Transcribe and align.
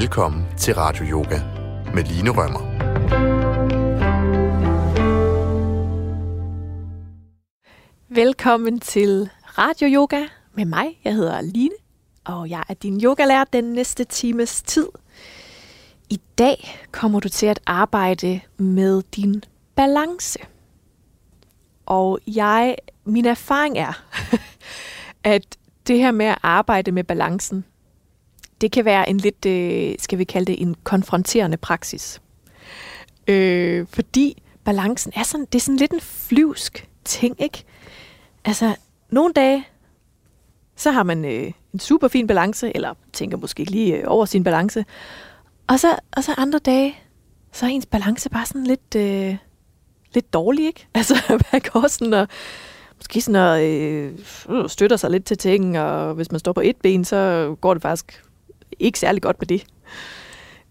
Velkommen 0.00 0.46
til 0.56 0.74
Radio 0.74 1.04
Yoga 1.04 1.40
med 1.94 2.04
Line 2.04 2.30
Rømmer. 2.30 2.60
Velkommen 8.08 8.80
til 8.80 9.30
Radio 9.58 9.88
Yoga 9.88 10.26
med 10.54 10.64
mig. 10.64 11.00
Jeg 11.04 11.14
hedder 11.14 11.40
Line, 11.40 11.74
og 12.24 12.50
jeg 12.50 12.64
er 12.68 12.74
din 12.74 13.00
yogalærer 13.04 13.44
den 13.44 13.64
næste 13.64 14.04
times 14.04 14.62
tid. 14.62 14.88
I 16.10 16.20
dag 16.38 16.86
kommer 16.92 17.20
du 17.20 17.28
til 17.28 17.46
at 17.46 17.60
arbejde 17.66 18.40
med 18.56 19.02
din 19.02 19.42
balance. 19.76 20.38
Og 21.86 22.18
jeg, 22.26 22.76
min 23.04 23.26
erfaring 23.26 23.78
er, 23.78 24.04
at 25.34 25.56
det 25.86 25.98
her 25.98 26.10
med 26.10 26.26
at 26.26 26.38
arbejde 26.42 26.92
med 26.92 27.04
balancen, 27.04 27.64
det 28.60 28.72
kan 28.72 28.84
være 28.84 29.08
en 29.10 29.18
lidt, 29.18 29.46
øh, 29.46 29.94
skal 29.98 30.18
vi 30.18 30.24
kalde 30.24 30.52
det, 30.52 30.62
en 30.62 30.76
konfronterende 30.84 31.56
praksis. 31.56 32.20
Øh, 33.28 33.86
fordi 33.88 34.42
balancen 34.64 35.12
er 35.16 35.22
sådan, 35.22 35.46
det 35.52 35.54
er 35.54 35.62
sådan 35.62 35.76
lidt 35.76 35.92
en 35.92 36.00
flyvsk 36.00 36.88
ting, 37.04 37.42
ikke? 37.42 37.64
Altså, 38.44 38.76
nogle 39.10 39.32
dage, 39.32 39.64
så 40.76 40.90
har 40.90 41.02
man 41.02 41.24
øh, 41.24 41.52
en 41.72 41.78
super 41.78 42.08
fin 42.08 42.26
balance, 42.26 42.76
eller 42.76 42.94
tænker 43.12 43.36
måske 43.36 43.64
lige 43.64 43.96
øh, 43.96 44.04
over 44.06 44.24
sin 44.24 44.44
balance. 44.44 44.84
Og 45.66 45.80
så, 45.80 45.96
og 46.16 46.24
så 46.24 46.34
andre 46.36 46.58
dage, 46.58 46.94
så 47.52 47.66
er 47.66 47.70
ens 47.70 47.86
balance 47.86 48.30
bare 48.30 48.46
sådan 48.46 48.64
lidt, 48.64 48.94
øh, 48.96 49.36
lidt 50.14 50.32
dårlig, 50.32 50.66
ikke? 50.66 50.86
Altså, 50.94 51.14
man 51.52 51.62
går 51.72 51.88
sådan 51.88 52.12
og 52.12 52.28
måske 52.96 53.20
sådan 53.20 53.40
og 53.40 53.64
øh, 53.64 54.12
støtter 54.68 54.96
sig 54.96 55.10
lidt 55.10 55.24
til 55.24 55.38
ting, 55.38 55.78
og 55.78 56.14
hvis 56.14 56.30
man 56.30 56.38
står 56.38 56.52
på 56.52 56.60
et 56.60 56.76
ben, 56.76 57.04
så 57.04 57.54
går 57.60 57.74
det 57.74 57.82
faktisk 57.82 58.24
ikke 58.78 58.98
særlig 58.98 59.22
godt 59.22 59.40
med 59.40 59.46
det. 59.46 59.66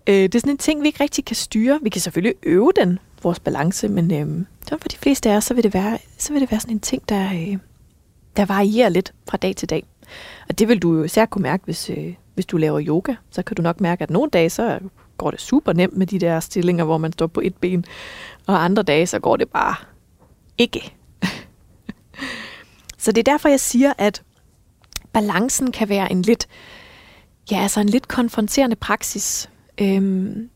Øh, 0.07 0.15
det 0.15 0.35
er 0.35 0.39
sådan 0.39 0.51
en 0.51 0.57
ting, 0.57 0.81
vi 0.81 0.87
ikke 0.87 1.03
rigtig 1.03 1.25
kan 1.25 1.35
styre. 1.35 1.79
Vi 1.81 1.89
kan 1.89 2.01
selvfølgelig 2.01 2.35
øve 2.43 2.71
den, 2.75 2.99
vores 3.23 3.39
balance, 3.39 3.87
men 3.87 4.13
øh, 4.13 4.45
for 4.69 4.89
de 4.89 4.97
fleste 4.97 5.31
af 5.31 5.35
os, 5.35 5.43
så 5.43 5.53
vil 5.53 5.63
det 5.63 5.73
være, 5.73 5.97
så 6.17 6.33
vil 6.33 6.41
det 6.41 6.51
være 6.51 6.59
sådan 6.59 6.75
en 6.75 6.79
ting, 6.79 7.09
der, 7.09 7.25
øh, 7.33 7.57
der 8.37 8.45
varierer 8.45 8.89
lidt 8.89 9.13
fra 9.29 9.37
dag 9.37 9.55
til 9.55 9.69
dag. 9.69 9.83
Og 10.49 10.59
det 10.59 10.67
vil 10.67 10.79
du 10.79 10.97
jo 10.97 11.03
især 11.03 11.25
kunne 11.25 11.41
mærke, 11.41 11.65
hvis, 11.65 11.89
øh, 11.89 12.13
hvis 12.33 12.45
du 12.45 12.57
laver 12.57 12.81
yoga. 12.87 13.15
Så 13.31 13.43
kan 13.43 13.55
du 13.55 13.61
nok 13.61 13.81
mærke, 13.81 14.03
at 14.03 14.09
nogle 14.09 14.29
dage, 14.29 14.49
så 14.49 14.79
går 15.17 15.31
det 15.31 15.41
super 15.41 15.73
nemt 15.73 15.97
med 15.97 16.07
de 16.07 16.19
der 16.19 16.39
stillinger, 16.39 16.85
hvor 16.85 16.97
man 16.97 17.13
står 17.13 17.27
på 17.27 17.41
et 17.43 17.55
ben. 17.55 17.85
Og 18.47 18.63
andre 18.63 18.83
dage, 18.83 19.07
så 19.07 19.19
går 19.19 19.37
det 19.37 19.49
bare 19.49 19.75
ikke. 20.57 20.93
så 22.97 23.11
det 23.11 23.27
er 23.27 23.31
derfor, 23.31 23.49
jeg 23.49 23.59
siger, 23.59 23.93
at 23.97 24.23
balancen 25.13 25.71
kan 25.71 25.89
være 25.89 26.11
en 26.11 26.21
lidt, 26.21 26.47
ja, 27.51 27.61
altså 27.61 27.79
en 27.79 27.89
lidt 27.89 28.07
konfronterende 28.07 28.75
praksis. 28.75 29.49
Øhm, 29.77 30.49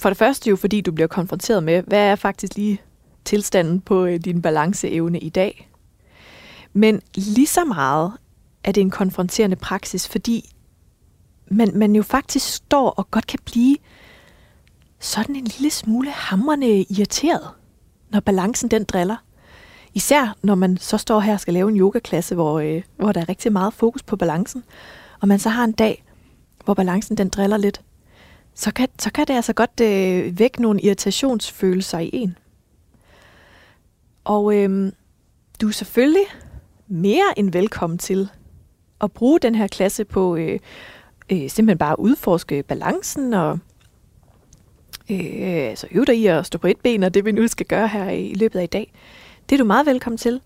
for 0.00 0.08
det 0.10 0.18
første 0.18 0.50
jo, 0.50 0.56
fordi 0.56 0.80
du 0.80 0.92
bliver 0.92 1.08
konfronteret 1.08 1.62
med, 1.62 1.82
hvad 1.82 1.98
er 1.98 2.16
faktisk 2.16 2.56
lige 2.56 2.80
tilstanden 3.24 3.80
på 3.80 4.04
øh, 4.04 4.20
din 4.20 4.42
balanceevne 4.42 5.18
i 5.18 5.28
dag. 5.28 5.68
Men 6.72 7.00
lige 7.14 7.46
så 7.46 7.64
meget 7.64 8.12
er 8.64 8.72
det 8.72 8.80
en 8.80 8.90
konfronterende 8.90 9.56
praksis, 9.56 10.08
fordi 10.08 10.54
man, 11.46 11.70
man 11.74 11.96
jo 11.96 12.02
faktisk 12.02 12.54
står 12.54 12.90
og 12.90 13.10
godt 13.10 13.26
kan 13.26 13.38
blive 13.44 13.76
sådan 14.98 15.36
en 15.36 15.44
lille 15.44 15.70
smule 15.70 16.10
hammerne 16.10 16.82
irriteret, 16.82 17.48
når 18.10 18.20
balancen 18.20 18.70
den 18.70 18.84
driller. 18.84 19.16
Især 19.94 20.36
når 20.42 20.54
man 20.54 20.76
så 20.76 20.98
står 20.98 21.20
her 21.20 21.32
og 21.32 21.40
skal 21.40 21.54
lave 21.54 21.68
en 21.68 21.78
yogaklasse, 21.78 22.34
hvor, 22.34 22.60
øh, 22.60 22.82
hvor 22.96 23.12
der 23.12 23.20
er 23.20 23.28
rigtig 23.28 23.52
meget 23.52 23.74
fokus 23.74 24.02
på 24.02 24.16
balancen, 24.16 24.64
og 25.22 25.28
man 25.28 25.38
så 25.38 25.48
har 25.48 25.64
en 25.64 25.72
dag, 25.72 26.04
hvor 26.64 26.74
balancen 26.74 27.16
den 27.16 27.28
driller 27.28 27.56
lidt, 27.56 27.80
så 28.54 28.72
kan, 28.72 28.88
så 28.98 29.12
kan 29.12 29.26
det 29.26 29.34
altså 29.34 29.52
godt 29.52 29.80
øh, 29.82 30.38
vække 30.38 30.62
nogle 30.62 30.82
irritationsfølelser 30.82 31.98
i 31.98 32.10
en. 32.12 32.38
Og 34.24 34.56
øh, 34.56 34.92
du 35.60 35.68
er 35.68 35.72
selvfølgelig 35.72 36.26
mere 36.88 37.24
end 37.36 37.52
velkommen 37.52 37.98
til 37.98 38.28
at 39.00 39.12
bruge 39.12 39.40
den 39.40 39.54
her 39.54 39.66
klasse 39.66 40.04
på 40.04 40.36
øh, 40.36 40.58
øh, 41.30 41.50
simpelthen 41.50 41.78
bare 41.78 41.92
at 41.92 41.98
udforske 41.98 42.62
balancen 42.62 43.34
og 43.34 43.58
øh, 45.10 45.76
så 45.76 45.86
øve 45.90 46.04
dig 46.04 46.18
i 46.18 46.26
at 46.26 46.46
stå 46.46 46.58
på 46.58 46.66
et 46.66 46.80
ben, 46.80 47.02
og 47.02 47.14
det 47.14 47.24
vi 47.24 47.32
nu 47.32 47.48
skal 47.48 47.66
gøre 47.66 47.88
her 47.88 48.10
i 48.10 48.34
løbet 48.34 48.58
af 48.58 48.64
i 48.64 48.66
dag. 48.66 48.92
Det 49.48 49.54
er 49.54 49.58
du 49.58 49.64
meget 49.64 49.86
velkommen 49.86 50.18
til. 50.18 50.40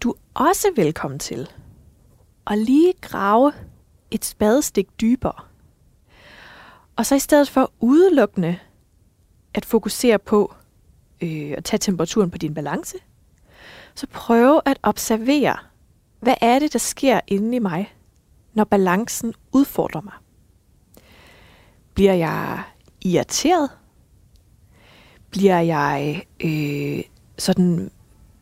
Du 0.00 0.10
er 0.10 0.14
også 0.34 0.68
velkommen 0.76 1.18
til 1.18 1.48
at 2.46 2.58
lige 2.58 2.92
grave 3.00 3.52
et 4.10 4.24
spadestik 4.24 5.00
dybere. 5.00 5.44
Og 6.96 7.06
så 7.06 7.14
i 7.14 7.18
stedet 7.18 7.48
for 7.48 7.72
udelukkende 7.80 8.58
at 9.54 9.64
fokusere 9.64 10.18
på 10.18 10.54
øh, 11.20 11.54
at 11.56 11.64
tage 11.64 11.78
temperaturen 11.78 12.30
på 12.30 12.38
din 12.38 12.54
balance, 12.54 12.96
så 13.94 14.06
prøve 14.06 14.60
at 14.64 14.78
observere, 14.82 15.56
hvad 16.20 16.34
er 16.40 16.58
det, 16.58 16.72
der 16.72 16.78
sker 16.78 17.20
inde 17.26 17.56
i 17.56 17.58
mig, 17.58 17.94
når 18.54 18.64
balancen 18.64 19.34
udfordrer 19.52 20.00
mig. 20.00 20.12
Bliver 21.94 22.14
jeg 22.14 22.62
irriteret? 23.00 23.70
Bliver 25.30 25.60
jeg 25.60 26.22
øh, 26.44 27.04
sådan, 27.38 27.90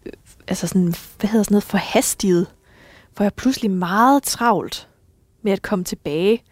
øh, 0.06 0.12
altså 0.48 0.66
sådan, 0.66 0.94
hvad 1.18 1.30
hedder 1.30 1.44
sådan 1.44 1.54
noget, 1.54 1.64
forhastet? 1.64 2.54
Får 3.12 3.24
jeg 3.24 3.34
pludselig 3.34 3.70
meget 3.70 4.22
travlt 4.22 4.88
med 5.42 5.52
at 5.52 5.62
komme 5.62 5.84
tilbage 5.84 6.42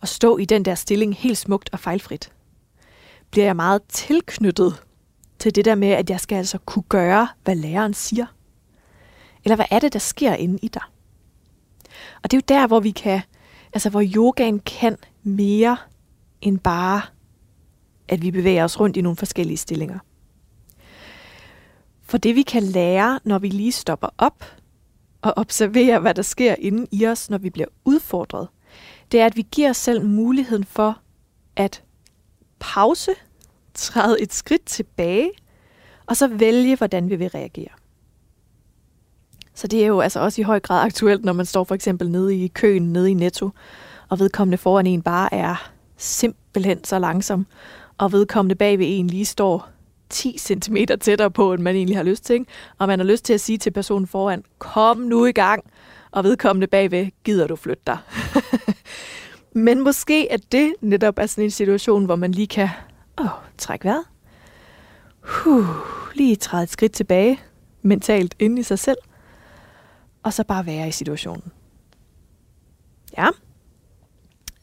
og 0.00 0.08
stå 0.08 0.36
i 0.38 0.44
den 0.44 0.64
der 0.64 0.74
stilling 0.74 1.16
helt 1.16 1.38
smukt 1.38 1.70
og 1.72 1.80
fejlfrit? 1.80 2.32
Bliver 3.30 3.44
jeg 3.44 3.56
meget 3.56 3.82
tilknyttet 3.88 4.82
til 5.38 5.54
det 5.54 5.64
der 5.64 5.74
med, 5.74 5.88
at 5.88 6.10
jeg 6.10 6.20
skal 6.20 6.36
altså 6.36 6.58
kunne 6.58 6.82
gøre, 6.88 7.28
hvad 7.44 7.54
læreren 7.54 7.94
siger? 7.94 8.26
Eller 9.44 9.56
hvad 9.56 9.66
er 9.70 9.78
det, 9.78 9.92
der 9.92 9.98
sker 9.98 10.34
inde 10.34 10.58
i 10.62 10.68
dig? 10.68 10.82
Og 12.22 12.30
det 12.30 12.36
er 12.36 12.38
jo 12.38 12.60
der, 12.60 12.66
hvor 12.66 12.80
vi 12.80 12.90
kan, 12.90 13.20
altså 13.72 13.90
hvor 13.90 14.02
yogaen 14.14 14.60
kan 14.60 14.96
mere 15.22 15.76
end 16.40 16.58
bare, 16.58 17.02
at 18.08 18.22
vi 18.22 18.30
bevæger 18.30 18.64
os 18.64 18.80
rundt 18.80 18.96
i 18.96 19.00
nogle 19.00 19.16
forskellige 19.16 19.56
stillinger. 19.56 19.98
For 22.02 22.18
det 22.18 22.34
vi 22.34 22.42
kan 22.42 22.62
lære, 22.62 23.20
når 23.24 23.38
vi 23.38 23.48
lige 23.48 23.72
stopper 23.72 24.08
op 24.18 24.44
at 25.26 25.34
observere, 25.36 25.98
hvad 25.98 26.14
der 26.14 26.22
sker 26.22 26.54
inde 26.58 26.86
i 26.92 27.06
os, 27.06 27.30
når 27.30 27.38
vi 27.38 27.50
bliver 27.50 27.68
udfordret, 27.84 28.48
det 29.12 29.20
er, 29.20 29.26
at 29.26 29.36
vi 29.36 29.46
giver 29.52 29.70
os 29.70 29.76
selv 29.76 30.06
muligheden 30.06 30.64
for 30.64 30.98
at 31.56 31.82
pause, 32.58 33.10
træde 33.74 34.22
et 34.22 34.32
skridt 34.32 34.64
tilbage, 34.66 35.30
og 36.06 36.16
så 36.16 36.28
vælge, 36.28 36.76
hvordan 36.76 37.10
vi 37.10 37.16
vil 37.16 37.28
reagere. 37.28 37.68
Så 39.54 39.66
det 39.66 39.82
er 39.82 39.86
jo 39.86 40.00
altså 40.00 40.20
også 40.20 40.40
i 40.40 40.44
høj 40.44 40.60
grad 40.60 40.84
aktuelt, 40.84 41.24
når 41.24 41.32
man 41.32 41.46
står 41.46 41.64
for 41.64 41.74
eksempel 41.74 42.10
nede 42.10 42.36
i 42.36 42.48
køen, 42.48 42.92
nede 42.92 43.10
i 43.10 43.14
Netto, 43.14 43.50
og 44.08 44.18
vedkommende 44.18 44.58
foran 44.58 44.86
en 44.86 45.02
bare 45.02 45.34
er 45.34 45.70
simpelthen 45.96 46.84
så 46.84 46.98
langsom, 46.98 47.46
og 47.98 48.12
vedkommende 48.12 48.54
bag 48.54 48.78
ved 48.78 48.86
en 48.88 49.06
lige 49.06 49.24
står 49.24 49.68
10 50.14 50.38
cm 50.38 50.76
tættere 51.00 51.30
på, 51.30 51.52
end 51.52 51.62
man 51.62 51.76
egentlig 51.76 51.96
har 51.96 52.02
lyst 52.04 52.24
til. 52.24 52.34
Ikke? 52.34 52.46
Og 52.78 52.86
man 52.86 52.98
har 52.98 53.06
lyst 53.06 53.24
til 53.24 53.32
at 53.32 53.40
sige 53.40 53.58
til 53.58 53.70
personen 53.70 54.06
foran, 54.06 54.44
kom 54.58 54.96
nu 54.96 55.26
i 55.26 55.32
gang, 55.32 55.64
og 56.10 56.24
vedkommende 56.24 56.66
bagved, 56.66 57.06
gider 57.24 57.46
du 57.46 57.56
flytte 57.56 57.82
dig. 57.86 57.98
Men 59.66 59.80
måske 59.80 60.28
er 60.28 60.36
det 60.52 60.74
netop 60.80 61.18
er 61.18 61.26
sådan 61.26 61.44
en 61.44 61.50
situation, 61.50 62.04
hvor 62.04 62.16
man 62.16 62.32
lige 62.32 62.46
kan 62.46 62.68
åh, 63.20 63.26
trække 63.58 63.84
vejret. 63.84 64.04
Huh, 65.20 65.66
lige 66.14 66.36
træde 66.36 66.62
et 66.62 66.70
skridt 66.70 66.92
tilbage, 66.92 67.40
mentalt 67.82 68.34
inde 68.38 68.60
i 68.60 68.62
sig 68.62 68.78
selv– 68.78 68.98
og 70.24 70.32
så 70.32 70.44
bare 70.44 70.66
være 70.66 70.88
i 70.88 70.90
situationen. 70.90 71.52
Ja. 73.18 73.28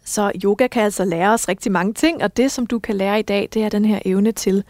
Så 0.04 0.32
yoga 0.44 0.68
kan 0.68 0.84
altså 0.84 1.06
lære 1.06 1.34
os 1.34 1.48
rigtig 1.48 1.72
mange 1.72 1.94
ting, 1.94 2.24
og 2.24 2.38
det, 2.38 2.52
som 2.52 2.68
du 2.68 2.80
kan 2.80 2.96
lære 2.96 3.20
i 3.20 3.22
dag, 3.24 3.50
det 3.54 3.64
er 3.64 3.70
den 3.70 3.86
her 3.86 4.00
evne 4.06 4.32
til 4.32 4.64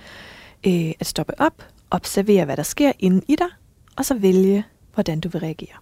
øh, 0.68 0.92
at 1.00 1.06
stoppe 1.06 1.34
op, 1.40 1.64
observere, 1.92 2.46
hvad 2.46 2.58
der 2.58 2.64
sker 2.64 2.92
inde 3.00 3.22
i 3.28 3.36
dig, 3.36 3.48
og 3.98 4.06
så 4.06 4.14
vælge, 4.16 4.66
hvordan 4.94 5.20
du 5.20 5.30
vil 5.30 5.42
reagere. 5.42 5.76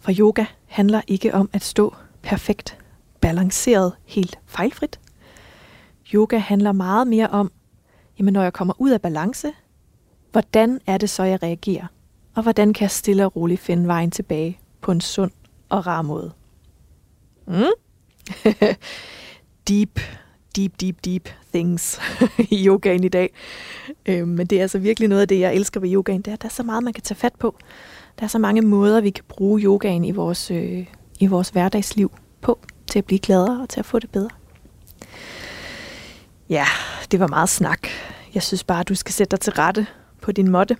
For 0.00 0.12
yoga 0.18 0.44
handler 0.66 1.00
ikke 1.06 1.34
om 1.34 1.50
at 1.52 1.62
stå 1.62 1.94
perfekt, 2.22 2.78
balanceret, 3.20 3.92
helt 4.04 4.38
fejlfrit. 4.46 5.00
Yoga 6.14 6.38
handler 6.38 6.72
meget 6.72 7.06
mere 7.06 7.28
om, 7.28 7.52
jamen 8.18 8.32
når 8.32 8.42
jeg 8.42 8.52
kommer 8.52 8.74
ud 8.78 8.90
af 8.90 9.02
balance, 9.02 9.52
hvordan 10.32 10.80
er 10.86 10.98
det 10.98 11.10
så, 11.10 11.22
jeg 11.22 11.42
reagerer? 11.42 11.86
Og 12.34 12.42
hvordan 12.42 12.72
kan 12.72 12.82
jeg 12.82 12.90
stille 12.90 13.24
og 13.24 13.36
roligt 13.36 13.60
finde 13.60 13.86
vejen 13.86 14.10
tilbage 14.10 14.58
på 14.80 14.92
en 14.92 15.00
sund 15.00 15.30
og 15.68 15.86
rar 15.86 16.02
måde? 16.02 16.32
Mm? 17.46 17.64
deep, 19.68 20.00
deep, 20.56 20.80
deep, 20.80 21.04
deep 21.04 21.28
things 21.52 22.00
i 22.50 22.66
yogaen 22.66 23.04
i 23.04 23.08
dag. 23.08 23.34
Øh, 24.06 24.28
men 24.28 24.46
det 24.46 24.58
er 24.58 24.62
altså 24.62 24.78
virkelig 24.78 25.08
noget 25.08 25.22
af 25.22 25.28
det, 25.28 25.40
jeg 25.40 25.54
elsker 25.54 25.80
ved 25.80 25.92
yogaen. 25.92 26.22
Det 26.22 26.28
er, 26.28 26.32
at 26.32 26.42
der 26.42 26.48
er 26.48 26.52
så 26.52 26.62
meget, 26.62 26.82
man 26.82 26.92
kan 26.92 27.02
tage 27.02 27.18
fat 27.18 27.34
på. 27.38 27.56
Der 28.18 28.24
er 28.24 28.28
så 28.28 28.38
mange 28.38 28.62
måder, 28.62 29.00
vi 29.00 29.10
kan 29.10 29.24
bruge 29.28 29.60
yogaen 29.60 30.04
i 30.04 30.10
vores, 30.10 30.50
øh, 30.50 30.86
i 31.20 31.26
vores 31.26 31.48
hverdagsliv 31.48 32.12
på, 32.40 32.58
til 32.90 32.98
at 32.98 33.04
blive 33.04 33.18
gladere 33.18 33.62
og 33.62 33.68
til 33.68 33.80
at 33.80 33.86
få 33.86 33.98
det 33.98 34.10
bedre. 34.10 34.30
Ja, 36.48 36.66
det 37.10 37.20
var 37.20 37.26
meget 37.26 37.48
snak. 37.48 37.88
Jeg 38.34 38.42
synes 38.42 38.64
bare, 38.64 38.82
du 38.82 38.94
skal 38.94 39.12
sætte 39.12 39.30
dig 39.30 39.40
til 39.40 39.52
rette 39.52 39.86
på 40.22 40.32
din 40.32 40.50
måtte. 40.50 40.76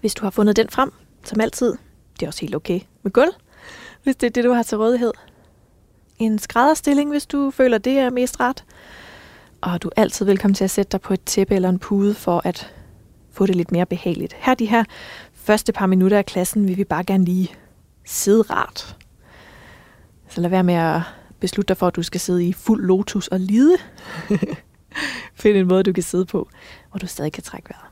Hvis 0.00 0.14
du 0.14 0.22
har 0.24 0.30
fundet 0.30 0.56
den 0.56 0.68
frem, 0.68 0.92
som 1.24 1.40
altid, 1.40 1.76
det 2.14 2.22
er 2.22 2.26
også 2.26 2.40
helt 2.40 2.54
okay 2.54 2.80
med 3.02 3.12
gulv, 3.12 3.32
hvis 4.02 4.16
det 4.16 4.26
er 4.26 4.30
det, 4.30 4.44
du 4.44 4.52
har 4.52 4.62
til 4.62 4.78
rådighed. 4.78 5.12
En 6.20 6.38
skrædderstilling, 6.38 7.10
hvis 7.10 7.26
du 7.26 7.50
føler, 7.50 7.78
det 7.78 7.98
er 7.98 8.10
mest 8.10 8.40
ret. 8.40 8.64
Og 9.60 9.82
du 9.82 9.88
er 9.88 10.02
altid 10.02 10.26
velkommen 10.26 10.54
til 10.54 10.64
at 10.64 10.70
sætte 10.70 10.92
dig 10.92 11.00
på 11.00 11.14
et 11.14 11.24
tæppe 11.24 11.54
eller 11.54 11.68
en 11.68 11.78
pude 11.78 12.14
for 12.14 12.42
at 12.44 12.74
få 13.32 13.46
det 13.46 13.56
lidt 13.56 13.72
mere 13.72 13.86
behageligt. 13.86 14.32
Her 14.32 14.54
de 14.54 14.66
her 14.66 14.84
første 15.34 15.72
par 15.72 15.86
minutter 15.86 16.18
af 16.18 16.26
klassen 16.26 16.68
vil 16.68 16.76
vi 16.76 16.84
bare 16.84 17.04
gerne 17.04 17.24
lige 17.24 17.50
sidde 18.04 18.42
rart. 18.42 18.96
Så 20.28 20.40
lad 20.40 20.50
være 20.50 20.64
med 20.64 20.74
at 20.74 21.00
beslutte 21.40 21.68
dig 21.68 21.76
for, 21.76 21.86
at 21.86 21.96
du 21.96 22.02
skal 22.02 22.20
sidde 22.20 22.44
i 22.44 22.52
fuld 22.52 22.84
lotus 22.84 23.28
og 23.28 23.40
lide. 23.40 23.76
Find 25.34 25.56
en 25.56 25.68
måde, 25.68 25.82
du 25.82 25.92
kan 25.92 26.02
sidde 26.02 26.26
på, 26.26 26.48
hvor 26.90 26.98
du 26.98 27.06
stadig 27.06 27.32
kan 27.32 27.42
trække 27.42 27.68
vejret. 27.68 27.90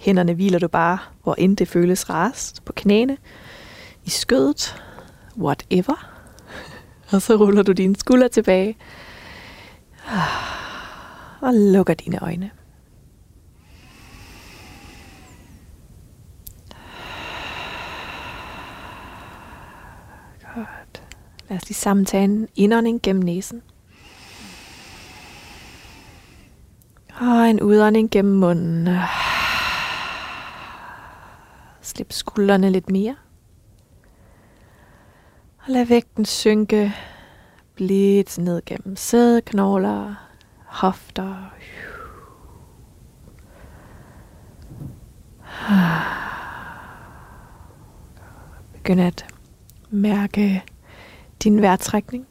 Hænderne 0.00 0.34
hviler 0.34 0.58
du 0.58 0.68
bare, 0.68 0.98
hvor 1.22 1.34
end 1.34 1.56
det 1.56 1.68
føles 1.68 2.10
rarest, 2.10 2.64
på 2.64 2.72
knæene, 2.72 3.16
i 4.04 4.10
skødet, 4.10 4.82
whatever. 5.38 6.15
Og 7.16 7.22
så 7.22 7.36
ruller 7.36 7.62
du 7.62 7.72
dine 7.72 7.96
skuldre 7.96 8.28
tilbage 8.28 8.76
og 11.40 11.54
lukker 11.54 11.94
dine 11.94 12.18
øjne. 12.22 12.50
Godt. 20.54 21.02
Lad 21.48 21.56
os 21.56 21.68
lige 21.68 21.74
sammen 21.74 22.06
tage 22.06 22.24
en 22.24 22.48
indånding 22.56 23.02
gennem 23.02 23.22
næsen. 23.22 23.62
Og 27.20 27.50
en 27.50 27.60
udånding 27.62 28.10
gennem 28.10 28.34
munden. 28.34 28.88
Slip 31.82 32.12
skuldrene 32.12 32.70
lidt 32.70 32.90
mere. 32.90 33.16
Og 35.66 35.72
lad 35.72 35.84
vægten 35.84 36.24
synke 36.24 36.92
blidt 37.74 38.38
ned 38.38 38.62
gennem 38.66 38.96
sædeknogler, 38.96 40.14
hofter. 40.64 41.54
Begynd 48.72 49.00
at 49.00 49.26
mærke 49.90 50.64
din 51.42 51.62
vejrtrækning. 51.62 52.26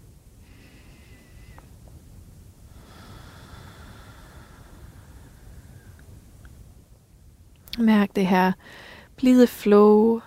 Mærk 7.79 8.15
det 8.15 8.27
her 8.27 8.51
blide 9.15 9.47
flow 9.47 10.21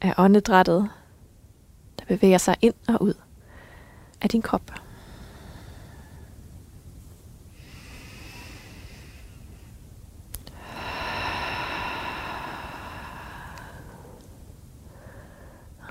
af 0.00 0.14
åndedrættet, 0.18 0.90
bevæger 2.12 2.38
sig 2.38 2.56
ind 2.60 2.74
og 2.88 3.02
ud 3.02 3.14
af 4.22 4.28
din 4.28 4.42
krop. 4.42 4.72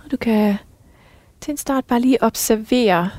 Og 0.04 0.12
du 0.12 0.18
kan 0.18 0.58
til 1.42 1.52
en 1.52 1.58
start 1.58 1.86
bare 1.86 2.00
lige 2.00 2.24
observere, 2.24 3.10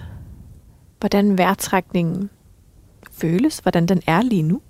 hvordan 1.01 1.39
vejrtrækningen 1.39 2.31
føles, 3.11 3.59
hvordan 3.59 3.87
den 3.87 4.03
er 4.07 4.23
lige 4.23 4.43
nu. 4.43 4.63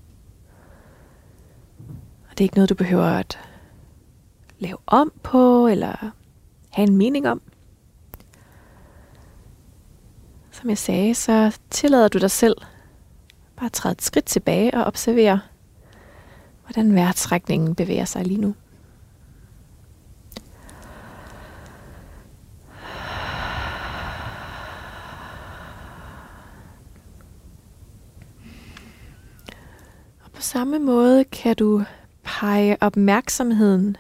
Og 2.31 2.31
det 2.31 2.40
er 2.40 2.44
ikke 2.44 2.55
noget, 2.55 2.70
du 2.70 2.75
behøver 2.75 3.05
at 3.05 3.38
lave 4.58 4.76
om 4.87 5.12
på, 5.23 5.67
eller 5.67 6.12
have 6.70 6.88
en 6.88 6.96
mening 6.96 7.29
om. 7.29 7.43
Som 10.53 10.69
jeg 10.69 10.79
sagde, 10.79 11.15
så 11.15 11.59
tillader 11.71 12.09
du 12.09 12.19
dig 12.19 12.31
selv 12.31 12.57
bare 13.57 13.67
at 13.67 13.73
træde 13.73 13.93
et 13.93 14.03
skridt 14.03 14.25
tilbage 14.25 14.75
og 14.75 14.85
observere, 14.85 15.41
hvordan 16.65 16.95
vejrtrækningen 16.95 17.75
bevæger 17.75 18.05
sig 18.05 18.25
lige 18.27 18.41
nu. 18.41 18.55
På 30.35 30.47
samme 30.47 30.79
måde 30.79 31.25
kan 31.25 31.57
du 31.57 31.85
pege 32.23 32.77
opmærksomheden 32.81 33.97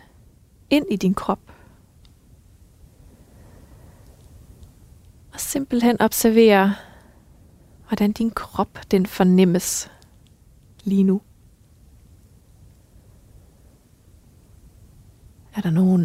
ind 0.70 0.86
i 0.90 0.96
din 0.96 1.14
krop. 1.14 1.40
Og 5.32 5.40
simpelthen 5.52 6.00
observere, 6.00 6.74
hvordan 7.88 8.12
din 8.12 8.30
krop 8.30 8.78
den 8.90 9.06
fornemmes 9.06 9.90
lige 10.84 11.02
nu. 11.02 11.20
Er 15.56 15.60
der 15.60 15.70
nogle, 15.70 16.04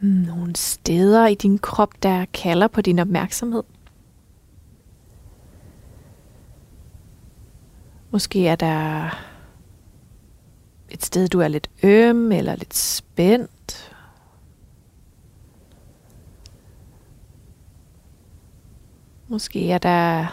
hmm, 0.00 0.10
nogle 0.10 0.56
steder 0.56 1.26
i 1.26 1.34
din 1.34 1.58
krop, 1.58 2.02
der 2.02 2.24
kalder 2.24 2.68
på 2.68 2.80
din 2.80 2.98
opmærksomhed? 2.98 3.62
Måske 8.10 8.48
er 8.48 8.56
der 8.56 9.10
et 10.88 11.04
sted, 11.04 11.28
du 11.28 11.40
er 11.40 11.48
lidt 11.48 11.70
øm 11.82 12.32
eller 12.32 12.56
lidt 12.56 12.74
spændt. 12.74 13.95
Måske 19.28 19.70
er 19.70 19.78
der 19.78 20.26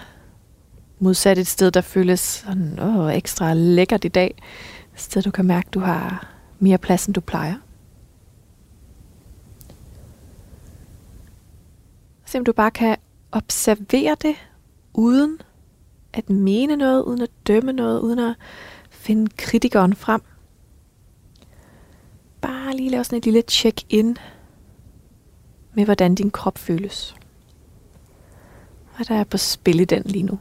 modsat 1.00 1.38
et 1.38 1.48
sted, 1.48 1.72
der 1.72 1.82
føles 1.82 2.20
sådan, 2.20 2.80
åh, 2.80 3.14
ekstra 3.14 3.54
lækkert 3.54 4.06
i 4.06 4.08
dag. 4.08 4.36
Et 4.94 5.02
sted, 5.02 5.22
du 5.22 5.32
kan 5.32 5.46
mærke, 5.46 5.70
du 5.74 5.80
har 5.80 6.34
mere 6.60 6.78
plads, 6.78 7.06
end 7.06 7.14
du 7.14 7.22
plejer. 7.22 7.56
Se 12.26 12.38
om 12.38 12.46
du 12.46 12.54
bare 12.54 12.72
kan 12.72 12.98
observere 13.32 14.16
det, 14.22 14.36
uden 14.94 15.38
at 16.14 16.30
mene 16.30 16.76
noget, 16.76 17.04
uden 17.04 17.22
at 17.22 17.30
dømme 17.48 17.74
noget, 17.74 18.00
uden 18.00 18.20
at 18.20 18.36
finde 18.90 19.32
kritikeren 19.38 19.96
frem. 19.96 20.22
Bare 22.42 22.76
lige 22.76 22.90
lave 22.90 23.04
sådan 23.04 23.18
et 23.18 23.26
lille 23.26 23.44
check-in 23.50 24.18
med, 25.74 25.86
hvordan 25.86 26.16
din 26.16 26.32
krop 26.32 26.58
føles. 26.58 27.16
Hvad 28.96 29.06
der 29.06 29.16
er 29.16 29.24
på 29.24 29.38
spil 29.38 29.80
i 29.80 29.86
den 29.86 30.04
lige 30.06 30.24
nu. 30.24 30.40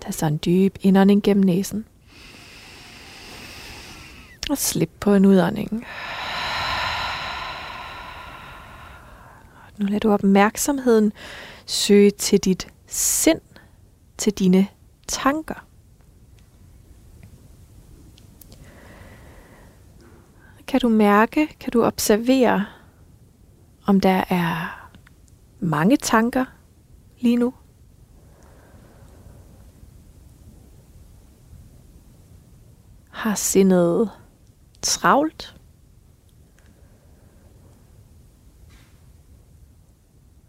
Tag 0.00 0.14
så 0.14 0.26
en 0.26 0.40
dyb 0.46 0.76
indånding 0.80 1.22
gennem 1.22 1.44
næsen. 1.44 1.86
Og 4.50 4.58
slip 4.58 4.90
på 5.00 5.14
en 5.14 5.26
udånding. 5.26 5.86
Nu 9.78 9.86
lader 9.86 9.98
du 9.98 10.10
opmærksomheden 10.10 11.12
søge 11.66 12.10
til 12.10 12.38
dit 12.38 12.68
sind, 12.86 13.40
til 14.18 14.32
dine 14.32 14.66
tanker. 15.08 15.65
Kan 20.66 20.80
du 20.80 20.88
mærke, 20.88 21.46
kan 21.60 21.70
du 21.72 21.84
observere, 21.84 22.66
om 23.86 24.00
der 24.00 24.24
er 24.28 24.88
mange 25.60 25.96
tanker 25.96 26.44
lige 27.18 27.36
nu? 27.36 27.54
Har 33.10 33.34
sindet 33.34 34.10
travlt? 34.82 35.56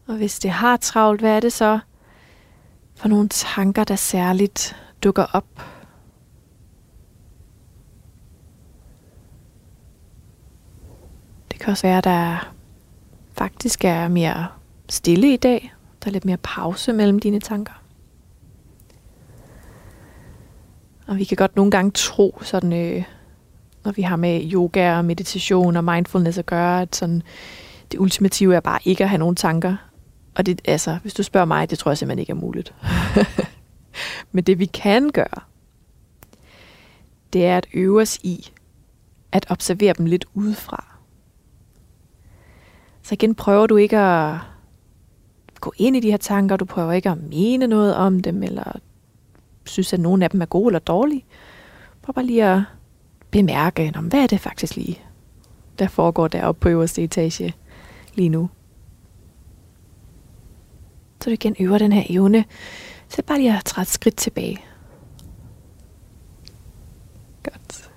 Og 0.08 0.18
hvis 0.18 0.40
det 0.40 0.52
har 0.52 0.78
travlt, 0.78 1.22
hvad 1.22 1.36
er 1.36 1.40
det 1.40 1.54
så 1.54 1.80
for 2.96 3.08
nogle 3.08 3.30
tanker, 3.30 3.84
der 3.84 3.96
særligt 3.96 4.76
dukker 5.04 5.26
op? 5.34 5.77
Det 11.58 11.64
kan 11.64 11.72
også 11.72 11.88
være, 11.88 11.98
at 11.98 12.04
der 12.04 12.54
faktisk 13.34 13.86
er 13.86 14.08
mere 14.08 14.48
stille 14.90 15.34
i 15.34 15.38
dag. 15.38 15.74
Der 16.04 16.10
er 16.10 16.12
lidt 16.12 16.26
mere 16.26 16.38
pause 16.38 16.94
mellem 16.94 17.20
dine 17.20 17.40
tanker. 17.40 17.74
Og 21.08 21.18
vi 21.18 21.24
kan 21.24 21.38
godt 21.38 21.56
nogle 21.56 21.72
gange 21.72 21.92
tro, 21.92 22.40
sådan, 22.42 22.74
øh, 22.74 23.04
når 23.84 23.92
vi 23.92 24.02
har 24.02 24.16
med 24.16 24.52
yoga 24.54 24.98
og 24.98 25.06
meditation 25.06 25.76
og 25.76 25.84
mindfulness 25.84 26.38
at 26.38 26.46
gøre, 26.46 26.82
at 26.82 26.96
sådan, 26.96 27.24
Det 27.92 28.00
ultimative 28.00 28.56
er 28.56 28.60
bare 28.60 28.80
ikke 28.86 29.04
at 29.04 29.10
have 29.10 29.20
nogen 29.20 29.36
tanker. 29.36 29.76
Og 30.36 30.46
det, 30.46 30.62
altså, 30.66 30.98
hvis 31.02 31.14
du 31.14 31.24
spørger 31.24 31.46
mig, 31.46 31.70
det 31.70 31.80
tror 31.80 31.92
jeg 31.92 31.98
simpelthen 31.98 32.20
ikke 32.20 32.32
er 32.32 32.36
muligt. 32.36 32.74
Men 34.32 34.44
det 34.44 34.60
vi 34.60 34.66
kan 34.66 35.10
gøre, 35.10 35.42
det 37.34 37.46
er 37.46 37.58
at 37.58 37.68
øve 37.74 38.02
os 38.02 38.18
i 38.24 38.50
at 39.32 39.46
observere 39.50 39.94
dem 39.94 40.06
lidt 40.06 40.26
udefra. 40.34 40.97
Så 43.08 43.14
igen 43.14 43.36
prøver 43.36 43.68
du 43.68 43.76
ikke 43.76 43.98
at 43.98 44.38
gå 45.60 45.74
ind 45.78 45.96
i 45.96 46.00
de 46.00 46.10
her 46.12 46.18
tanker, 46.18 46.58
du 46.58 46.66
prøver 46.66 46.92
ikke 46.92 47.10
at 47.10 47.24
mene 47.30 47.68
noget 47.68 47.96
om 47.96 48.20
dem, 48.20 48.44
eller 48.44 48.80
synes, 49.66 49.94
at 49.94 50.00
nogen 50.00 50.22
af 50.22 50.30
dem 50.30 50.42
er 50.42 50.46
gode 50.46 50.68
eller 50.68 50.80
dårlige. 50.80 51.26
Prøv 52.02 52.14
bare 52.14 52.26
lige 52.26 52.46
at 52.46 52.62
bemærke, 53.32 53.94
om 53.96 54.06
hvad 54.06 54.24
er 54.24 54.28
det 54.28 54.40
faktisk 54.40 54.76
lige, 54.76 55.02
der 55.80 55.88
foregår 55.88 56.28
deroppe 56.28 56.60
på 56.60 56.70
øverste 56.70 57.04
etage 57.04 57.54
lige 58.16 58.30
nu. 58.30 58.50
Så 61.22 61.30
du 61.30 61.34
igen 61.34 61.56
øver 61.60 61.78
den 61.78 61.92
her 61.92 62.04
evne, 62.10 62.46
så 63.10 63.24
bare 63.24 63.38
lige 63.38 63.58
at 63.58 63.66
træde 63.66 63.84
et 63.84 63.88
skridt 63.88 64.16
tilbage. 64.16 64.58
Godt. 67.44 67.92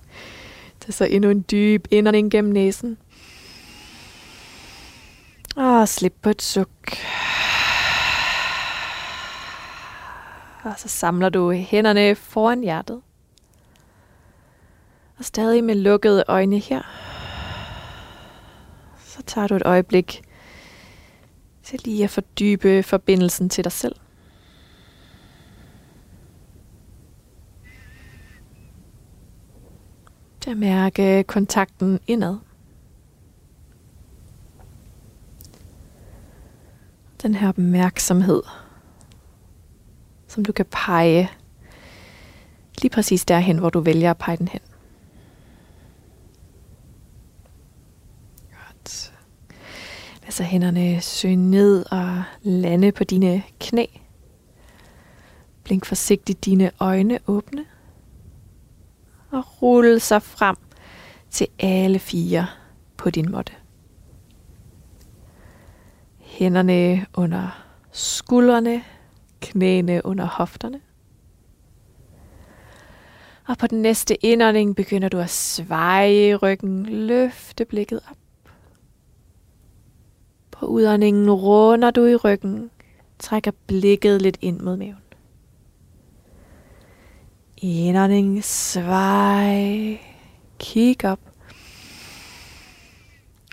Tag 0.80 0.94
så 0.94 1.04
endnu 1.04 1.30
en 1.30 1.44
dyb 1.50 1.86
indånding 1.90 2.30
gennem 2.30 2.52
næsen. 2.52 2.98
Og 5.56 5.88
slip 5.88 6.14
på 6.22 6.30
et 6.30 6.42
suk. 6.42 6.68
Og 10.62 10.74
så 10.76 10.88
samler 10.88 11.28
du 11.28 11.52
hænderne 11.52 12.14
foran 12.14 12.60
hjertet. 12.60 13.02
Og 15.18 15.24
stadig 15.24 15.64
med 15.64 15.74
lukkede 15.74 16.24
øjne 16.28 16.58
her. 16.58 16.82
Så 18.98 19.22
tager 19.22 19.46
du 19.46 19.54
et 19.54 19.62
øjeblik 19.64 20.22
til 21.62 21.80
lige 21.84 22.04
at 22.04 22.10
fordybe 22.10 22.82
forbindelsen 22.82 23.48
til 23.48 23.64
dig 23.64 23.72
selv. 23.72 23.96
Til 30.40 30.50
at 30.50 30.56
mærke 30.56 31.24
kontakten 31.24 32.00
indad. 32.06 32.36
Den 37.22 37.34
her 37.34 37.48
opmærksomhed, 37.48 38.42
som 40.26 40.44
du 40.44 40.52
kan 40.52 40.66
pege 40.70 41.30
lige 42.82 42.90
præcis 42.90 43.24
derhen, 43.24 43.58
hvor 43.58 43.70
du 43.70 43.80
vælger 43.80 44.10
at 44.10 44.18
pege 44.18 44.36
den 44.36 44.48
hen. 44.48 44.60
Godt. 48.50 49.12
Lad 50.22 50.30
så 50.30 50.42
hænderne 50.42 51.00
søge 51.00 51.36
ned 51.36 51.84
og 51.90 52.22
lande 52.42 52.92
på 52.92 53.04
dine 53.04 53.42
knæ. 53.60 53.84
Blink 55.64 55.86
forsigtigt 55.86 56.44
dine 56.44 56.70
øjne 56.80 57.18
åbne. 57.26 57.64
Og 59.30 59.62
rulle 59.62 60.00
sig 60.00 60.22
frem 60.22 60.56
til 61.30 61.46
alle 61.58 61.98
fire 61.98 62.46
på 62.96 63.10
din 63.10 63.30
måtte. 63.30 63.52
Hænderne 66.30 67.06
under 67.14 67.64
skuldrene, 67.92 68.82
knæene 69.40 70.00
under 70.04 70.24
hofterne. 70.24 70.80
Og 73.48 73.58
på 73.58 73.66
den 73.66 73.82
næste 73.82 74.24
indånding 74.24 74.76
begynder 74.76 75.08
du 75.08 75.18
at 75.18 75.30
sveje 75.30 76.34
ryggen, 76.34 76.86
løfte 76.86 77.64
blikket 77.64 78.00
op. 78.10 78.16
På 80.50 80.66
udåndingen 80.66 81.30
runder 81.30 81.90
du 81.90 82.04
i 82.04 82.16
ryggen, 82.16 82.70
trækker 83.18 83.50
blikket 83.66 84.22
lidt 84.22 84.38
ind 84.40 84.60
mod 84.60 84.76
maven. 84.76 84.96
Indånding, 87.56 88.44
svej, 88.44 90.00
kig 90.58 91.04
op. 91.04 91.29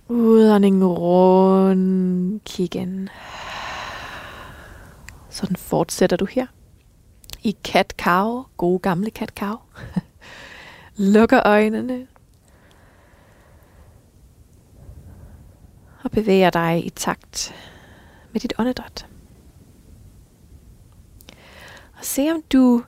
Udånding 0.09 0.83
rund, 0.85 2.39
kig 2.45 2.75
ind. 2.75 3.09
Sådan 5.29 5.55
fortsætter 5.55 6.17
du 6.17 6.25
her. 6.25 6.47
I 7.43 7.57
kat-cow, 7.63 8.45
gode 8.57 8.79
gamle 8.79 9.11
kat-cow. 9.11 9.55
Lukker 11.13 11.41
øjnene. 11.45 12.07
Og 16.03 16.11
bevæger 16.11 16.49
dig 16.49 16.85
i 16.85 16.89
takt 16.89 17.55
med 18.31 18.41
dit 18.41 18.53
åndedræt. 18.59 19.07
Og 21.97 22.05
se 22.05 22.31
om 22.31 22.41
du 22.53 22.83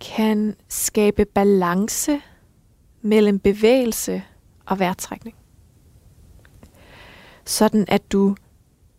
kan 0.00 0.56
skabe 0.68 1.24
balance 1.24 2.20
mellem 3.02 3.38
bevægelse 3.38 4.22
og 4.66 4.78
vejrtrækning. 4.78 5.36
Sådan 7.46 7.84
at 7.88 8.12
du 8.12 8.36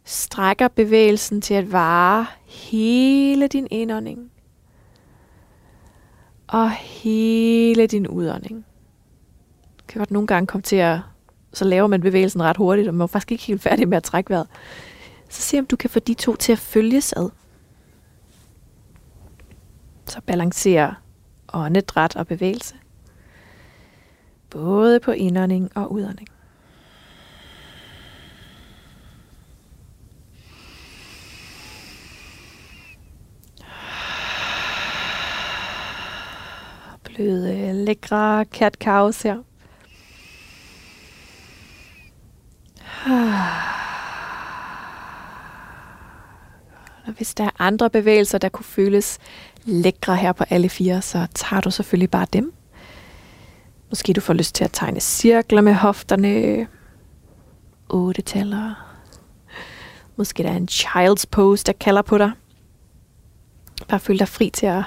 strækker 0.04 0.68
bevægelsen 0.68 1.42
til 1.42 1.54
at 1.54 1.72
vare 1.72 2.26
hele 2.46 3.48
din 3.48 3.68
indånding 3.72 4.32
og 6.48 6.72
hele 6.72 7.88
din 7.88 8.08
udånding. 8.08 8.66
Det 9.78 9.88
kan 9.88 10.00
godt 10.00 10.12
nogle 10.12 10.28
gange 10.28 10.48
komme 10.48 10.62
til 10.62 10.76
at, 10.76 11.00
så 11.54 11.66
laver 11.66 11.88
man 11.88 12.02
bevægelsen 12.02 12.44
ret 12.44 12.58
hurtigt, 12.58 12.88
og 12.88 12.94
man 12.94 13.02
er 13.02 13.08
faktisk 13.08 13.32
ikke 13.32 13.44
helt 13.44 13.62
færdig 13.62 13.88
med 13.88 13.98
at 13.98 14.04
trække 14.04 14.30
vejret. 14.30 14.48
Så 15.30 15.42
se 15.42 15.60
om 15.60 15.66
du 15.66 15.76
kan 15.76 15.90
få 15.90 16.00
de 16.00 16.14
to 16.14 16.36
til 16.36 16.52
at 16.52 16.60
følges 16.60 17.14
ad. 17.14 17.30
Så 20.06 20.22
balancerer 20.22 20.94
åndedræt 21.54 22.16
og 22.16 22.28
bevægelse. 22.28 22.76
Både 24.50 25.00
på 25.00 25.12
indånding 25.12 25.72
og 25.76 25.92
udånding. 25.92 26.30
Bløde, 37.18 37.60
øh, 37.60 37.76
lækre 37.76 38.46
cat 38.46 38.78
cows 38.84 39.22
her. 39.22 39.36
Og 47.08 47.14
hvis 47.14 47.34
der 47.34 47.44
er 47.44 47.50
andre 47.60 47.90
bevægelser, 47.90 48.38
der 48.38 48.50
kunne 48.50 48.66
føles 48.66 49.20
lækre 49.66 50.16
her 50.16 50.32
på 50.32 50.44
alle 50.50 50.70
fire, 50.70 51.02
så 51.02 51.28
tager 51.36 51.62
du 51.62 51.72
selvfølgelig 51.72 52.12
bare 52.12 52.28
dem. 52.34 52.54
Måske 53.90 54.14
du 54.14 54.22
får 54.22 54.34
lyst 54.34 54.56
til 54.56 54.64
at 54.64 54.70
tegne 54.74 55.00
cirkler 55.00 55.62
med 55.62 55.74
hofterne. 55.74 56.68
Otte 57.90 58.22
taller. 58.22 58.96
Måske 60.16 60.44
der 60.44 60.50
er 60.50 60.58
en 60.58 60.68
child's 60.72 61.24
pose, 61.32 61.64
der 61.64 61.74
kalder 61.74 62.02
på 62.02 62.18
dig. 62.18 62.32
Bare 63.88 64.00
føl 64.00 64.20
dig 64.20 64.28
fri 64.28 64.50
til 64.50 64.66
at 64.66 64.84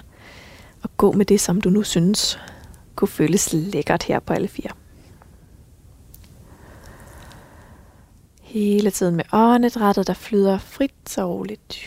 og 0.82 0.90
gå 0.96 1.12
med 1.12 1.24
det, 1.24 1.40
som 1.40 1.60
du 1.60 1.70
nu 1.70 1.82
synes 1.82 2.40
kunne 2.94 3.08
føles 3.08 3.52
lækkert 3.52 4.02
her 4.02 4.20
på 4.20 4.32
alle 4.32 4.48
fire. 4.48 4.70
Hele 8.42 8.90
tiden 8.90 9.16
med 9.16 9.24
åndedrættet, 9.32 10.06
der 10.06 10.14
flyder 10.14 10.58
frit 10.58 11.18
og 11.18 11.30
roligt. 11.30 11.78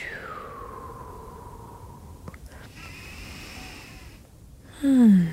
Hmm. 4.81 5.27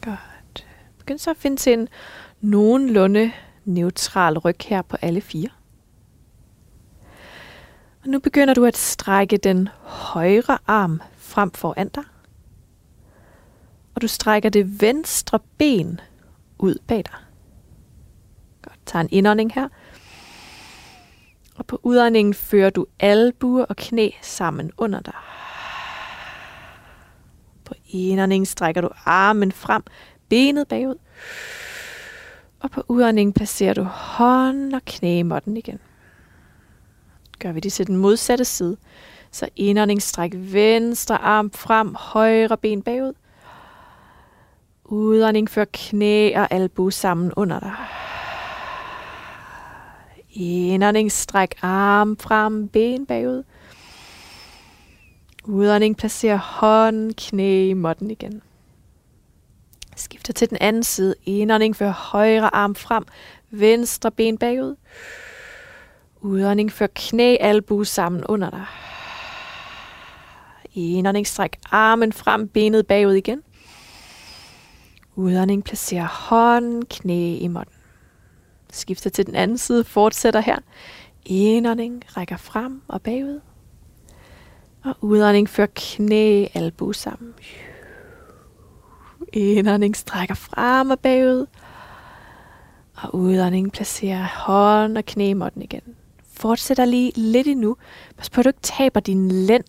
Godt. 0.00 0.66
Begynd 0.98 1.18
så 1.18 1.30
at 1.30 1.36
finde 1.36 1.56
til 1.56 1.72
en 1.72 1.88
nogenlunde 2.40 3.32
neutral 3.64 4.38
ryg 4.38 4.56
her 4.66 4.82
på 4.82 4.96
alle 5.02 5.20
fire. 5.20 5.48
Nu 8.08 8.18
begynder 8.18 8.54
du 8.54 8.64
at 8.64 8.76
strække 8.76 9.36
den 9.36 9.68
højre 9.82 10.58
arm 10.66 11.00
frem 11.16 11.50
foran 11.50 11.88
dig. 11.88 12.04
Og 13.94 14.02
du 14.02 14.08
strækker 14.08 14.48
det 14.48 14.80
venstre 14.80 15.38
ben 15.58 16.00
ud 16.58 16.74
bag 16.86 16.96
dig. 16.96 17.14
Godt, 18.62 18.78
tag 18.86 19.00
en 19.00 19.08
indånding 19.10 19.52
her. 19.54 19.68
Og 21.56 21.66
på 21.66 21.80
udåndingen 21.82 22.34
fører 22.34 22.70
du 22.70 22.86
albuer 23.00 23.64
og 23.64 23.76
knæ 23.76 24.10
sammen 24.22 24.70
under 24.76 25.00
dig. 25.00 25.14
På 27.64 27.74
indåndingen 27.88 28.46
strækker 28.46 28.80
du 28.80 28.88
armen 29.04 29.52
frem, 29.52 29.82
benet 30.28 30.68
bagud. 30.68 30.98
Og 32.60 32.70
på 32.70 32.82
udåndingen 32.88 33.32
placerer 33.32 33.74
du 33.74 33.82
hånd 33.82 34.74
og 34.74 34.82
knæ 34.84 35.22
i 35.22 35.58
igen 35.58 35.78
gør 37.38 37.52
vi 37.52 37.60
det 37.60 37.72
til 37.72 37.86
den 37.86 37.96
modsatte 37.96 38.44
side. 38.44 38.76
Så 39.30 39.48
indånding, 39.56 40.02
stræk 40.02 40.30
venstre 40.34 41.18
arm 41.18 41.50
frem, 41.50 41.94
højre 41.94 42.56
ben 42.56 42.82
bagud. 42.82 43.12
Udånding, 44.84 45.50
før 45.50 45.64
knæ 45.72 46.32
og 46.36 46.52
albu 46.52 46.90
sammen 46.90 47.32
under 47.36 47.60
dig. 47.60 47.74
Indånding, 50.30 51.12
stræk 51.12 51.54
arm 51.62 52.16
frem, 52.16 52.68
ben 52.68 53.06
bagud. 53.06 53.42
Udånding, 55.44 55.96
placer 55.96 56.36
hånd, 56.36 57.14
knæ 57.14 57.68
i 57.68 57.72
måtten 57.72 58.10
igen. 58.10 58.42
Skifter 59.96 60.32
til 60.32 60.50
den 60.50 60.58
anden 60.60 60.82
side. 60.82 61.14
Indånding, 61.24 61.76
før 61.76 61.90
højre 61.90 62.54
arm 62.54 62.74
frem, 62.74 63.04
venstre 63.50 64.10
ben 64.10 64.38
bagud. 64.38 64.76
Udånding, 66.20 66.72
før 66.72 66.86
knæ, 66.94 67.36
albu 67.40 67.84
sammen 67.84 68.24
under 68.24 68.50
dig. 68.50 68.64
Indånding, 70.74 71.26
stræk 71.26 71.56
armen 71.70 72.12
frem, 72.12 72.48
benet 72.48 72.86
bagud 72.86 73.12
igen. 73.12 73.42
Udånding, 75.16 75.64
placer 75.64 76.04
hånd, 76.04 76.84
knæ 76.84 77.36
i 77.36 77.48
måtten. 77.48 77.74
Skifter 78.70 79.10
til 79.10 79.26
den 79.26 79.34
anden 79.34 79.58
side, 79.58 79.84
fortsætter 79.84 80.40
her. 80.40 80.58
Indånding, 81.26 82.04
rækker 82.16 82.36
frem 82.36 82.82
og 82.88 83.02
bagud. 83.02 83.40
Og 84.84 84.94
udånding, 85.00 85.48
før 85.48 85.66
knæ, 85.74 86.46
albu 86.54 86.92
sammen. 86.92 87.34
Indånding, 89.32 89.96
strækker 89.96 90.34
frem 90.34 90.90
og 90.90 91.00
bagud. 91.00 91.46
Og 92.96 93.14
udånding, 93.14 93.72
placerer 93.72 94.28
hånd 94.36 94.98
og 94.98 95.04
knæ 95.04 95.28
i 95.28 95.32
måtten 95.32 95.62
igen. 95.62 95.82
Fortsætter 96.38 96.84
lige 96.84 97.12
lidt 97.16 97.46
endnu. 97.46 97.76
Pas 98.16 98.30
på, 98.30 98.40
at 98.40 98.44
du 98.44 98.48
ikke 98.48 98.60
taber 98.62 99.00
din 99.00 99.30
lænd. 99.30 99.64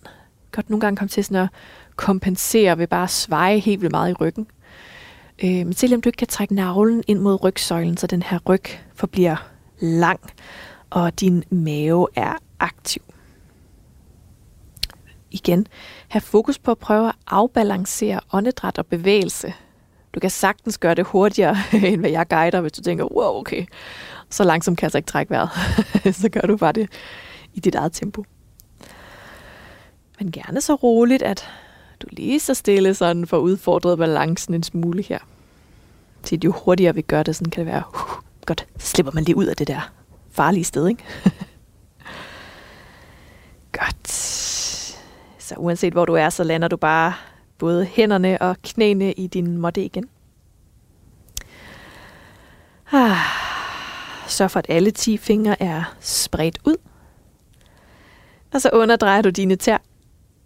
Godt 0.52 0.70
nogle 0.70 0.80
gange 0.80 0.96
komme 0.96 1.08
til 1.08 1.24
sådan 1.24 1.42
at 1.42 1.48
kompensere 1.96 2.78
ved 2.78 2.86
bare 2.86 3.02
at 3.02 3.10
sveje 3.10 3.58
helt 3.58 3.80
vildt 3.80 3.92
meget 3.92 4.10
i 4.10 4.14
ryggen. 4.14 4.46
Øh, 5.44 5.50
men 5.50 5.72
selvom 5.72 6.00
du 6.00 6.08
ikke 6.08 6.16
kan 6.16 6.28
trække 6.28 6.54
navlen 6.54 7.04
ind 7.06 7.18
mod 7.18 7.44
rygsøjlen, 7.44 7.96
så 7.96 8.06
den 8.06 8.22
her 8.22 8.38
ryg 8.48 8.64
forbliver 8.94 9.50
lang, 9.80 10.20
og 10.90 11.20
din 11.20 11.44
mave 11.50 12.08
er 12.16 12.36
aktiv. 12.60 13.02
Igen, 15.30 15.66
have 16.08 16.20
fokus 16.20 16.58
på 16.58 16.70
at 16.70 16.78
prøve 16.78 17.08
at 17.08 17.14
afbalancere 17.26 18.20
åndedræt 18.32 18.78
og 18.78 18.86
bevægelse. 18.86 19.54
Du 20.14 20.20
kan 20.20 20.30
sagtens 20.30 20.78
gøre 20.78 20.94
det 20.94 21.06
hurtigere, 21.06 21.56
end 21.84 22.00
hvad 22.00 22.10
jeg 22.10 22.28
guider, 22.28 22.60
hvis 22.60 22.72
du 22.72 22.82
tænker, 22.82 23.04
wow, 23.04 23.40
okay, 23.40 23.66
så 24.30 24.44
langsomt 24.44 24.78
kan 24.78 24.82
jeg 24.82 24.86
altså 24.86 24.98
ikke 24.98 25.10
trække 25.10 25.30
vejret. 25.30 25.50
så 26.22 26.28
gør 26.28 26.40
du 26.40 26.56
bare 26.56 26.72
det 26.72 26.88
i 27.54 27.60
dit 27.60 27.74
eget 27.74 27.92
tempo. 27.92 28.24
Men 30.18 30.32
gerne 30.32 30.60
så 30.60 30.74
roligt, 30.74 31.22
at 31.22 31.48
du 32.00 32.06
lige 32.10 32.40
så 32.40 32.54
stille 32.54 32.94
sådan 32.94 33.26
får 33.26 33.38
udfordret 33.38 33.98
balancen 33.98 34.54
en 34.54 34.62
smule 34.62 35.02
her. 35.02 35.18
Så 36.24 36.38
jo 36.44 36.52
hurtigere 36.52 36.94
vi 36.94 37.02
gør 37.02 37.22
det, 37.22 37.36
sådan 37.36 37.50
kan 37.50 37.64
det 37.64 37.72
være, 37.72 37.82
uh, 37.94 38.22
godt, 38.46 38.66
så 38.78 38.86
slipper 38.86 39.12
man 39.14 39.24
lige 39.24 39.36
ud 39.36 39.46
af 39.46 39.56
det 39.56 39.68
der 39.68 39.92
farlige 40.30 40.64
sted, 40.64 40.88
ikke? 40.88 41.04
godt. 43.80 44.08
Så 45.38 45.54
uanset 45.56 45.92
hvor 45.92 46.04
du 46.04 46.14
er, 46.14 46.30
så 46.30 46.44
lander 46.44 46.68
du 46.68 46.76
bare 46.76 47.14
både 47.58 47.84
hænderne 47.84 48.42
og 48.42 48.56
knæene 48.62 49.12
i 49.12 49.26
din 49.26 49.58
måtte 49.58 49.84
igen. 49.84 50.08
Ah. 52.92 53.49
Sørg 54.30 54.50
for, 54.50 54.58
at 54.58 54.66
alle 54.68 54.90
10 54.90 55.16
fingre 55.16 55.62
er 55.62 55.94
spredt 56.00 56.58
ud. 56.64 56.76
Og 58.52 58.60
så 58.60 58.70
underdrejer 58.72 59.22
du 59.22 59.30
dine 59.30 59.56
tær 59.56 59.78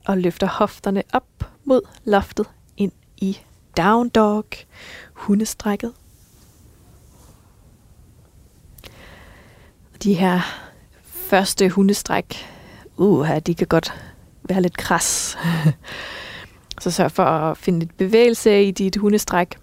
og 0.06 0.18
løfter 0.18 0.46
hofterne 0.46 1.02
op 1.12 1.26
mod 1.64 1.80
loftet 2.04 2.46
ind 2.76 2.92
i 3.16 3.38
down 3.76 4.08
dog, 4.08 4.44
hundestrækket. 5.12 5.92
De 10.02 10.14
her 10.14 10.40
første 11.04 11.68
hundestræk, 11.68 12.46
uh, 12.96 13.38
de 13.46 13.54
kan 13.54 13.66
godt 13.66 13.94
være 14.42 14.62
lidt 14.62 14.76
kras. 14.76 15.36
Så 16.80 16.90
sørg 16.90 17.12
for 17.12 17.24
at 17.24 17.58
finde 17.58 17.78
lidt 17.78 17.96
bevægelse 17.96 18.64
i 18.64 18.70
dit 18.70 18.96
hundestræk, 18.96 19.58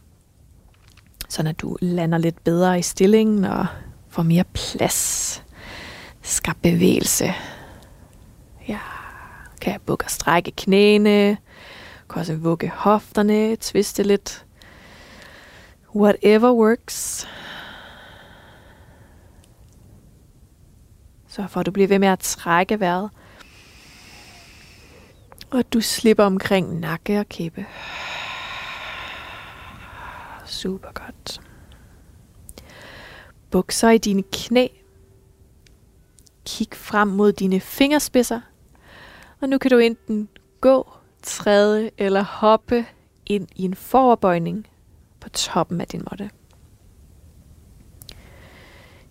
så 1.29 1.43
at 1.47 1.61
du 1.61 1.77
lander 1.81 2.17
lidt 2.17 2.43
bedre 2.43 2.79
i 2.79 2.81
stillingen 2.81 3.43
og 3.43 3.65
får 4.11 4.23
mere 4.23 4.43
plads. 4.43 5.43
Skab 6.21 6.55
bevægelse. 6.61 7.33
Ja, 8.67 8.79
kan 9.61 9.73
jeg 9.73 9.81
bukke 9.81 10.05
og 10.05 10.11
strække 10.11 10.51
knæene. 10.51 11.37
Kan 12.09 12.19
også 12.19 12.35
vugge 12.35 12.69
hofterne, 12.69 13.55
tviste 13.55 14.03
lidt. 14.03 14.45
Whatever 15.95 16.51
works. 16.51 17.27
Så 21.27 21.47
for 21.47 21.59
at 21.59 21.65
du 21.65 21.71
bliver 21.71 21.87
ved 21.87 21.99
med 21.99 22.07
at 22.07 22.19
trække 22.19 22.79
vejret. 22.79 23.09
Og 25.51 25.73
du 25.73 25.81
slipper 25.81 26.23
omkring 26.23 26.79
nakke 26.79 27.19
og 27.19 27.29
kæbe. 27.29 27.65
Super 30.45 30.91
godt. 30.93 31.41
Bukser 33.51 33.89
i 33.89 33.97
dine 33.97 34.23
knæ. 34.31 34.67
Kig 36.45 36.67
frem 36.73 37.07
mod 37.07 37.31
dine 37.31 37.59
fingerspidser. 37.59 38.41
Og 39.41 39.49
nu 39.49 39.57
kan 39.57 39.71
du 39.71 39.77
enten 39.77 40.29
gå, 40.61 40.91
træde 41.23 41.89
eller 41.97 42.23
hoppe 42.23 42.85
ind 43.25 43.47
i 43.55 43.63
en 43.63 43.75
foroverbøjning 43.75 44.67
på 45.19 45.29
toppen 45.29 45.81
af 45.81 45.87
din 45.87 46.07
måtte. 46.11 46.29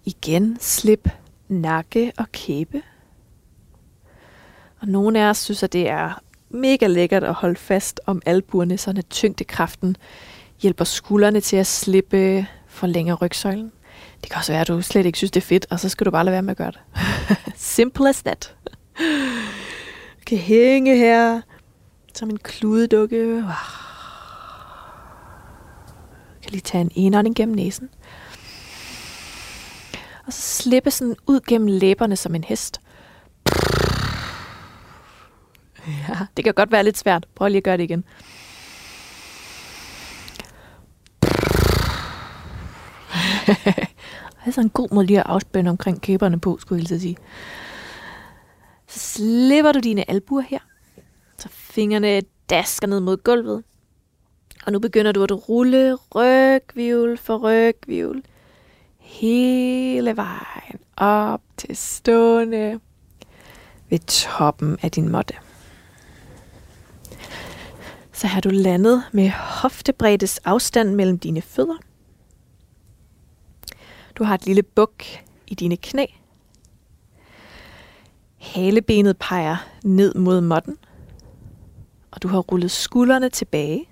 Igen 0.05 0.57
slip 0.61 1.09
nakke 1.49 2.13
og 2.19 2.33
kæbe. 2.33 2.83
Og 4.81 4.89
nogle 4.89 5.21
af 5.21 5.31
os 5.31 5.39
synes, 5.39 5.63
at 5.63 5.73
det 5.73 5.89
er 5.89 6.23
mega 6.51 6.87
lækkert 6.87 7.25
at 7.25 7.35
holde 7.35 7.57
fast 7.57 8.01
om 8.07 8.23
albuerne, 8.27 8.79
så 8.79 9.03
tyngdekraften 9.11 9.97
hjælper 10.61 10.85
skuldrene 10.85 11.41
til 11.41 11.57
at 11.57 11.67
slippe, 11.67 12.47
for 12.67 12.87
længere 12.87 13.17
rygsøjlen. 13.17 13.73
Det 14.23 14.31
kan 14.31 14.39
også 14.39 14.53
være, 14.53 14.61
at 14.61 14.69
du 14.69 14.83
slet 14.83 15.07
ikke 15.07 15.19
synes, 15.19 15.31
det 15.31 15.41
er 15.41 15.47
fedt, 15.47 15.67
og 15.71 15.81
så 15.81 15.89
skal 15.89 16.05
du 16.05 16.11
bare 16.11 16.25
lade 16.25 16.33
være 16.33 16.43
med 16.43 16.51
at 16.51 16.57
gøre 16.57 16.71
det. 16.71 16.81
Simple 17.57 18.09
as 18.09 18.23
that. 18.23 18.55
Du 18.99 20.25
kan 20.27 20.39
hænge 20.39 20.97
her 20.97 21.41
som 22.15 22.31
en 22.31 22.39
kludedukke. 22.39 23.37
Du 23.37 23.45
kan 26.43 26.51
lige 26.51 26.61
tage 26.61 26.81
en 26.83 26.91
indånding 26.95 27.37
gennem 27.37 27.57
næsen. 27.57 27.89
Og 30.27 30.33
så 30.33 30.41
slippe 30.41 30.91
sådan 30.91 31.17
ud 31.27 31.41
gennem 31.49 31.69
læberne 31.69 32.17
som 32.17 32.35
en 32.35 32.45
hest. 32.45 32.81
Ja, 35.87 36.17
det 36.37 36.45
kan 36.45 36.55
godt 36.55 36.73
være 36.73 36.85
lidt 36.85 36.99
svært. 36.99 37.27
Prøv 37.35 37.49
lige 37.49 37.57
at 37.57 37.65
gøre 37.65 37.77
det 37.77 37.83
igen. 37.83 38.05
det 44.41 44.49
er 44.49 44.53
sådan 44.53 44.67
en 44.67 44.71
god 44.71 44.89
måde 44.93 45.07
lige 45.07 45.21
at 45.21 45.27
afspænde 45.27 45.71
omkring 45.71 46.01
kæberne 46.01 46.41
på, 46.41 46.59
skulle 46.59 46.87
jeg 46.91 47.01
sige. 47.01 47.17
Så 48.89 48.99
slipper 48.99 49.73
du 49.73 49.79
dine 49.79 50.11
albuer 50.11 50.41
her. 50.41 50.59
Så 51.39 51.49
fingrene 51.49 52.23
dasker 52.51 52.87
ned 52.87 53.01
mod 53.01 53.17
gulvet. 53.17 53.63
Og 54.67 54.73
nu 54.73 54.79
begynder 54.79 55.13
du 55.13 55.23
at 55.23 55.49
rulle 55.49 55.95
rygvivl 56.15 57.19
for 57.19 57.37
rygvivl. 57.37 58.23
Hele 58.99 60.17
vejen 60.17 60.81
op 60.97 61.43
til 61.57 61.77
stående 61.77 62.81
ved 63.91 63.99
toppen 63.99 64.79
af 64.83 64.91
din 64.91 65.09
måtte. 65.09 65.35
Så 68.13 68.27
har 68.27 68.41
du 68.41 68.49
landet 68.49 69.03
med 69.13 69.31
hoftebreddes 69.31 70.39
afstand 70.39 70.95
mellem 70.95 71.19
dine 71.19 71.43
fødder. 71.43 71.90
Du 74.21 74.25
har 74.25 74.35
et 74.35 74.47
lille 74.47 74.63
buk 74.63 75.05
i 75.47 75.55
dine 75.55 75.77
knæ. 75.77 76.07
Halebenet 78.39 79.19
peger 79.19 79.57
ned 79.85 80.15
mod 80.15 80.41
måtten. 80.41 80.79
Og 82.11 82.23
du 82.23 82.29
har 82.29 82.39
rullet 82.39 82.71
skuldrene 82.71 83.29
tilbage. 83.29 83.89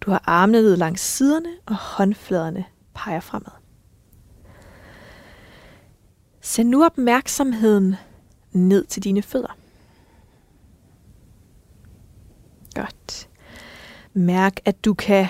Du 0.00 0.10
har 0.10 0.22
armene 0.26 0.62
ned 0.62 0.76
langs 0.76 1.02
siderne, 1.02 1.48
og 1.66 1.76
håndfladerne 1.76 2.64
peger 2.94 3.20
fremad. 3.20 3.52
Send 6.40 6.68
nu 6.68 6.84
opmærksomheden 6.84 7.94
ned 8.52 8.84
til 8.84 9.04
dine 9.04 9.22
fødder. 9.22 9.56
Godt. 12.74 13.28
Mærk, 14.12 14.60
at 14.64 14.84
du 14.84 14.94
kan 14.94 15.26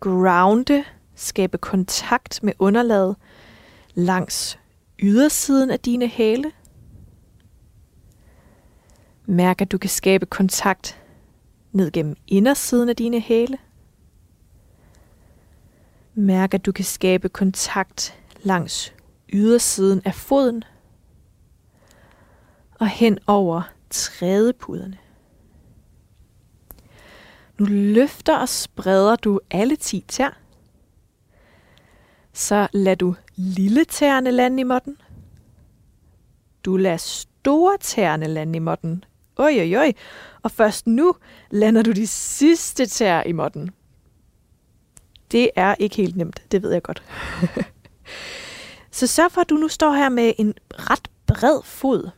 grounde 0.00 0.84
skabe 1.20 1.58
kontakt 1.58 2.42
med 2.42 2.52
underlaget 2.58 3.16
langs 3.94 4.58
ydersiden 4.98 5.70
af 5.70 5.80
dine 5.80 6.08
hæle. 6.08 6.52
Mærk, 9.26 9.60
at 9.60 9.72
du 9.72 9.78
kan 9.78 9.90
skabe 9.90 10.26
kontakt 10.26 11.02
ned 11.72 11.90
gennem 11.90 12.16
indersiden 12.26 12.88
af 12.88 12.96
dine 12.96 13.20
hæle. 13.20 13.58
Mærk, 16.14 16.54
at 16.54 16.66
du 16.66 16.72
kan 16.72 16.84
skabe 16.84 17.28
kontakt 17.28 18.18
langs 18.42 18.94
ydersiden 19.32 20.02
af 20.04 20.14
foden 20.14 20.64
og 22.80 22.88
hen 22.88 23.18
over 23.26 23.62
trædepuderne. 23.90 24.98
Nu 27.58 27.66
løfter 27.68 28.36
og 28.36 28.48
spreder 28.48 29.16
du 29.16 29.40
alle 29.50 29.76
10 29.76 30.04
tær. 30.08 30.40
Så 32.40 32.68
lad 32.72 32.96
du 32.96 33.14
lille 33.36 33.84
tæerne 33.84 34.30
lande 34.30 34.60
i 34.60 34.64
måtten. 34.64 34.96
Du 36.64 36.76
lader 36.76 36.96
store 36.96 37.78
tæerne 37.80 38.26
lande 38.26 38.56
i 38.56 38.58
måtten. 38.58 39.04
Oj, 39.36 39.58
oj, 39.60 39.76
oj. 39.76 39.92
Og 40.42 40.50
først 40.50 40.86
nu 40.86 41.14
lander 41.50 41.82
du 41.82 41.92
de 41.92 42.06
sidste 42.06 42.86
tær 42.86 43.22
i 43.22 43.32
måtten. 43.32 43.70
Det 45.32 45.50
er 45.56 45.74
ikke 45.78 45.96
helt 45.96 46.16
nemt, 46.16 46.42
det 46.52 46.62
ved 46.62 46.72
jeg 46.72 46.82
godt. 46.82 47.02
Så 48.90 49.06
sørg 49.06 49.32
for, 49.32 49.40
at 49.40 49.50
du 49.50 49.54
nu 49.54 49.68
står 49.68 49.92
her 49.92 50.08
med 50.08 50.32
en 50.38 50.54
ret 50.70 51.08
bred 51.26 51.62
fod, 51.64 52.10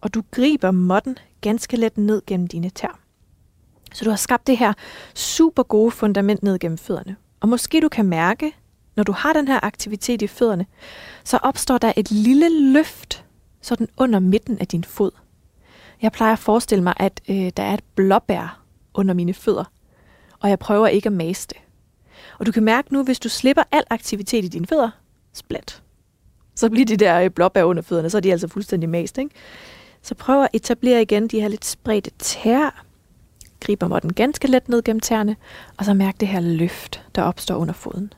og 0.00 0.14
du 0.14 0.22
griber 0.30 0.70
måtten 0.70 1.18
ganske 1.40 1.76
let 1.76 1.98
ned 1.98 2.22
gennem 2.26 2.46
dine 2.46 2.70
tær. 2.70 3.00
Så 3.92 4.04
du 4.04 4.10
har 4.10 4.16
skabt 4.16 4.46
det 4.46 4.58
her 4.58 4.72
super 5.14 5.62
gode 5.62 5.90
fundament 5.90 6.42
ned 6.42 6.58
gennem 6.58 6.78
fødderne. 6.78 7.16
Og 7.40 7.48
måske 7.48 7.80
du 7.80 7.88
kan 7.88 8.04
mærke, 8.06 8.52
når 8.98 9.04
du 9.04 9.12
har 9.12 9.32
den 9.32 9.48
her 9.48 9.60
aktivitet 9.62 10.22
i 10.22 10.26
fødderne, 10.26 10.66
så 11.24 11.36
opstår 11.36 11.78
der 11.78 11.92
et 11.96 12.10
lille 12.10 12.72
løft 12.72 13.24
sådan 13.60 13.88
under 13.96 14.18
midten 14.18 14.58
af 14.58 14.66
din 14.66 14.84
fod. 14.84 15.10
Jeg 16.02 16.12
plejer 16.12 16.32
at 16.32 16.38
forestille 16.38 16.84
mig, 16.84 16.94
at 16.96 17.20
øh, 17.28 17.50
der 17.56 17.62
er 17.62 17.74
et 17.74 17.84
blåbær 17.94 18.62
under 18.94 19.14
mine 19.14 19.34
fødder, 19.34 19.64
og 20.40 20.50
jeg 20.50 20.58
prøver 20.58 20.86
ikke 20.86 21.06
at 21.06 21.12
mase 21.12 21.48
det. 21.48 21.56
Og 22.38 22.46
du 22.46 22.52
kan 22.52 22.64
mærke 22.64 22.92
nu, 22.92 23.04
hvis 23.04 23.18
du 23.18 23.28
slipper 23.28 23.62
al 23.72 23.84
aktivitet 23.90 24.44
i 24.44 24.48
dine 24.48 24.66
fødder, 24.66 24.90
splat. 25.32 25.82
Så 26.54 26.70
bliver 26.70 26.86
de 26.86 26.96
der 26.96 27.20
øh, 27.20 27.30
blåbær 27.30 27.62
under 27.62 27.82
fødderne, 27.82 28.10
så 28.10 28.16
er 28.16 28.20
de 28.20 28.32
altså 28.32 28.48
fuldstændig 28.48 28.88
mast. 28.88 29.18
Ikke? 29.18 29.30
Så 30.02 30.14
prøv 30.14 30.42
at 30.42 30.48
etablere 30.52 31.02
igen 31.02 31.28
de 31.28 31.40
her 31.40 31.48
lidt 31.48 31.64
spredte 31.64 32.10
tær. 32.18 32.84
Griber 33.60 33.88
måtten 33.88 34.12
ganske 34.12 34.48
let 34.48 34.68
ned 34.68 34.82
gennem 34.82 35.00
tæerne, 35.00 35.36
og 35.76 35.84
så 35.84 35.94
mærk 35.94 36.20
det 36.20 36.28
her 36.28 36.40
løft, 36.40 37.02
der 37.14 37.22
opstår 37.22 37.56
under 37.56 37.74
foden. 37.74 38.12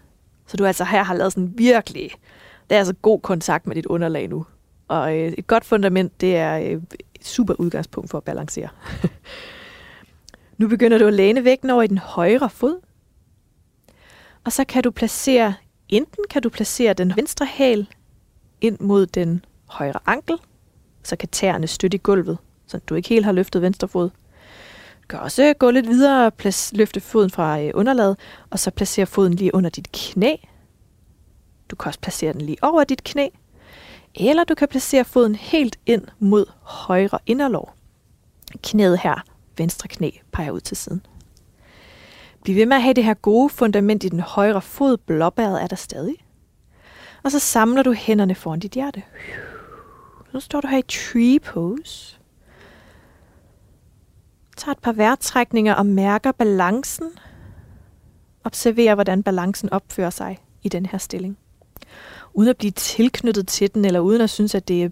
Så 0.50 0.56
du 0.56 0.64
altså 0.64 0.84
her 0.84 1.02
har 1.02 1.14
lavet 1.14 1.32
sådan 1.32 1.52
virkelig, 1.56 2.10
det 2.70 2.74
er 2.74 2.78
altså 2.78 2.94
god 2.94 3.20
kontakt 3.20 3.66
med 3.66 3.76
dit 3.76 3.86
underlag 3.86 4.28
nu. 4.28 4.46
Og 4.88 5.18
øh, 5.18 5.32
et 5.38 5.46
godt 5.46 5.64
fundament, 5.64 6.20
det 6.20 6.36
er 6.36 6.58
øh, 6.58 6.82
et 7.14 7.26
super 7.26 7.54
udgangspunkt 7.54 8.10
for 8.10 8.18
at 8.18 8.24
balancere. 8.24 8.68
nu 10.58 10.68
begynder 10.68 10.98
du 10.98 11.06
at 11.06 11.14
læne 11.14 11.44
vægten 11.44 11.70
over 11.70 11.82
i 11.82 11.86
den 11.86 11.98
højre 11.98 12.50
fod. 12.50 12.80
Og 14.44 14.52
så 14.52 14.64
kan 14.64 14.82
du 14.82 14.90
placere, 14.90 15.54
enten 15.88 16.24
kan 16.30 16.42
du 16.42 16.48
placere 16.48 16.92
den 16.92 17.12
venstre 17.16 17.46
hæl 17.46 17.88
ind 18.60 18.78
mod 18.80 19.06
den 19.06 19.44
højre 19.66 20.00
ankel, 20.06 20.36
så 21.02 21.16
kan 21.16 21.28
tæerne 21.28 21.66
støtte 21.66 21.94
i 21.94 22.00
gulvet, 22.02 22.38
så 22.66 22.78
du 22.78 22.94
ikke 22.94 23.08
helt 23.08 23.24
har 23.24 23.32
løftet 23.32 23.62
venstre 23.62 23.88
fod. 23.88 24.10
Kan 25.10 25.18
også 25.18 25.54
gå 25.58 25.70
lidt 25.70 25.88
videre 25.88 26.26
og 26.26 26.32
løfte 26.72 27.00
foden 27.00 27.30
fra 27.30 27.60
øh, 27.60 27.70
underlaget, 27.74 28.16
og 28.50 28.58
så 28.58 28.70
placere 28.70 29.06
foden 29.06 29.34
lige 29.34 29.54
under 29.54 29.70
dit 29.70 29.92
knæ. 29.92 30.36
Du 31.70 31.76
kan 31.76 31.88
også 31.88 32.00
placere 32.00 32.32
den 32.32 32.40
lige 32.40 32.56
over 32.62 32.84
dit 32.84 33.04
knæ. 33.04 33.28
Eller 34.14 34.44
du 34.44 34.54
kan 34.54 34.68
placere 34.68 35.04
foden 35.04 35.34
helt 35.34 35.78
ind 35.86 36.02
mod 36.18 36.46
højre 36.62 37.18
inderlov. 37.26 37.72
Knæet 38.62 38.98
her, 38.98 39.24
venstre 39.58 39.88
knæ, 39.88 40.10
peger 40.32 40.50
ud 40.50 40.60
til 40.60 40.76
siden. 40.76 41.06
Bliv 42.42 42.56
ved 42.56 42.66
med 42.66 42.76
at 42.76 42.82
have 42.82 42.94
det 42.94 43.04
her 43.04 43.14
gode 43.14 43.48
fundament 43.48 44.04
i 44.04 44.08
den 44.08 44.20
højre 44.20 44.62
fod. 44.62 44.96
Blåbæret 44.96 45.62
er 45.62 45.66
der 45.66 45.76
stadig. 45.76 46.16
Og 47.22 47.30
så 47.30 47.38
samler 47.38 47.82
du 47.82 47.92
hænderne 47.92 48.34
foran 48.34 48.60
dit 48.60 48.72
hjerte. 48.72 49.02
Nu 50.32 50.40
står 50.40 50.60
du 50.60 50.66
her 50.66 50.78
i 50.78 50.82
tree 50.82 51.40
pose 51.40 52.19
tager 54.60 54.72
et 54.72 54.78
par 54.78 54.92
vejrtrækninger 54.92 55.74
og 55.74 55.86
mærker 55.86 56.32
balancen. 56.32 57.06
Observerer, 58.44 58.94
hvordan 58.94 59.22
balancen 59.22 59.72
opfører 59.72 60.10
sig 60.10 60.38
i 60.62 60.68
den 60.68 60.86
her 60.86 60.98
stilling. 60.98 61.38
Uden 62.34 62.48
at 62.48 62.56
blive 62.56 62.70
tilknyttet 62.70 63.48
til 63.48 63.74
den, 63.74 63.84
eller 63.84 64.00
uden 64.00 64.20
at 64.20 64.30
synes, 64.30 64.54
at 64.54 64.68
det 64.68 64.84
er 64.84 64.90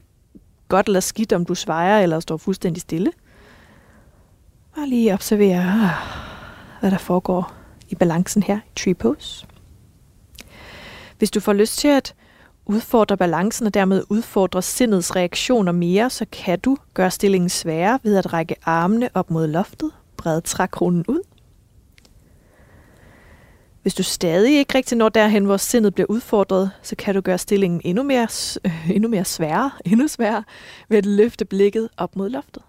godt 0.69 0.87
eller 0.87 1.01
skidt, 1.01 1.33
om 1.33 1.45
du 1.45 1.55
svejer 1.55 2.01
eller 2.01 2.21
står 2.21 2.37
fuldstændig 2.37 2.81
stille. 2.81 3.13
Bare 4.77 4.89
lige 4.89 5.15
observere, 5.15 5.91
hvad 6.81 6.91
der 6.91 6.99
foregår 6.99 7.53
i 7.89 7.95
balancen 7.95 8.43
her 8.43 8.59
i 8.59 8.71
tree 8.77 8.95
pose. 8.95 9.47
Hvis 11.19 11.31
du 11.31 11.41
får 11.41 11.53
lyst 11.53 11.79
til 11.79 11.89
at 11.89 12.15
udfordre 12.69 13.17
balancen 13.17 13.67
og 13.67 13.75
dermed 13.75 14.05
udfordre 14.09 14.63
sindets 14.63 15.17
reaktioner 15.17 15.73
mere, 15.73 16.11
så 16.11 16.27
kan 16.33 16.61
du 16.61 16.77
gøre 16.95 17.11
stillingen 17.11 17.49
sværere 17.49 17.99
ved 18.03 18.17
at 18.17 18.33
række 18.33 18.57
armene 18.63 19.11
op 19.15 19.31
mod 19.31 19.47
loftet, 19.47 19.91
brede 20.17 20.41
trækronen 20.41 21.05
ud. 21.09 21.21
Hvis 23.83 23.95
du 23.95 24.03
stadig 24.03 24.59
ikke 24.59 24.79
rigtig 24.79 24.99
når 24.99 25.09
derhen, 25.09 25.45
hvor 25.45 25.57
sindet 25.57 25.95
bliver 25.95 26.07
udfordret, 26.11 26.71
så 26.83 26.97
kan 26.97 27.15
du 27.15 27.21
gøre 27.21 27.39
stillingen 27.39 27.81
endnu 27.85 28.03
mere, 28.03 28.29
øh, 28.65 28.91
endnu 28.97 29.09
mere 29.09 29.25
sværere, 29.25 29.71
endnu 29.93 30.09
sværere, 30.09 30.45
ved 30.89 30.99
at 30.99 31.07
løfte 31.07 31.45
blikket 31.45 31.89
op 31.97 32.17
mod 32.17 32.31
loftet. 32.31 32.63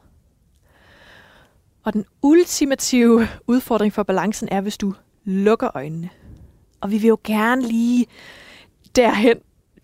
Og 1.84 1.94
den 1.94 2.06
ultimative 2.22 3.28
udfordring 3.48 3.94
for 3.94 4.04
balancen 4.04 4.50
er, 4.52 4.62
hvis 4.62 4.78
du 4.78 4.94
lukker 5.24 5.70
øjnene. 5.76 6.10
Og 6.82 6.92
vi 6.92 6.98
vil 6.98 7.08
jo 7.08 7.18
gerne 7.24 7.62
lige 7.62 8.06
derhen 8.96 9.38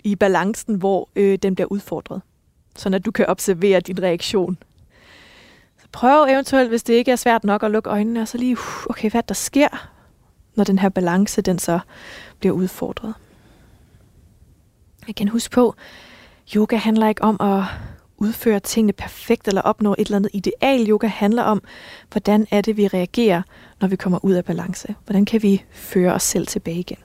i 0.06 0.16
balancen, 0.16 0.76
hvor 0.76 1.10
øh, 1.16 1.38
den 1.38 1.56
bliver 1.56 1.72
udfordret. 1.72 2.22
Så 2.76 2.90
at 2.90 3.06
du 3.06 3.12
kan 3.12 3.26
observere 3.26 3.80
din 3.80 4.04
reaktion. 4.04 4.58
Så 5.82 5.88
prøv 5.92 6.26
eventuelt, 6.30 6.70
hvis 6.70 6.84
det 6.84 6.94
ikke 6.94 7.12
er 7.12 7.16
svært 7.16 7.44
nok 7.44 7.64
at 7.64 7.72
lukke 7.72 7.90
øjnene, 7.90 8.22
og 8.22 8.28
så 8.28 8.38
lige, 8.38 8.54
uh, 8.54 8.86
okay, 8.90 9.12
hvad 9.12 9.24
der 9.28 9.34
sker, 9.34 9.90
når 10.56 10.64
den 10.64 10.80
her 10.80 10.90
balance, 10.90 11.42
den 11.42 11.60
så 11.60 11.80
bliver 12.40 12.56
udfordret. 12.56 13.14
Jeg 15.08 15.16
kan 15.16 15.28
huske 15.28 15.52
på, 15.52 15.76
yoga 16.56 16.76
handler 16.76 17.08
ikke 17.08 17.24
om 17.24 17.38
at 17.42 17.64
udføre 18.18 18.60
tingene 18.60 18.94
perfekt 18.94 19.48
eller 19.48 19.62
opnå 19.62 19.96
et 19.98 20.06
eller 20.06 20.16
andet 20.16 20.32
ideal. 20.34 20.90
Yoga 20.90 21.08
handler 21.08 21.44
om, 21.44 21.64
hvordan 22.12 22.48
er 22.52 22.62
det, 22.62 22.78
vi 22.78 22.88
reagerer, 22.88 23.42
når 23.82 23.88
vi 23.88 23.96
kommer 23.96 24.26
ud 24.26 24.34
af 24.34 24.46
balance. 24.46 24.96
Hvordan 25.06 25.26
kan 25.26 25.44
vi 25.44 25.64
føre 25.72 26.14
os 26.14 26.24
selv 26.24 26.48
tilbage 26.48 26.80
igen. 26.80 26.98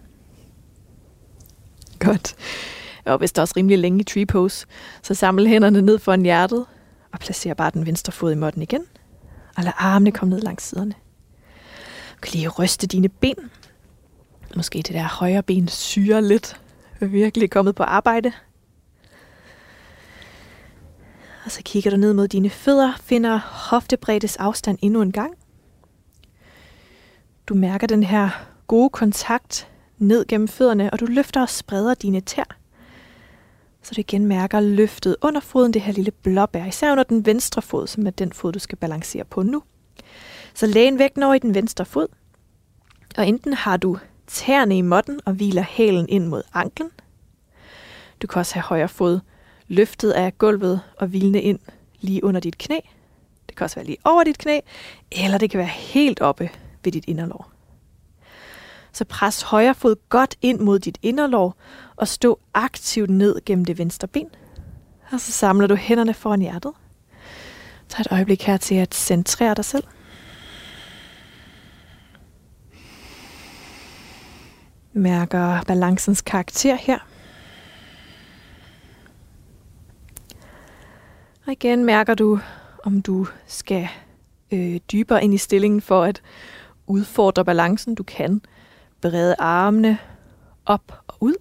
Godt. 1.98 2.36
Og 3.04 3.18
hvis 3.18 3.32
der 3.32 3.42
også 3.42 3.54
rimelig 3.56 3.78
længe 3.78 4.00
i 4.00 4.04
tree 4.04 4.26
pose, 4.26 4.66
så 5.02 5.14
samle 5.14 5.48
hænderne 5.48 5.82
ned 5.82 5.98
foran 5.98 6.22
hjertet 6.22 6.66
og 7.12 7.18
placer 7.18 7.54
bare 7.54 7.70
den 7.70 7.86
venstre 7.86 8.12
fod 8.12 8.32
i 8.32 8.34
måtten 8.34 8.62
igen. 8.62 8.84
Og 9.56 9.64
lad 9.64 9.72
armene 9.78 10.12
komme 10.12 10.34
ned 10.34 10.40
langs 10.40 10.64
siderne. 10.64 10.94
Du 12.14 12.20
kan 12.22 12.32
lige 12.32 12.48
ryste 12.48 12.86
dine 12.86 13.08
ben. 13.08 13.50
Måske 14.56 14.78
det 14.78 14.94
der 14.94 15.02
højre 15.02 15.42
ben 15.42 15.68
syrer 15.68 16.20
lidt. 16.20 16.60
Du 17.00 17.04
er 17.04 17.08
virkelig 17.08 17.50
kommet 17.50 17.74
på 17.74 17.82
arbejde. 17.82 18.32
Og 21.44 21.50
så 21.50 21.60
kigger 21.64 21.90
du 21.90 21.96
ned 21.96 22.14
mod 22.14 22.28
dine 22.28 22.50
fødder, 22.50 22.92
finder 23.02 23.36
hoftebreddes 23.36 24.36
afstand 24.36 24.78
endnu 24.82 25.02
en 25.02 25.12
gang. 25.12 25.34
Du 27.46 27.54
mærker 27.54 27.86
den 27.86 28.02
her 28.02 28.30
gode 28.66 28.90
kontakt 28.90 29.68
ned 29.98 30.26
gennem 30.26 30.48
fødderne, 30.48 30.90
og 30.90 31.00
du 31.00 31.06
løfter 31.06 31.42
og 31.42 31.48
spreder 31.48 31.94
dine 31.94 32.20
tær. 32.20 32.59
Så 33.82 33.94
du 33.96 34.00
igen 34.00 34.26
mærker 34.26 34.60
løftet 34.60 35.16
under 35.22 35.40
foden, 35.40 35.74
det 35.74 35.82
her 35.82 35.92
lille 35.92 36.10
blåbær, 36.10 36.66
især 36.66 36.92
under 36.92 37.04
den 37.04 37.26
venstre 37.26 37.62
fod, 37.62 37.86
som 37.86 38.06
er 38.06 38.10
den 38.10 38.32
fod, 38.32 38.52
du 38.52 38.58
skal 38.58 38.78
balancere 38.78 39.24
på 39.24 39.42
nu. 39.42 39.62
Så 40.54 40.66
læn 40.66 40.98
vægten 40.98 41.22
over 41.22 41.34
i 41.34 41.38
den 41.38 41.54
venstre 41.54 41.84
fod, 41.84 42.06
og 43.16 43.28
enten 43.28 43.52
har 43.52 43.76
du 43.76 43.98
tæerne 44.26 44.78
i 44.78 44.80
måtten 44.80 45.20
og 45.24 45.32
hviler 45.32 45.62
hælen 45.62 46.08
ind 46.08 46.26
mod 46.26 46.42
anklen. 46.54 46.90
Du 48.22 48.26
kan 48.26 48.40
også 48.40 48.54
have 48.54 48.62
højre 48.62 48.88
fod 48.88 49.20
løftet 49.68 50.10
af 50.10 50.38
gulvet 50.38 50.80
og 50.96 51.06
hvilende 51.06 51.40
ind 51.40 51.58
lige 52.00 52.24
under 52.24 52.40
dit 52.40 52.58
knæ. 52.58 52.78
Det 53.48 53.56
kan 53.56 53.64
også 53.64 53.76
være 53.76 53.86
lige 53.86 53.98
over 54.04 54.24
dit 54.24 54.38
knæ, 54.38 54.60
eller 55.12 55.38
det 55.38 55.50
kan 55.50 55.58
være 55.58 55.66
helt 55.66 56.20
oppe 56.20 56.50
ved 56.84 56.92
dit 56.92 57.04
inderlår. 57.08 57.49
Så 58.92 59.04
pres 59.04 59.42
højre 59.42 59.74
fod 59.74 59.96
godt 60.08 60.36
ind 60.42 60.60
mod 60.60 60.78
dit 60.78 60.98
inderlov 61.02 61.54
og 61.96 62.08
stå 62.08 62.40
aktivt 62.54 63.10
ned 63.10 63.44
gennem 63.46 63.64
det 63.64 63.78
venstre 63.78 64.08
ben. 64.08 64.28
Og 65.12 65.20
så 65.20 65.32
samler 65.32 65.66
du 65.66 65.74
hænderne 65.74 66.14
foran 66.14 66.40
hjertet. 66.40 66.72
Tag 67.88 68.00
et 68.00 68.08
øjeblik 68.10 68.42
her 68.42 68.56
til 68.56 68.74
at 68.74 68.94
centrere 68.94 69.54
dig 69.54 69.64
selv. 69.64 69.84
Mærker 74.92 75.62
balancens 75.62 76.20
karakter 76.20 76.74
her. 76.74 76.98
Og 81.46 81.52
igen 81.52 81.84
mærker 81.84 82.14
du, 82.14 82.40
om 82.84 83.02
du 83.02 83.26
skal 83.46 83.88
øh, 84.52 84.80
dybere 84.92 85.24
ind 85.24 85.34
i 85.34 85.38
stillingen 85.38 85.80
for 85.80 86.02
at 86.02 86.22
udfordre 86.86 87.44
balancen. 87.44 87.94
Du 87.94 88.02
kan 88.02 88.42
brede 89.02 89.34
armene 89.38 89.98
op 90.66 90.92
og 91.06 91.16
ud. 91.20 91.34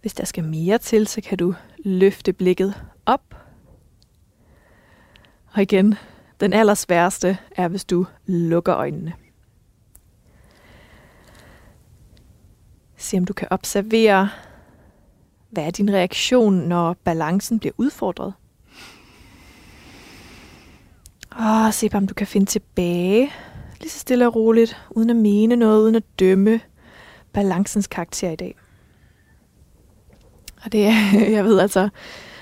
Hvis 0.00 0.14
der 0.14 0.24
skal 0.24 0.44
mere 0.44 0.78
til, 0.78 1.06
så 1.06 1.20
kan 1.20 1.38
du 1.38 1.54
løfte 1.84 2.32
blikket 2.32 2.74
op. 3.06 3.34
Og 5.52 5.62
igen, 5.62 5.94
den 6.40 6.52
allersværeste 6.52 7.38
er, 7.56 7.68
hvis 7.68 7.84
du 7.84 8.06
lukker 8.26 8.76
øjnene. 8.76 9.12
Se 12.96 13.18
om 13.18 13.24
du 13.24 13.32
kan 13.32 13.48
observere, 13.50 14.30
hvad 15.50 15.64
er 15.64 15.70
din 15.70 15.92
reaktion, 15.92 16.54
når 16.54 16.94
balancen 17.04 17.58
bliver 17.58 17.72
udfordret? 17.76 18.34
Og 21.30 21.74
se 21.74 21.90
om 21.94 22.06
du 22.06 22.14
kan 22.14 22.26
finde 22.26 22.46
tilbage, 22.46 23.30
lige 23.80 23.90
så 23.90 23.98
stille 23.98 24.26
og 24.26 24.36
roligt, 24.36 24.76
uden 24.90 25.10
at 25.10 25.16
mene 25.16 25.56
noget, 25.56 25.82
uden 25.82 25.94
at 25.94 26.04
dømme 26.18 26.60
balancens 27.32 27.86
karakter 27.86 28.30
i 28.30 28.36
dag. 28.36 28.54
Og 30.64 30.72
det 30.72 30.86
er, 30.86 31.20
jeg 31.36 31.44
ved 31.44 31.60
altså, 31.60 31.88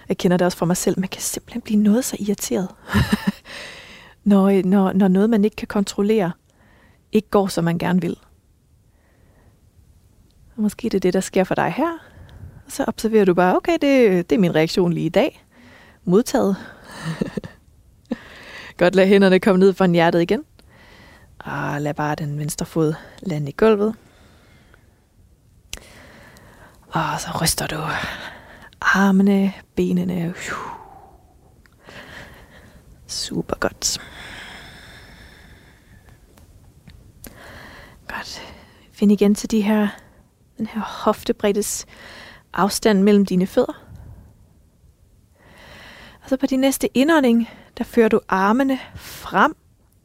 jeg 0.09 0.19
kender 0.19 0.37
det 0.37 0.45
også 0.45 0.59
fra 0.59 0.67
mig 0.67 0.77
selv, 0.77 1.01
man 1.01 1.09
kan 1.09 1.23
simpelthen 1.23 1.63
blive 1.63 1.83
noget 1.83 2.05
så 2.05 2.17
irriteret, 2.21 2.69
når, 4.25 4.49
øh, 4.49 4.65
når, 4.65 4.93
når 4.93 5.09
noget, 5.09 5.31
man 5.31 5.45
ikke 5.45 5.57
kan 5.57 5.69
kontrollere, 5.69 6.33
ikke 7.13 7.29
går, 7.31 7.47
som 7.47 7.65
man 7.65 7.79
gerne 7.79 8.01
vil. 8.01 8.17
Og 10.57 10.63
måske 10.63 10.85
det 10.85 10.95
er 10.95 11.01
det, 11.01 11.15
der 11.15 11.21
sker 11.21 11.45
for 11.45 11.55
dig 11.55 11.75
her. 11.77 11.93
Og 12.67 12.73
så 12.73 12.85
observerer 12.89 13.25
du 13.25 13.35
bare, 13.35 13.57
okay, 13.57 13.73
det, 13.73 14.31
det 14.31 14.37
er 14.37 14.41
min 14.41 14.55
reaktion 14.55 14.93
lige 14.93 15.07
i 15.07 15.09
dag. 15.09 15.45
Modtaget. 16.05 16.57
Godt 18.79 18.95
lad 18.95 19.07
hænderne 19.07 19.41
komme 19.41 19.59
ned 19.59 19.73
fra 19.73 19.87
hjertet 19.87 20.23
igen. 20.23 20.45
Og 21.47 21.81
lad 21.81 21.95
bare 21.95 22.15
den 22.15 22.39
venstre 22.39 22.67
fod 22.67 22.95
lande 23.23 23.49
i 23.49 23.55
gulvet. 23.57 23.97
Og 26.89 27.21
så 27.21 27.39
ryster 27.43 27.67
du 27.67 27.77
armene, 28.81 29.53
benene. 29.77 30.35
Super 33.07 33.57
godt. 33.61 34.01
Godt. 38.09 38.43
Find 38.93 39.13
igen 39.13 39.35
til 39.35 39.51
de 39.51 39.61
her, 39.61 39.89
den 40.59 40.67
her 40.67 40.81
hoftebreddes 40.81 41.87
afstand 42.53 43.03
mellem 43.03 43.27
dine 43.27 43.47
fødder. 43.47 43.83
Og 46.23 46.29
så 46.29 46.37
på 46.37 46.47
din 46.47 46.61
næste 46.61 46.89
indånding, 46.97 47.49
der 47.79 47.85
fører 47.85 48.09
du 48.09 48.21
armene 48.29 48.79
frem 48.95 49.57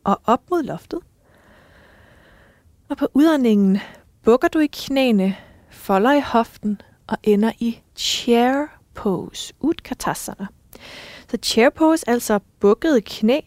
og 0.04 0.21
op 0.25 0.41
mod 0.49 0.63
loftet. 0.63 0.99
Og 2.91 2.97
på 2.97 3.08
udåndingen 3.13 3.80
bukker 4.23 4.47
du 4.47 4.60
i 4.60 4.67
knæene, 4.67 5.36
folder 5.69 6.13
i 6.13 6.21
hoften 6.21 6.82
og 7.08 7.17
ender 7.23 7.51
i 7.60 7.80
chair 7.95 8.65
pose, 8.93 9.54
utkatasana. 9.60 10.47
Så 11.32 11.38
chair 11.43 11.69
pose, 11.69 12.10
altså 12.10 12.39
bukket 12.60 13.06
knæ. 13.06 13.39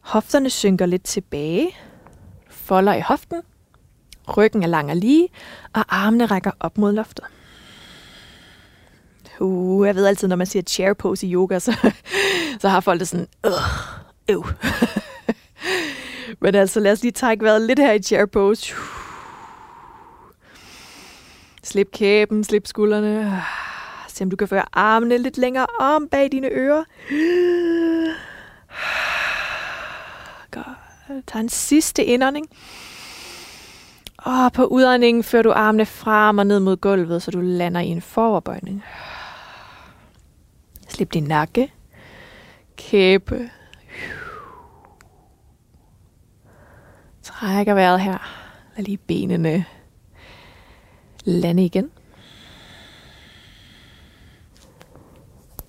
Hofterne 0.00 0.50
synker 0.50 0.86
lidt 0.86 1.02
tilbage, 1.02 1.76
folder 2.48 2.94
i 2.94 3.00
hoften, 3.00 3.42
ryggen 4.36 4.62
er 4.62 4.66
lang 4.66 4.90
og 4.90 4.96
lige, 4.96 5.28
og 5.72 5.84
armene 5.88 6.26
rækker 6.26 6.50
op 6.60 6.78
mod 6.78 6.92
loftet. 6.92 7.24
Uh, 9.40 9.86
jeg 9.86 9.94
ved 9.94 10.06
altid, 10.06 10.28
når 10.28 10.36
man 10.36 10.46
siger 10.46 10.62
chair 10.62 10.92
pose 10.92 11.26
i 11.26 11.34
yoga, 11.34 11.58
så, 11.58 11.92
så 12.60 12.68
har 12.68 12.80
folk 12.80 13.00
det 13.00 13.08
sådan, 13.08 13.28
øh, 13.46 13.52
øh. 14.30 14.44
Men 16.40 16.54
altså, 16.54 16.80
lad 16.80 16.92
os 16.92 17.02
lige 17.02 17.12
trække 17.12 17.44
vejret 17.44 17.62
lidt 17.62 17.78
her 17.78 17.92
i 17.92 18.02
chair 18.02 18.26
pose. 18.26 18.74
Slip 21.62 21.90
kæben, 21.92 22.44
slip 22.44 22.66
skuldrene. 22.66 23.42
Se 24.08 24.24
om 24.24 24.30
du 24.30 24.36
kan 24.36 24.48
føre 24.48 24.64
armene 24.72 25.18
lidt 25.18 25.38
længere 25.38 25.66
om 25.80 26.08
bag 26.08 26.32
dine 26.32 26.48
ører. 26.48 26.84
Godt. 30.50 31.26
Tag 31.26 31.40
en 31.40 31.48
sidste 31.48 32.04
indånding. 32.04 32.46
Og 34.18 34.52
på 34.52 34.64
udåndingen 34.64 35.22
fører 35.22 35.42
du 35.42 35.52
armene 35.52 35.86
frem 35.86 36.38
og 36.38 36.46
ned 36.46 36.60
mod 36.60 36.76
gulvet, 36.76 37.22
så 37.22 37.30
du 37.30 37.40
lander 37.40 37.80
i 37.80 37.86
en 37.86 38.02
foroverbøjning. 38.02 38.84
Slip 40.88 41.12
din 41.12 41.24
nakke, 41.24 41.72
kæbe. 42.76 43.50
Trækker 47.26 47.74
vejret 47.74 48.00
her. 48.00 48.18
Lad 48.76 48.84
lige 48.84 48.96
benene 48.96 49.64
lande 51.24 51.64
igen. 51.64 51.90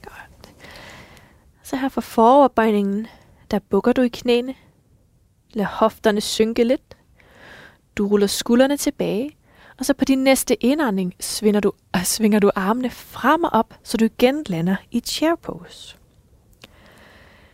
Godt. 0.01 0.53
Så 1.63 1.75
her 1.75 1.89
for 1.89 2.01
foroverbøjningen, 2.01 3.07
der 3.51 3.59
bukker 3.59 3.93
du 3.93 4.01
i 4.01 4.07
knæene. 4.07 4.55
Lad 5.53 5.65
hofterne 5.65 6.21
synke 6.21 6.63
lidt. 6.63 6.97
Du 7.95 8.07
ruller 8.07 8.27
skuldrene 8.27 8.77
tilbage. 8.77 9.31
Og 9.79 9.85
så 9.85 9.93
på 9.93 10.05
din 10.05 10.23
næste 10.23 10.63
indånding 10.63 11.13
svinger 11.19 11.59
du, 11.59 11.71
og 11.93 12.05
svinger 12.05 12.39
du 12.39 12.51
armene 12.55 12.89
frem 12.89 13.43
og 13.43 13.49
op, 13.53 13.73
så 13.83 13.97
du 13.97 14.05
igen 14.05 14.43
lander 14.47 14.75
i 14.91 14.99
chair 14.99 15.35
pose. 15.35 15.97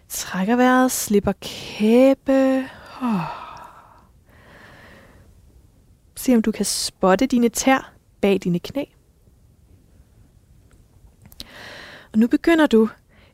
Trækker 0.10 0.56
vejret, 0.56 0.92
slipper 0.92 1.34
kæbe. 1.42 2.70
Oh. 3.02 3.53
Se 6.24 6.36
om 6.36 6.42
du 6.42 6.52
kan 6.52 6.66
spotte 6.66 7.26
dine 7.26 7.50
tær 7.50 7.94
bag 8.22 8.40
dine 8.44 8.60
knæ. 8.60 8.84
Og 12.12 12.20
nu 12.20 12.28
begynder 12.28 12.68
du 12.68 12.90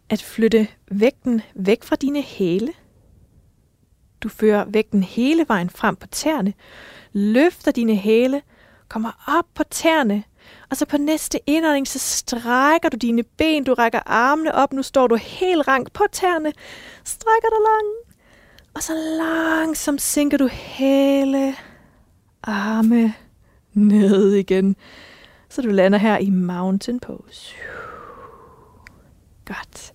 at 0.09 0.21
flytte 0.21 0.67
vægten 0.91 1.41
væk 1.55 1.83
fra 1.83 1.95
dine 1.95 2.21
hæle. 2.21 2.73
Du 4.21 4.29
fører 4.29 4.65
vægten 4.65 5.03
hele 5.03 5.45
vejen 5.47 5.69
frem 5.69 5.95
på 5.95 6.07
tæerne, 6.07 6.53
løfter 7.13 7.71
dine 7.71 7.95
hæle, 7.95 8.41
kommer 8.87 9.37
op 9.37 9.45
på 9.55 9.63
tæerne, 9.63 10.23
og 10.69 10.77
så 10.77 10.85
på 10.85 10.97
næste 10.97 11.39
indånding, 11.45 11.87
så 11.87 11.99
strækker 11.99 12.89
du 12.89 12.97
dine 12.97 13.23
ben, 13.23 13.63
du 13.63 13.73
rækker 13.73 13.99
armene 14.05 14.55
op, 14.55 14.73
nu 14.73 14.83
står 14.83 15.07
du 15.07 15.15
helt 15.15 15.67
rank 15.67 15.91
på 15.91 16.03
tæerne, 16.11 16.53
strækker 17.03 17.49
dig 17.49 17.61
langt, 17.69 18.19
og 18.75 18.83
så 18.83 18.93
langsomt 18.93 20.01
sænker 20.01 20.37
du 20.37 20.47
hæle, 20.47 21.55
arme 22.43 23.13
ned 23.73 24.33
igen, 24.33 24.75
så 25.49 25.61
du 25.61 25.69
lander 25.69 25.97
her 25.97 26.17
i 26.17 26.29
mountain 26.29 26.99
pose. 26.99 27.55
Godt. 29.45 29.93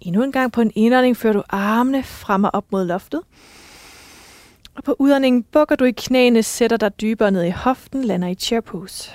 Endnu 0.00 0.22
en 0.22 0.32
gang 0.32 0.52
på 0.52 0.60
en 0.60 0.72
indånding 0.74 1.16
fører 1.16 1.32
du 1.32 1.42
armene 1.48 2.02
frem 2.02 2.44
og 2.44 2.50
op 2.52 2.64
mod 2.72 2.84
loftet. 2.84 3.20
Og 4.74 4.84
på 4.84 4.96
udåndingen 4.98 5.42
bukker 5.42 5.76
du 5.76 5.84
i 5.84 5.90
knæene, 5.90 6.42
sætter 6.42 6.76
dig 6.76 7.00
dybere 7.00 7.30
ned 7.30 7.44
i 7.44 7.50
hoften, 7.50 8.04
lander 8.04 8.28
i 8.28 8.34
chair 8.34 8.60
pose. 8.60 9.10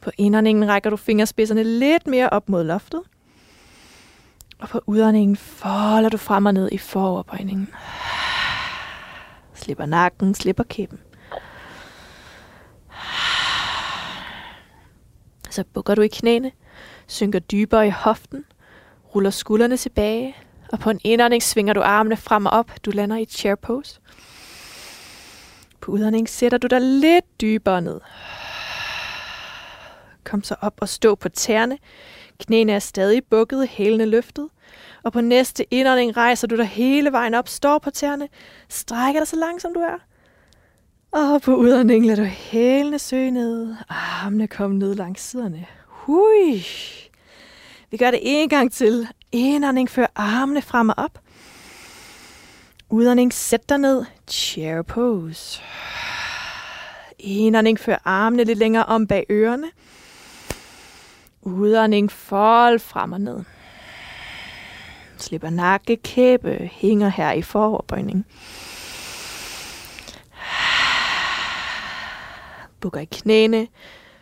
På 0.00 0.10
indåndingen 0.18 0.68
rækker 0.68 0.90
du 0.90 0.96
fingerspidserne 0.96 1.62
lidt 1.64 2.06
mere 2.06 2.30
op 2.30 2.48
mod 2.48 2.64
loftet. 2.64 3.02
Og 4.58 4.68
på 4.68 4.80
udåndingen 4.86 5.36
folder 5.36 6.08
du 6.08 6.16
frem 6.16 6.46
og 6.46 6.54
ned 6.54 6.68
i 6.72 6.78
foroverbøjningen. 6.78 7.68
Slipper 9.66 9.86
nakken, 9.86 10.34
slipper 10.34 10.64
kæben. 10.64 11.00
Så 15.50 15.64
bukker 15.72 15.94
du 15.94 16.02
i 16.02 16.08
knæene, 16.08 16.52
synker 17.06 17.38
dybere 17.38 17.86
i 17.86 17.90
hoften, 17.90 18.44
ruller 19.14 19.30
skuldrene 19.30 19.76
tilbage, 19.76 20.36
og 20.72 20.78
på 20.78 20.90
en 20.90 21.00
indånding 21.04 21.42
svinger 21.42 21.72
du 21.72 21.80
armene 21.80 22.16
frem 22.16 22.46
og 22.46 22.52
op. 22.52 22.72
Du 22.84 22.90
lander 22.90 23.16
i 23.16 23.24
chair 23.24 23.54
pose. 23.54 24.00
På 25.80 25.92
udånding 25.92 26.28
sætter 26.28 26.58
du 26.58 26.66
dig 26.66 26.80
lidt 26.80 27.40
dybere 27.40 27.82
ned. 27.82 28.00
Kom 30.24 30.42
så 30.42 30.54
op 30.60 30.74
og 30.80 30.88
stå 30.88 31.14
på 31.14 31.28
tæerne. 31.28 31.78
Knæene 32.40 32.72
er 32.72 32.78
stadig 32.78 33.24
bukket, 33.30 33.68
hælene 33.68 34.04
løftet. 34.04 34.48
Og 35.06 35.12
på 35.12 35.20
næste 35.20 35.74
indånding 35.74 36.16
rejser 36.16 36.46
du 36.46 36.56
dig 36.56 36.66
hele 36.66 37.12
vejen 37.12 37.34
op, 37.34 37.48
står 37.48 37.78
på 37.78 37.90
tæerne, 37.90 38.28
strækker 38.68 39.20
dig 39.20 39.28
så 39.28 39.36
langt 39.36 39.62
som 39.62 39.74
du 39.74 39.80
er. 39.80 39.98
Og 41.12 41.42
på 41.42 41.56
udånding 41.56 42.06
lader 42.06 42.22
du 42.22 42.28
hælene 42.28 42.98
søge 42.98 43.30
ned, 43.30 43.74
armene 43.88 44.48
komme 44.48 44.78
ned 44.78 44.94
langs 44.94 45.22
siderne. 45.22 45.66
Hui! 45.86 46.64
Vi 47.90 47.96
gør 47.96 48.10
det 48.10 48.20
en 48.22 48.48
gang 48.48 48.72
til. 48.72 49.08
Indånding, 49.32 49.90
før 49.90 50.06
armene 50.14 50.62
frem 50.62 50.88
og 50.88 50.94
op. 50.98 51.18
Udånding, 52.90 53.32
sæt 53.32 53.68
dig 53.68 53.78
ned. 53.78 54.04
Chair 54.28 54.82
pose. 54.82 55.62
Indånding, 57.18 57.80
før 57.80 57.96
armene 58.04 58.44
lidt 58.44 58.58
længere 58.58 58.84
om 58.84 59.06
bag 59.06 59.26
ørerne. 59.30 59.70
Udånding, 61.42 62.12
fold 62.12 62.78
frem 62.78 63.12
og 63.12 63.20
ned. 63.20 63.44
Slipper 65.18 65.50
nakke, 65.50 65.96
kæbe, 65.96 66.70
hænger 66.72 67.08
her 67.08 67.32
i 67.32 67.42
foroverbøjning. 67.42 68.26
bukker 72.80 73.00
i 73.00 73.04
knæene. 73.04 73.68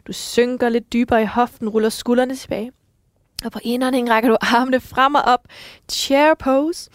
Du 0.06 0.12
synker 0.12 0.68
lidt 0.68 0.92
dybere 0.92 1.22
i 1.22 1.26
hoften, 1.26 1.68
ruller 1.68 1.88
skuldrene 1.88 2.36
tilbage. 2.36 2.72
Og 3.44 3.52
på 3.52 3.58
indånding 3.62 4.10
rækker 4.10 4.30
du 4.30 4.36
armene 4.40 4.80
frem 4.80 5.14
og 5.14 5.22
op. 5.22 5.40
Chair 5.88 6.34
pose. 6.34 6.90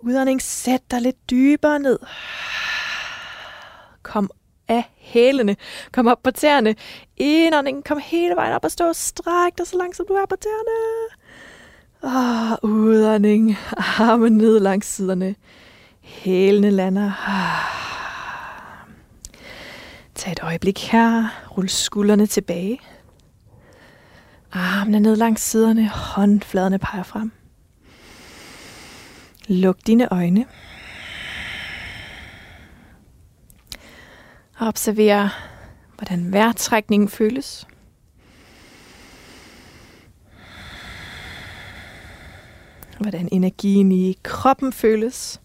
Udånding, 0.00 0.42
sæt 0.42 0.90
dig 0.90 1.00
lidt 1.00 1.30
dybere 1.30 1.78
ned. 1.78 1.98
Kom 4.02 4.30
af 4.68 4.84
hælene. 4.96 5.56
Kom 5.92 6.06
op 6.06 6.22
på 6.22 6.30
tæerne. 6.30 6.74
Indånding, 7.16 7.84
kom 7.84 7.98
hele 7.98 8.36
vejen 8.36 8.54
op 8.54 8.64
og 8.64 8.70
stå. 8.70 8.92
Stræk 8.92 9.58
dig 9.58 9.66
så 9.66 9.76
langt, 9.76 9.96
som 9.96 10.06
du 10.08 10.14
er 10.14 10.26
på 10.26 10.36
tæerne. 10.36 11.08
Ah, 12.02 12.56
udånding. 12.62 13.56
Armen 13.98 14.32
ned 14.32 14.60
langs 14.60 14.86
siderne. 14.86 15.34
Hælene 16.00 16.70
lander. 16.70 17.12
Tag 20.14 20.32
et 20.32 20.40
øjeblik 20.42 20.90
her. 20.92 21.28
Rul 21.56 21.68
skuldrene 21.68 22.26
tilbage. 22.26 22.80
Armene 24.52 25.00
ned 25.00 25.16
langs 25.16 25.42
siderne. 25.42 25.88
Håndfladerne 25.88 26.78
peger 26.78 27.02
frem. 27.02 27.32
Luk 29.48 29.76
dine 29.86 30.12
øjne. 30.12 30.46
Observer, 34.60 35.28
hvordan 35.96 36.32
vejrtrækningen 36.32 37.08
føles. 37.08 37.67
Hvordan 43.00 43.28
energien 43.32 43.92
i 43.92 44.18
kroppen 44.22 44.72
føles. 44.72 45.40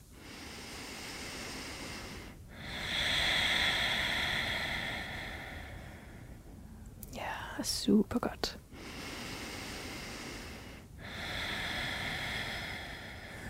Ja, 7.15 7.63
super 7.63 8.19
godt. 8.19 8.59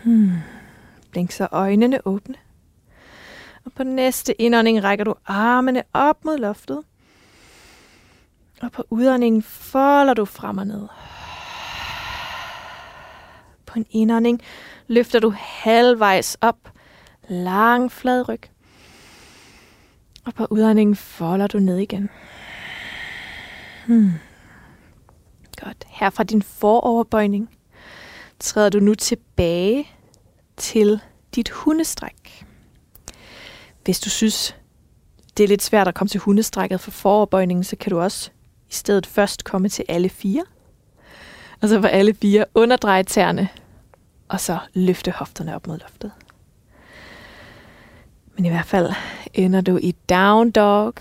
Hmm. 0.04 0.32
Blink 1.12 1.32
så 1.32 1.48
øjnene 1.52 2.08
åbne. 2.08 2.36
Og 3.66 3.72
på 3.74 3.84
næste 3.84 4.42
indånding 4.42 4.84
rækker 4.84 5.06
du 5.06 5.16
armene 5.26 5.84
op 5.94 6.26
mod 6.26 6.38
loftet. 6.38 6.84
Og 8.62 8.72
på 8.72 8.84
udåndingen 8.90 9.44
folder 9.44 10.14
du 10.14 10.26
frem 10.26 10.58
og 10.58 10.68
ned. 10.68 10.88
På 13.74 13.80
en 13.80 13.86
indånding 13.92 14.42
løfter 14.88 15.20
du 15.20 15.34
halvvejs 15.38 16.38
op. 16.42 16.72
Lang 17.30 17.92
flad 17.92 18.30
ryg. 18.30 18.42
Og 20.26 20.34
på 20.34 20.48
udåndingen 20.50 20.96
folder 20.96 21.48
du 21.48 21.60
ned 21.60 21.78
igen. 21.78 22.10
Hmm. 23.88 24.12
Godt. 25.64 25.84
Her 25.88 26.10
fra 26.10 26.24
din 26.24 26.42
foroverbøjning 26.42 27.50
træder 28.40 28.70
du 28.70 28.80
nu 28.80 28.96
tilbage 28.96 29.90
til 30.58 31.00
dit 31.36 31.50
hundestræk. 31.50 32.46
Hvis 33.84 34.00
du 34.00 34.10
synes, 34.10 34.56
det 35.38 35.44
er 35.44 35.48
lidt 35.48 35.64
svært 35.64 35.88
at 35.88 35.96
komme 35.96 36.10
til 36.10 36.20
hundestrækket 36.20 36.80
for 36.80 36.92
foroverbøjningen, 36.92 37.64
så 37.64 37.76
kan 37.76 37.90
du 37.90 38.00
også 38.00 38.30
i 38.70 38.74
stedet 38.74 39.06
først 39.06 39.44
komme 39.44 39.70
til 39.70 39.86
alle 39.88 40.10
fire. 40.10 40.44
Og 41.62 41.70
så 41.70 41.82
på 41.82 41.88
alle 41.88 42.14
fire 42.14 42.46
underdreje 42.56 43.04
tæerne, 43.04 43.50
og 44.34 44.40
så 44.40 44.60
løfte 44.74 45.12
hofterne 45.12 45.56
op 45.56 45.68
mod 45.68 45.80
loftet. 45.80 46.12
Men 48.36 48.46
i 48.46 48.50
hvert 48.50 48.66
fald 48.66 48.94
ender 49.34 49.62
du 49.62 49.78
i 49.78 49.96
down 50.10 50.52
dog. 50.52 50.94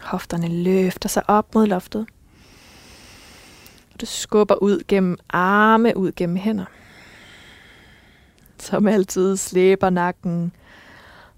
Hofterne 0.00 0.48
løfter 0.62 1.08
sig 1.08 1.30
op 1.30 1.54
mod 1.54 1.66
loftet. 1.66 2.06
Du 4.00 4.06
skubber 4.06 4.54
ud 4.54 4.82
gennem 4.88 5.18
arme, 5.28 5.96
ud 5.96 6.12
gennem 6.12 6.36
hænder. 6.36 6.64
Som 8.58 8.88
altid 8.88 9.36
slæber 9.36 9.90
nakken 9.90 10.52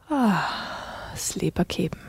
og 0.09 0.33
slipper 1.17 1.63
kæben. 1.65 2.01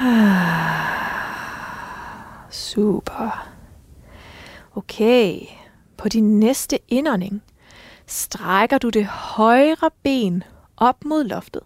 Ah. 0.00 1.23
Super. 2.74 3.48
Okay, 4.76 5.40
på 5.96 6.08
din 6.08 6.40
næste 6.40 6.78
indånding 6.88 7.42
strækker 8.06 8.78
du 8.78 8.88
det 8.88 9.06
højre 9.06 9.90
ben 10.02 10.42
op 10.76 11.04
mod 11.04 11.24
loftet. 11.24 11.62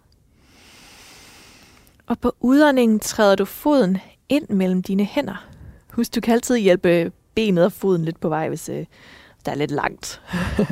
Og 2.07 2.19
på 2.19 2.35
udåndingen 2.39 2.99
træder 2.99 3.35
du 3.35 3.45
foden 3.45 3.97
ind 4.29 4.49
mellem 4.49 4.83
dine 4.83 5.03
hænder. 5.03 5.47
Husk, 5.93 6.15
du 6.15 6.21
kan 6.21 6.33
altid 6.33 6.57
hjælpe 6.57 7.11
benet 7.35 7.65
og 7.65 7.71
foden 7.71 8.05
lidt 8.05 8.19
på 8.19 8.29
vej, 8.29 8.49
hvis 8.49 8.69
øh, 8.69 8.85
der 9.45 9.51
er 9.51 9.55
lidt 9.55 9.71
langt. 9.71 10.21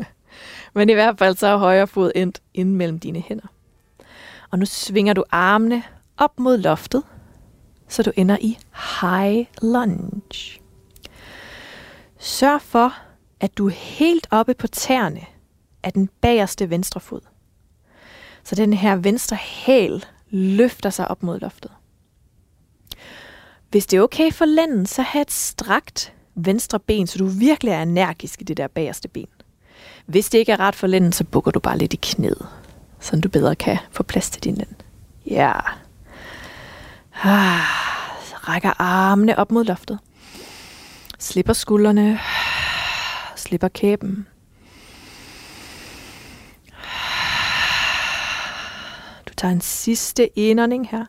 Men 0.75 0.89
i 0.89 0.93
hvert 0.93 1.17
fald 1.19 1.35
så 1.35 1.47
er 1.47 1.57
højre 1.57 1.87
fod 1.87 2.11
endt 2.15 2.41
ind 2.53 2.75
mellem 2.75 2.99
dine 2.99 3.19
hænder. 3.19 3.47
Og 4.51 4.59
nu 4.59 4.65
svinger 4.65 5.13
du 5.13 5.23
armene 5.31 5.83
op 6.17 6.39
mod 6.39 6.57
loftet, 6.57 7.03
så 7.87 8.03
du 8.03 8.11
ender 8.15 8.37
i 8.41 8.57
high 9.01 9.45
lunge. 9.61 10.59
Sørg 12.17 12.61
for, 12.61 12.93
at 13.39 13.57
du 13.57 13.67
er 13.67 13.73
helt 13.73 14.27
oppe 14.31 14.53
på 14.53 14.67
tæerne 14.67 15.21
af 15.83 15.93
den 15.93 16.09
bagerste 16.21 16.69
venstre 16.69 16.99
fod. 16.99 17.21
Så 18.43 18.55
den 18.55 18.73
her 18.73 18.95
venstre 18.95 19.37
hæl 19.41 20.05
løfter 20.29 20.89
sig 20.89 21.07
op 21.07 21.23
mod 21.23 21.39
loftet. 21.39 21.71
Hvis 23.71 23.85
det 23.85 23.97
er 23.97 24.01
okay 24.01 24.31
for 24.31 24.45
lænden, 24.45 24.85
så 24.85 25.01
have 25.01 25.21
et 25.21 25.31
strakt 25.31 26.13
venstre 26.35 26.79
ben, 26.79 27.07
så 27.07 27.17
du 27.17 27.25
virkelig 27.25 27.71
er 27.71 27.81
energisk 27.81 28.41
i 28.41 28.43
det 28.43 28.57
der 28.57 28.67
bagerste 28.67 29.07
ben. 29.07 29.27
Hvis 30.05 30.29
det 30.29 30.37
ikke 30.37 30.51
er 30.51 30.59
ret 30.59 30.75
for 30.75 30.87
lænden, 30.87 31.11
så 31.11 31.23
bukker 31.23 31.51
du 31.51 31.59
bare 31.59 31.77
lidt 31.77 31.93
i 31.93 31.99
knæet, 32.01 32.47
så 32.99 33.19
du 33.19 33.29
bedre 33.29 33.55
kan 33.55 33.77
få 33.91 34.03
plads 34.03 34.29
til 34.29 34.43
din 34.43 34.55
lænd. 34.55 34.75
Ja. 35.25 35.51
Ah, 37.23 37.61
rækker 38.47 38.81
armene 38.81 39.39
op 39.39 39.51
mod 39.51 39.63
loftet. 39.63 39.99
Slipper 41.19 41.53
skuldrene. 41.53 42.19
Slipper 43.35 43.67
kæben. 43.67 44.27
Du 49.27 49.33
tager 49.37 49.51
en 49.51 49.61
sidste 49.61 50.39
indånding 50.39 50.89
her. 50.89 51.05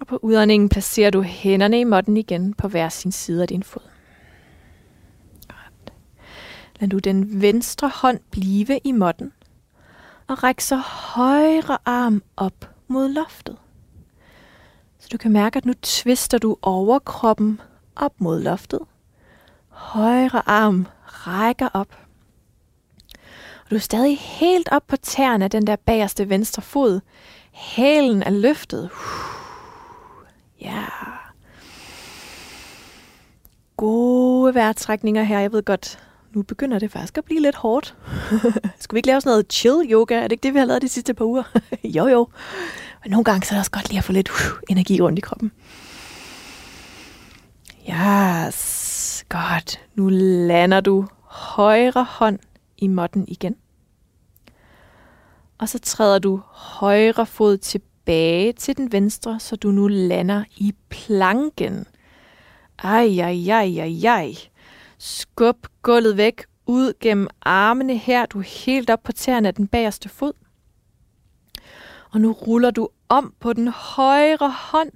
Og 0.00 0.06
på 0.06 0.18
udåndingen 0.22 0.68
placerer 0.68 1.10
du 1.10 1.22
hænderne 1.22 1.80
i 1.80 1.84
måtten 1.84 2.16
igen 2.16 2.54
på 2.54 2.68
hver 2.68 2.88
sin 2.88 3.12
side 3.12 3.42
af 3.42 3.48
din 3.48 3.62
fod. 3.62 3.82
Godt. 5.48 5.92
Lad 6.80 6.88
du 6.88 6.98
den 6.98 7.42
venstre 7.42 7.88
hånd 7.94 8.20
blive 8.30 8.80
i 8.84 8.92
måtten. 8.92 9.32
Og 10.26 10.42
ræk 10.42 10.60
så 10.60 10.76
højre 10.76 11.78
arm 11.84 12.22
op 12.36 12.70
mod 12.88 13.08
loftet. 13.08 13.56
Så 15.06 15.10
du 15.12 15.18
kan 15.18 15.32
mærke, 15.32 15.56
at 15.56 15.64
nu 15.64 15.72
tvister 15.82 16.38
du 16.38 16.56
overkroppen 16.62 17.60
op 17.96 18.12
mod 18.18 18.40
loftet. 18.42 18.80
Højre 19.68 20.48
arm 20.48 20.86
rækker 21.06 21.68
op. 21.72 21.98
Og 23.64 23.70
du 23.70 23.74
er 23.74 23.80
stadig 23.80 24.18
helt 24.18 24.68
op 24.72 24.86
på 24.86 24.96
tæerne 24.96 25.44
af 25.44 25.50
den 25.50 25.66
der 25.66 25.76
bagerste 25.76 26.28
venstre 26.28 26.62
fod. 26.62 27.00
Hælen 27.52 28.22
er 28.22 28.30
løftet. 28.30 28.90
Ja. 30.60 30.84
Gode 33.76 34.54
vejrtrækninger 34.54 35.22
her. 35.22 35.38
Jeg 35.38 35.52
ved 35.52 35.62
godt, 35.62 35.98
nu 36.32 36.42
begynder 36.42 36.78
det 36.78 36.92
faktisk 36.92 37.18
at 37.18 37.24
blive 37.24 37.40
lidt 37.40 37.56
hårdt. 37.56 37.94
Skulle 38.80 38.96
vi 38.96 38.98
ikke 38.98 39.08
lave 39.08 39.20
sådan 39.20 39.30
noget 39.30 39.52
chill 39.52 39.92
yoga? 39.92 40.14
Er 40.14 40.22
det 40.22 40.32
ikke 40.32 40.42
det, 40.42 40.54
vi 40.54 40.58
har 40.58 40.66
lavet 40.66 40.82
de 40.82 40.88
sidste 40.88 41.14
par 41.14 41.24
uger? 41.24 41.42
jo, 41.96 42.06
jo. 42.06 42.28
Men 43.06 43.10
nogle 43.10 43.24
gange 43.24 43.46
så 43.46 43.54
er 43.54 43.56
det 43.56 43.60
også 43.60 43.70
godt 43.70 43.88
lige 43.88 43.98
at 43.98 44.04
få 44.04 44.12
lidt 44.12 44.30
uh, 44.30 44.58
energi 44.68 45.00
rundt 45.00 45.18
i 45.18 45.20
kroppen. 45.20 45.52
Yes, 47.90 49.24
godt. 49.28 49.80
Nu 49.94 50.08
lander 50.08 50.80
du 50.80 51.06
højre 51.22 52.04
hånd 52.04 52.38
i 52.78 52.86
måtten 52.86 53.24
igen. 53.28 53.56
Og 55.58 55.68
så 55.68 55.78
træder 55.78 56.18
du 56.18 56.40
højre 56.52 57.26
fod 57.26 57.56
tilbage 57.56 58.52
til 58.52 58.76
den 58.76 58.92
venstre, 58.92 59.40
så 59.40 59.56
du 59.56 59.70
nu 59.70 59.88
lander 59.88 60.44
i 60.56 60.74
planken. 60.88 61.86
Ej, 62.78 63.06
ej, 63.06 63.48
ej, 63.48 63.78
ej, 63.78 64.00
ej. 64.04 64.34
Skub 64.98 65.66
gulvet 65.82 66.16
væk 66.16 66.44
ud 66.66 66.92
gennem 67.00 67.28
armene 67.40 67.96
her. 67.96 68.26
Du 68.26 68.38
er 68.38 68.64
helt 68.64 68.90
op 68.90 69.02
på 69.02 69.12
tæerne 69.12 69.48
af 69.48 69.54
den 69.54 69.66
bagerste 69.66 70.08
fod. 70.08 70.32
Og 72.16 72.20
nu 72.20 72.32
ruller 72.32 72.70
du 72.70 72.88
om 73.08 73.34
på 73.40 73.52
den 73.52 73.68
højre 73.68 74.50
hånd. 74.50 74.90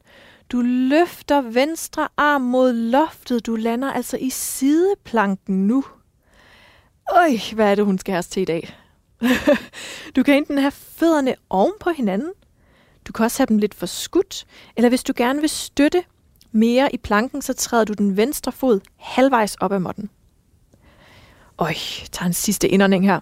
Du 0.53 0.61
løfter 0.61 1.41
venstre 1.41 2.09
arm 2.17 2.41
mod 2.41 2.73
loftet. 2.73 3.47
Du 3.47 3.57
lander 3.57 3.93
altså 3.93 4.17
i 4.17 4.31
sideplanken 4.31 5.67
nu. 5.67 5.85
Øj, 7.13 7.31
hvad 7.55 7.71
er 7.71 7.75
det, 7.75 7.85
hun 7.85 7.99
skal 7.99 8.13
have 8.13 8.23
til 8.23 8.43
i 8.43 8.45
dag? 8.45 8.77
du 10.17 10.23
kan 10.23 10.37
enten 10.37 10.59
have 10.59 10.71
fødderne 10.71 11.35
oven 11.51 11.73
på 11.81 11.91
hinanden, 11.91 12.33
du 13.07 13.13
kan 13.13 13.25
også 13.25 13.39
have 13.39 13.47
dem 13.47 13.59
lidt 13.59 13.75
for 13.75 13.87
skudt, 13.87 14.47
eller 14.77 14.89
hvis 14.89 15.05
du 15.05 15.13
gerne 15.17 15.41
vil 15.41 15.49
støtte 15.49 16.03
mere 16.53 16.95
i 16.95 16.97
planken, 16.97 17.43
så 17.43 17.53
træder 17.53 17.85
du 17.85 17.93
den 17.93 18.17
venstre 18.17 18.53
fod 18.53 18.81
halvvejs 18.97 19.55
op 19.55 19.73
ad 19.73 19.79
måtten. 19.79 20.11
Øj, 21.59 21.75
tager 22.13 22.27
en 22.27 22.33
sidste 22.33 22.69
indånding 22.69 23.05
her. 23.05 23.21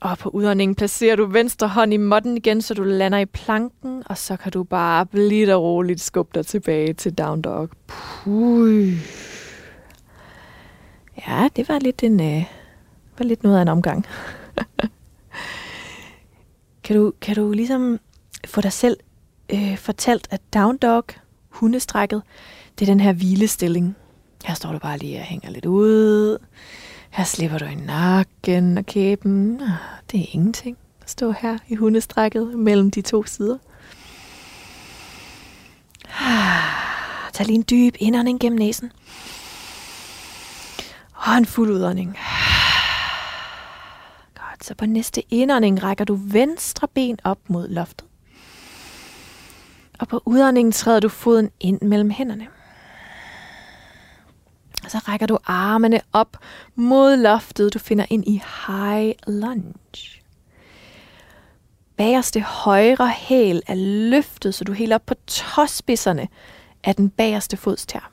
Og 0.00 0.18
på 0.18 0.28
udåndingen 0.28 0.74
placerer 0.74 1.16
du 1.16 1.26
venstre 1.26 1.68
hånd 1.68 1.94
i 1.94 1.96
måtten 1.96 2.36
igen, 2.36 2.62
så 2.62 2.74
du 2.74 2.82
lander 2.82 3.18
i 3.18 3.26
planken, 3.26 4.02
og 4.06 4.18
så 4.18 4.36
kan 4.36 4.52
du 4.52 4.64
bare 4.64 5.06
blidt 5.06 5.50
og 5.50 5.62
roligt 5.62 6.00
skubbe 6.00 6.30
dig 6.34 6.46
tilbage 6.46 6.92
til 6.92 7.12
down 7.12 7.42
dog. 7.42 7.68
Puh. 7.86 8.92
Ja, 11.28 11.48
det 11.56 11.68
var 11.68 11.78
lidt 11.78 12.02
en, 12.02 12.20
øh, 12.20 12.44
var 13.18 13.24
lidt 13.24 13.42
noget 13.42 13.56
af 13.56 13.62
en 13.62 13.68
omgang. 13.68 14.06
kan, 16.84 16.96
du, 16.96 17.12
kan 17.20 17.36
du 17.36 17.52
ligesom 17.52 18.00
få 18.46 18.60
dig 18.60 18.72
selv 18.72 18.96
øh, 19.52 19.76
fortalt, 19.78 20.28
at 20.30 20.40
down 20.54 20.76
dog, 20.76 21.04
hundestrækket, 21.48 22.22
det 22.78 22.88
er 22.88 22.92
den 22.92 23.00
her 23.00 23.12
hvilestilling. 23.12 23.96
Her 24.44 24.54
står 24.54 24.72
du 24.72 24.78
bare 24.78 24.98
lige 24.98 25.18
og 25.18 25.24
hænger 25.24 25.50
lidt 25.50 25.66
ud. 25.66 26.38
Her 27.16 27.24
slipper 27.24 27.58
du 27.58 27.64
i 27.64 27.74
nakken 27.74 28.78
og 28.78 28.86
kæben. 28.86 29.60
Ah, 29.62 29.68
det 30.10 30.20
er 30.20 30.24
ingenting 30.32 30.76
at 31.02 31.10
stå 31.10 31.32
her 31.32 31.58
i 31.68 31.74
hundestrækket 31.74 32.58
mellem 32.58 32.90
de 32.90 33.02
to 33.02 33.24
sider. 33.24 33.58
Ah, 36.20 36.62
tag 37.32 37.46
lige 37.46 37.56
en 37.56 37.64
dyb 37.70 37.94
indånding 37.98 38.40
gennem 38.40 38.58
næsen. 38.58 38.92
Og 41.14 41.34
en 41.38 41.46
fuld 41.46 41.70
udånding. 41.70 42.18
Godt, 44.34 44.64
så 44.64 44.74
på 44.74 44.86
næste 44.86 45.22
indånding 45.34 45.82
rækker 45.82 46.04
du 46.04 46.14
venstre 46.22 46.88
ben 46.88 47.18
op 47.24 47.38
mod 47.48 47.68
loftet. 47.68 48.06
Og 49.98 50.08
på 50.08 50.22
udåndingen 50.24 50.72
træder 50.72 51.00
du 51.00 51.08
foden 51.08 51.50
ind 51.60 51.82
mellem 51.82 52.10
hænderne. 52.10 52.46
Og 54.86 54.92
så 54.92 54.98
rækker 54.98 55.26
du 55.26 55.38
armene 55.44 56.00
op 56.12 56.36
mod 56.74 57.16
loftet. 57.16 57.74
Du 57.74 57.78
finder 57.78 58.06
ind 58.10 58.24
i 58.26 58.42
high 58.66 59.12
lunge. 59.26 59.74
Bagerste 61.96 62.40
højre 62.40 63.08
hæl 63.08 63.62
er 63.66 63.74
løftet, 64.10 64.54
så 64.54 64.64
du 64.64 64.72
helt 64.72 64.92
op 64.92 65.06
på 65.06 65.14
tåspidserne 65.26 66.28
af 66.84 66.94
den 66.94 67.10
bagerste 67.10 67.56
fodstær. 67.56 68.10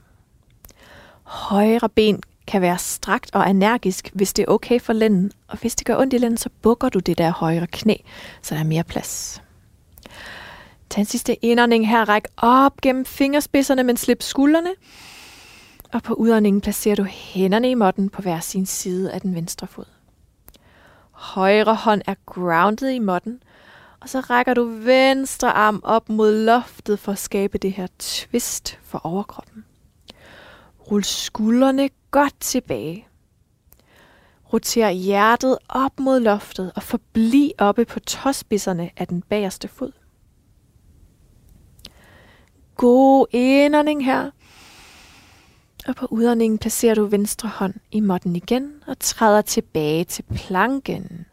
Højre 1.23 1.89
ben 1.89 2.21
kan 2.47 2.61
være 2.61 2.77
strakt 2.77 3.35
og 3.35 3.49
energisk, 3.49 4.11
hvis 4.13 4.33
det 4.33 4.43
er 4.43 4.51
okay 4.51 4.79
for 4.79 4.93
lænden. 4.93 5.31
Og 5.47 5.57
hvis 5.57 5.75
det 5.75 5.85
gør 5.85 5.97
ondt 5.97 6.13
i 6.13 6.17
lænden, 6.17 6.37
så 6.37 6.49
bukker 6.61 6.89
du 6.89 6.99
det 6.99 7.17
der 7.17 7.31
højre 7.31 7.67
knæ, 7.67 7.95
så 8.41 8.55
der 8.55 8.61
er 8.61 8.65
mere 8.65 8.83
plads. 8.83 9.41
Tag 10.89 11.01
en 11.01 11.05
sidste 11.05 11.45
indånding 11.45 11.89
her. 11.89 12.09
Ræk 12.09 12.23
op 12.37 12.81
gennem 12.81 13.05
fingerspidserne, 13.05 13.83
men 13.83 13.97
slip 13.97 14.21
skuldrene. 14.21 14.69
Og 15.93 16.03
på 16.03 16.13
udåndingen 16.13 16.61
placerer 16.61 16.95
du 16.95 17.03
hænderne 17.03 17.71
i 17.71 17.73
måtten 17.73 18.09
på 18.09 18.21
hver 18.21 18.39
sin 18.39 18.65
side 18.65 19.11
af 19.11 19.21
den 19.21 19.35
venstre 19.35 19.67
fod. 19.67 19.85
Højre 21.11 21.75
hånd 21.75 22.01
er 22.05 22.15
grounded 22.25 22.89
i 22.89 22.99
måtten, 22.99 23.43
og 23.99 24.09
så 24.09 24.19
rækker 24.19 24.53
du 24.53 24.63
venstre 24.63 25.51
arm 25.51 25.81
op 25.83 26.09
mod 26.09 26.45
loftet 26.45 26.99
for 26.99 27.11
at 27.11 27.17
skabe 27.17 27.57
det 27.57 27.71
her 27.71 27.87
twist 27.99 28.79
for 28.83 29.01
overkroppen. 29.03 29.65
Rul 30.91 31.03
skuldrene 31.03 31.89
godt 32.11 32.39
tilbage. 32.39 33.07
Roter 34.53 34.89
hjertet 34.89 35.57
op 35.69 35.99
mod 35.99 36.19
loftet 36.19 36.71
og 36.75 36.83
forbliv 36.83 37.51
oppe 37.57 37.85
på 37.85 37.99
tåspidserne 37.99 38.89
af 38.97 39.07
den 39.07 39.21
bagerste 39.21 39.67
fod. 39.67 39.91
God 42.75 43.25
indånding 43.31 44.05
her. 44.05 44.31
Og 45.87 45.95
på 45.95 46.07
udåndingen 46.09 46.57
placerer 46.57 46.95
du 46.95 47.05
venstre 47.05 47.49
hånd 47.49 47.73
i 47.91 47.99
måtten 47.99 48.35
igen 48.35 48.71
og 48.87 48.99
træder 48.99 49.41
tilbage 49.41 50.03
til 50.03 50.23
planken. 50.35 51.25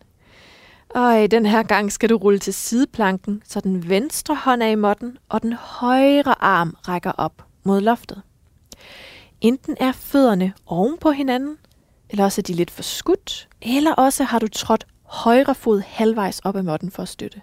Og 0.91 1.25
i 1.25 1.27
den 1.27 1.47
her 1.47 1.63
gang 1.63 1.93
skal 1.93 2.11
du 2.11 2.17
rulle 2.17 2.39
til 2.39 2.55
sideplanken, 2.55 3.43
så 3.45 3.61
den 3.61 3.89
venstre 3.89 4.35
hånd 4.35 4.63
er 4.63 4.67
i 4.67 4.75
måtten, 4.75 5.19
og 5.29 5.43
den 5.43 5.53
højre 5.53 6.43
arm 6.43 6.77
rækker 6.89 7.13
op 7.13 7.45
mod 7.65 7.81
loftet. 7.81 8.23
Enten 9.41 9.77
er 9.81 9.93
fødderne 9.93 10.53
oven 10.67 10.99
på 10.99 11.11
hinanden, 11.11 11.57
eller 12.11 12.25
også 12.25 12.41
er 12.41 12.43
de 12.43 12.55
lidt 12.55 12.71
for 12.71 12.83
skudt, 12.83 13.49
eller 13.63 13.95
også 13.95 14.25
har 14.25 14.39
du 14.39 14.49
trådt 14.49 14.87
højre 15.03 15.55
fod 15.55 15.81
halvvejs 15.81 16.39
op 16.39 16.57
ad 16.57 16.63
måtten 16.63 16.91
for 16.91 17.03
at 17.03 17.09
støtte. 17.09 17.41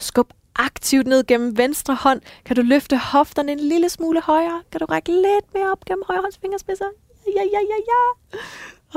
Skub 0.00 0.32
aktivt 0.56 1.06
ned 1.06 1.24
gennem 1.24 1.58
venstre 1.58 1.94
hånd. 1.94 2.20
Kan 2.44 2.56
du 2.56 2.62
løfte 2.62 2.98
hofterne 2.98 3.52
en 3.52 3.60
lille 3.60 3.88
smule 3.88 4.20
højere? 4.20 4.62
Kan 4.72 4.80
du 4.80 4.84
række 4.84 5.12
lidt 5.12 5.54
mere 5.54 5.72
op 5.72 5.84
gennem 5.84 6.02
højre 6.06 6.20
hånds 6.20 6.38
fingerspidser? 6.38 6.84
Ja, 7.26 7.42
ja, 7.52 7.60
ja, 7.70 7.78
ja. 7.90 8.40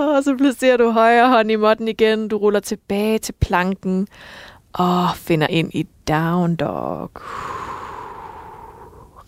Og 0.03 0.24
så 0.24 0.36
placerer 0.38 0.78
du 0.78 0.91
højre 0.91 1.30
hånd 1.30 1.51
i 1.51 1.55
måtten 1.55 1.88
igen. 1.88 2.28
Du 2.28 2.38
ruller 2.38 2.60
tilbage 2.60 3.20
til 3.20 3.34
planken 3.34 4.08
og 4.74 5.08
finder 5.16 5.47
ind 5.47 5.72
i 5.74 5.88
down 6.08 6.55
dog. 6.55 7.12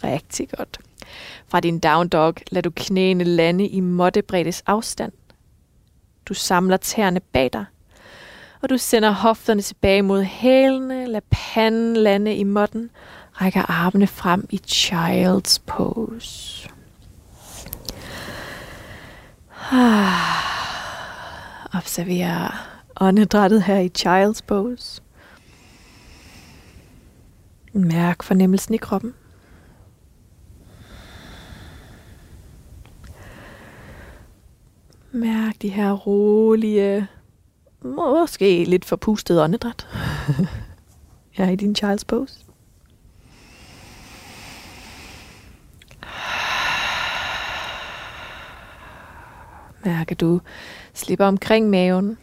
Rigtig 0.04 0.50
godt. 0.58 0.80
Fra 1.48 1.60
din 1.60 1.80
down 1.80 2.08
dog 2.08 2.36
lader 2.52 2.70
du 2.70 2.74
knæene 2.76 3.24
lande 3.24 3.68
i 3.68 3.80
måttebreddes 3.80 4.64
afstand. 4.66 5.12
Du 6.26 6.34
samler 6.34 6.78
tæerne 6.78 7.20
bag 7.20 7.50
dig 7.54 7.66
og 8.62 8.70
du 8.70 8.78
sender 8.78 9.12
hofterne 9.12 9.62
tilbage 9.62 10.02
mod 10.02 10.24
hælene, 10.24 11.06
lad 11.06 11.22
panden 11.32 11.98
lande 11.98 12.36
i 12.36 12.44
måtten, 12.44 12.90
rækker 13.34 13.72
armene 13.72 14.08
frem 14.08 14.48
i 14.50 14.62
child's 14.68 15.60
pose. 15.66 16.70
Observer 21.78 22.70
åndedrættet 23.02 23.64
her 23.64 23.78
i 23.78 23.92
child's 23.98 24.42
pose. 24.48 25.02
Mærk 27.74 28.24
fornemmelsen 28.24 28.74
i 28.74 28.78
kroppen. 28.78 29.14
Mærk 35.12 35.62
de 35.62 35.70
her 35.70 35.92
rolige 35.92 37.08
måske 37.82 38.64
lidt 38.64 38.86
forpustet 38.86 39.42
åndedræt. 39.42 39.88
Jeg 41.38 41.48
er 41.48 41.52
i 41.52 41.56
din 41.56 41.76
child's 41.84 42.04
pose. 42.08 42.46
Mærker 49.86 50.16
du 50.16 50.42
slipper 50.94 51.26
omkring 51.26 51.70
maven. 51.70 52.18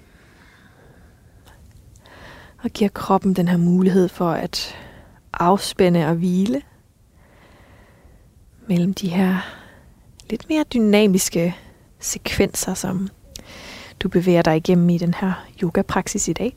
Og 2.65 2.71
giver 2.71 2.91
kroppen 2.91 3.35
den 3.35 3.49
her 3.49 3.57
mulighed 3.57 4.09
for 4.09 4.31
at 4.31 4.77
afspænde 5.33 6.07
og 6.07 6.15
hvile 6.15 6.63
mellem 8.69 8.95
de 8.95 9.09
her 9.09 9.39
lidt 10.31 10.49
mere 10.49 10.65
dynamiske 10.75 11.57
sekvenser, 12.01 12.75
som 12.75 13.09
du 14.07 14.11
bevæger 14.11 14.43
dig 14.43 14.57
igennem 14.57 14.89
i 14.89 14.99
den 14.99 15.15
her 15.15 15.47
yoga-praksis 15.63 16.29
i 16.29 16.33
dag. 16.33 16.57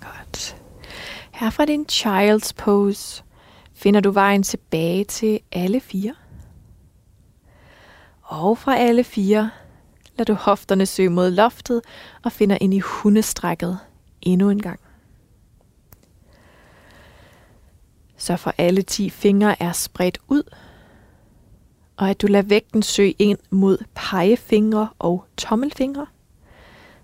Godt. 0.00 0.56
Her 1.32 1.50
fra 1.50 1.64
din 1.64 1.86
child's 1.92 2.52
pose 2.56 3.24
finder 3.74 4.00
du 4.00 4.10
vejen 4.10 4.42
tilbage 4.42 5.04
til 5.04 5.40
alle 5.52 5.80
fire. 5.80 6.14
Og 8.22 8.58
fra 8.58 8.76
alle 8.76 9.04
fire 9.04 9.50
lader 10.16 10.34
du 10.34 10.38
hofterne 10.38 10.86
søge 10.86 11.10
mod 11.10 11.30
loftet 11.30 11.80
og 12.24 12.32
finder 12.32 12.58
ind 12.60 12.74
i 12.74 12.80
hundestrækket 12.80 13.78
endnu 14.22 14.50
en 14.50 14.62
gang. 14.62 14.80
Så 18.18 18.36
for 18.36 18.54
alle 18.58 18.82
10 18.82 19.10
fingre 19.10 19.62
er 19.62 19.72
spredt 19.72 20.18
ud, 20.28 20.42
og 21.96 22.10
at 22.10 22.22
du 22.22 22.26
lader 22.26 22.48
vægten 22.48 22.82
søge 22.82 23.14
ind 23.18 23.38
mod 23.50 23.78
pegefingre 23.94 24.88
og 24.98 25.24
tommelfingre, 25.36 26.06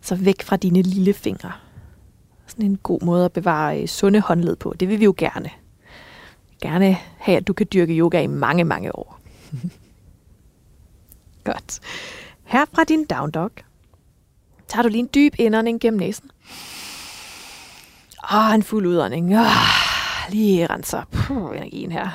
så 0.00 0.14
væk 0.14 0.42
fra 0.42 0.56
dine 0.56 0.82
lille 0.82 1.14
fingre. 1.14 1.52
Sådan 2.46 2.64
en 2.64 2.76
god 2.76 3.00
måde 3.00 3.24
at 3.24 3.32
bevare 3.32 3.82
øh, 3.82 3.88
sunde 3.88 4.20
håndled 4.20 4.56
på. 4.56 4.74
Det 4.80 4.88
vil 4.88 5.00
vi 5.00 5.04
jo 5.04 5.14
gerne. 5.18 5.50
Gerne 6.62 6.96
have, 7.18 7.36
at 7.36 7.46
du 7.46 7.52
kan 7.52 7.66
dyrke 7.72 7.98
yoga 7.98 8.22
i 8.22 8.26
mange, 8.26 8.64
mange 8.64 8.96
år. 8.96 9.20
Godt. 11.44 11.80
Her 12.44 12.64
fra 12.72 12.84
din 12.84 13.04
down 13.04 13.30
dog, 13.30 13.50
tager 14.68 14.82
du 14.82 14.88
lige 14.88 15.00
en 15.00 15.10
dyb 15.14 15.34
indånding 15.38 15.80
gennem 15.80 16.00
næsen. 16.00 16.30
Og 18.22 18.54
en 18.54 18.62
fuld 18.62 18.86
udånding. 18.86 19.38
Oh 19.38 19.83
Ah, 20.24 20.32
lige 20.32 20.66
renser 20.66 21.02
Puh, 21.12 21.56
energien 21.56 21.92
her. 21.92 22.08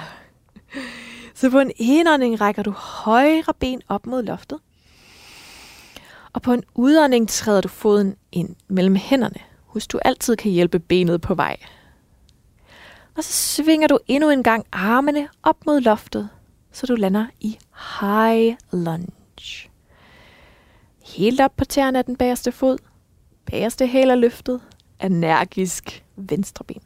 Så 1.33 1.49
på 1.49 1.59
en 1.59 1.71
indånding 1.75 2.41
rækker 2.41 2.63
du 2.63 2.71
højre 2.71 3.53
ben 3.59 3.81
op 3.87 4.05
mod 4.05 4.23
loftet. 4.23 4.59
Og 6.33 6.41
på 6.41 6.53
en 6.53 6.63
udånding 6.75 7.29
træder 7.29 7.61
du 7.61 7.67
foden 7.67 8.15
ind 8.31 8.55
mellem 8.67 8.95
hænderne. 8.95 9.39
Husk, 9.63 9.91
du 9.91 9.99
altid 10.05 10.35
kan 10.35 10.51
hjælpe 10.51 10.79
benet 10.79 11.21
på 11.21 11.35
vej. 11.35 11.57
Og 13.17 13.23
så 13.23 13.31
svinger 13.31 13.87
du 13.87 13.99
endnu 14.07 14.29
en 14.29 14.43
gang 14.43 14.65
armene 14.71 15.27
op 15.43 15.65
mod 15.65 15.81
loftet, 15.81 16.29
så 16.71 16.85
du 16.85 16.95
lander 16.95 17.25
i 17.39 17.57
high 18.01 18.55
lunge. 18.71 19.69
Helt 21.05 21.41
op 21.41 21.55
på 21.57 21.65
tæerne 21.65 21.97
af 21.97 22.05
den 22.05 22.15
bagerste 22.15 22.51
fod. 22.51 22.77
Bagerste 23.45 23.87
hæl 23.87 24.09
er 24.09 24.15
løftet. 24.15 24.61
Energisk 25.01 26.03
venstre 26.15 26.65
ben. 26.65 26.81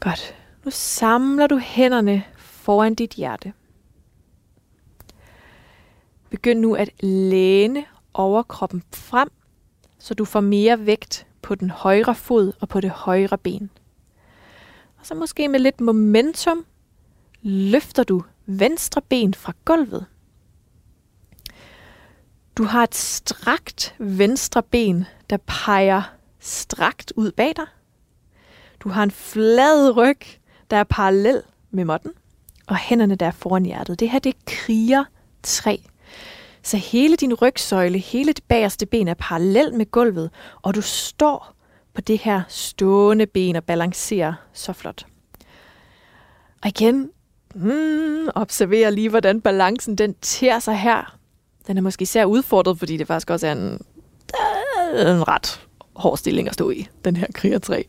Godt. 0.00 0.34
Nu 0.64 0.70
samler 0.70 1.46
du 1.46 1.58
hænderne 1.58 2.24
foran 2.36 2.94
dit 2.94 3.10
hjerte. 3.10 3.52
Begynd 6.30 6.60
nu 6.60 6.74
at 6.74 6.90
læne 7.00 7.84
overkroppen 8.14 8.82
frem, 8.92 9.28
så 9.98 10.14
du 10.14 10.24
får 10.24 10.40
mere 10.40 10.86
vægt 10.86 11.26
på 11.42 11.54
den 11.54 11.70
højre 11.70 12.14
fod 12.14 12.52
og 12.60 12.68
på 12.68 12.80
det 12.80 12.90
højre 12.90 13.38
ben. 13.38 13.70
Og 14.98 15.06
så 15.06 15.14
måske 15.14 15.48
med 15.48 15.60
lidt 15.60 15.80
momentum 15.80 16.66
løfter 17.42 18.04
du 18.04 18.22
venstre 18.46 19.02
ben 19.02 19.34
fra 19.34 19.52
gulvet. 19.64 20.06
Du 22.56 22.64
har 22.64 22.82
et 22.82 22.94
strakt 22.94 23.94
venstre 23.98 24.62
ben, 24.62 25.04
der 25.30 25.36
peger 25.46 26.02
strakt 26.40 27.12
ud 27.16 27.32
bag 27.32 27.52
dig. 27.56 27.66
Du 28.80 28.88
har 28.88 29.02
en 29.02 29.10
flad 29.10 29.96
ryg, 29.96 30.20
der 30.70 30.76
er 30.76 30.84
parallel 30.84 31.42
med 31.70 31.84
måtten, 31.84 32.12
og 32.66 32.76
hænderne 32.76 33.14
der 33.14 33.26
er 33.26 33.30
foran 33.30 33.64
hjertet. 33.64 34.00
Det 34.00 34.10
her, 34.10 34.18
det 34.18 34.34
er 34.34 34.38
kriger 34.46 35.04
3. 35.42 35.80
Så 36.62 36.76
hele 36.76 37.16
din 37.16 37.34
rygsøjle, 37.34 37.98
hele 37.98 38.32
det 38.32 38.44
bagerste 38.44 38.86
ben 38.86 39.08
er 39.08 39.14
parallel 39.14 39.74
med 39.74 39.90
gulvet, 39.90 40.30
og 40.62 40.74
du 40.74 40.80
står 40.80 41.54
på 41.94 42.00
det 42.00 42.18
her 42.18 42.42
stående 42.48 43.26
ben 43.26 43.56
og 43.56 43.64
balancerer 43.64 44.34
så 44.52 44.72
flot. 44.72 45.06
Og 46.62 46.68
igen, 46.68 47.10
mm, 47.54 48.28
observer 48.34 48.90
lige, 48.90 49.08
hvordan 49.08 49.40
balancen 49.40 49.98
den 49.98 50.14
tærer 50.14 50.58
sig 50.58 50.78
her. 50.78 51.16
Den 51.66 51.76
er 51.76 51.82
måske 51.82 52.02
især 52.02 52.24
udfordret, 52.24 52.78
fordi 52.78 52.96
det 52.96 53.06
faktisk 53.06 53.30
også 53.30 53.46
er 53.46 53.52
en, 53.52 53.80
øh, 54.94 55.10
en 55.10 55.28
ret 55.28 55.66
hård 55.96 56.18
stilling 56.18 56.48
at 56.48 56.54
stå 56.54 56.70
i, 56.70 56.88
den 57.04 57.16
her 57.16 57.26
krigertræ. 57.34 57.82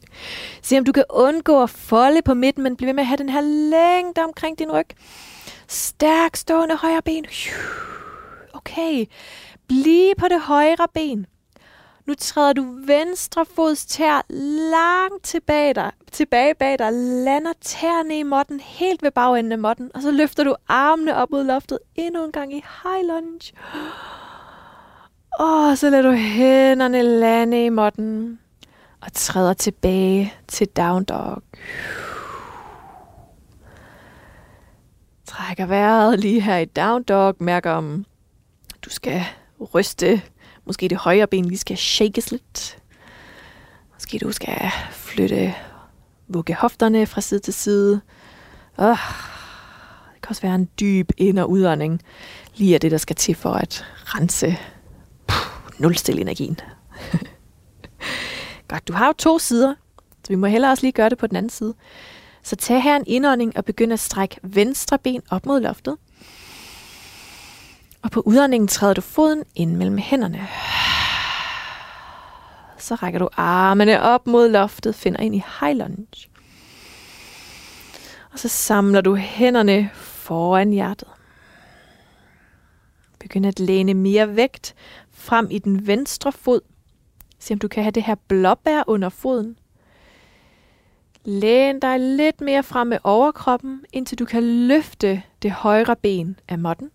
Se 0.62 0.78
om 0.78 0.86
du 0.86 0.91
kan 0.91 1.03
undgå 1.10 1.64
at 1.64 1.70
folde 1.70 2.22
på 2.22 2.34
midten, 2.34 2.64
men 2.64 2.76
blive 2.76 2.88
ved 2.88 2.93
med 2.93 3.03
at 3.03 3.08
have 3.08 3.18
den 3.18 3.30
her 3.30 3.41
længde 3.41 4.24
omkring 4.24 4.60
din 4.60 4.72
ryg. 4.72 4.88
Stærk 5.68 6.36
stående 6.36 6.76
højre 6.76 7.01
ben. 7.01 7.26
Okay, 8.53 9.06
bliv 9.68 10.14
på 10.18 10.28
det 10.28 10.41
højre 10.41 10.88
ben. 10.93 11.26
Nu 12.06 12.14
træder 12.14 12.53
du 12.53 12.78
venstre 12.86 13.45
fods 13.45 13.86
tær 13.86 14.22
langt 14.72 15.24
tilbage, 15.24 15.74
dig, 15.74 15.91
tilbage 16.12 16.56
bag 16.56 16.80
dig, 16.80 16.93
lander 16.93 17.53
tæerne 17.62 18.20
i 18.20 18.24
måtten 18.24 18.60
helt 18.60 19.03
ved 19.03 19.12
bagenden 19.12 19.51
af 19.51 19.58
måtten, 19.58 19.91
og 19.93 20.01
så 20.01 20.12
løfter 20.12 20.43
du 20.43 20.56
armene 20.68 21.16
op 21.16 21.32
mod 21.32 21.43
loftet 21.43 21.80
endnu 21.95 22.26
en 22.26 22.32
gang 22.32 22.53
i 22.53 22.64
high 22.84 23.08
lunge. 23.08 23.53
Og 25.39 25.77
så 25.77 25.89
lader 25.89 26.03
du 26.03 26.11
hænderne 26.11 27.01
lande 27.03 27.65
i 27.65 27.69
måtten 27.69 28.39
og 29.01 29.13
træder 29.13 29.53
tilbage 29.53 30.33
til 30.47 30.67
down 30.67 31.03
dog. 31.03 31.43
Trækker 35.25 35.65
vejret 35.65 36.19
lige 36.19 36.41
her 36.41 36.57
i 36.57 36.65
down 36.65 37.03
dog. 37.03 37.36
Mærker 37.39 37.71
om 37.71 38.05
du 38.81 38.89
skal 38.89 39.21
ryste. 39.73 40.21
Måske 40.65 40.88
det 40.88 40.97
højre 40.97 41.27
ben 41.27 41.45
lige 41.45 41.57
skal 41.57 41.77
shakes 41.77 42.31
lidt. 42.31 42.77
Måske 43.93 44.19
du 44.19 44.31
skal 44.31 44.57
flytte 44.91 45.53
vugge 46.27 46.55
hofterne 46.55 47.05
fra 47.05 47.21
side 47.21 47.39
til 47.39 47.53
side. 47.53 48.01
Oh, 48.77 48.97
det 50.13 50.21
kan 50.21 50.29
også 50.29 50.41
være 50.41 50.55
en 50.55 50.69
dyb 50.79 51.11
ind- 51.17 51.39
og 51.39 51.49
udånding. 51.49 52.01
Lige 52.55 52.75
er 52.75 52.79
det, 52.79 52.91
der 52.91 52.97
skal 52.97 53.15
til 53.15 53.36
for 53.36 53.53
at 53.53 53.86
rense 54.05 54.57
nulstille 55.80 56.21
energien. 56.21 56.59
Godt, 58.67 58.88
du 58.88 58.93
har 58.93 59.07
jo 59.07 59.13
to 59.13 59.39
sider, 59.39 59.73
så 60.23 60.30
vi 60.30 60.36
må 60.36 60.47
hellere 60.47 60.71
også 60.71 60.84
lige 60.84 60.91
gøre 60.91 61.09
det 61.09 61.17
på 61.17 61.28
den 61.28 61.36
anden 61.36 61.49
side. 61.49 61.73
Så 62.43 62.55
tag 62.55 62.84
her 62.84 62.95
en 62.95 63.03
indånding 63.07 63.57
og 63.57 63.65
begynd 63.65 63.93
at 63.93 63.99
strække 63.99 64.39
venstre 64.43 64.97
ben 64.97 65.21
op 65.30 65.45
mod 65.45 65.59
loftet. 65.59 65.97
Og 68.01 68.11
på 68.11 68.21
udåndingen 68.26 68.67
træder 68.67 68.93
du 68.93 69.01
foden 69.01 69.43
ind 69.55 69.76
mellem 69.76 69.97
hænderne. 69.97 70.47
Så 72.78 72.95
rækker 72.95 73.19
du 73.19 73.30
armene 73.38 74.01
op 74.01 74.28
mod 74.28 74.49
loftet, 74.49 74.95
finder 74.95 75.19
ind 75.19 75.36
i 75.36 75.43
high 75.59 75.78
lunge. 75.78 76.07
Og 78.32 78.39
så 78.39 78.47
samler 78.47 79.01
du 79.01 79.15
hænderne 79.15 79.89
foran 79.93 80.71
hjertet. 80.71 81.07
Begynd 83.19 83.45
at 83.45 83.59
læne 83.59 83.93
mere 83.93 84.36
vægt 84.36 84.76
frem 85.26 85.47
i 85.51 85.59
den 85.59 85.88
venstre 85.88 86.32
fod. 86.32 86.61
Se 87.39 87.53
om 87.53 87.59
du 87.59 87.67
kan 87.67 87.84
have 87.84 87.91
det 87.91 88.03
her 88.03 88.15
blåbær 88.28 88.84
under 88.88 89.09
foden. 89.09 89.57
Læn 91.23 91.80
dig 91.80 91.99
lidt 91.99 92.41
mere 92.41 92.63
frem 92.63 92.88
med 92.88 92.97
overkroppen, 93.03 93.86
indtil 93.93 94.19
du 94.19 94.26
kan 94.26 94.43
løfte 94.67 95.23
det 95.41 95.51
højre 95.51 95.95
ben 95.95 96.39
af 96.47 96.59
måtten. 96.59 96.91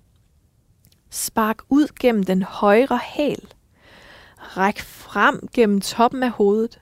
Spark 1.11 1.59
ud 1.69 1.87
gennem 2.01 2.23
den 2.23 2.43
højre 2.43 3.01
hæl. 3.03 3.53
Ræk 4.39 4.79
frem 4.81 5.49
gennem 5.55 5.81
toppen 5.81 6.23
af 6.23 6.31
hovedet. 6.31 6.81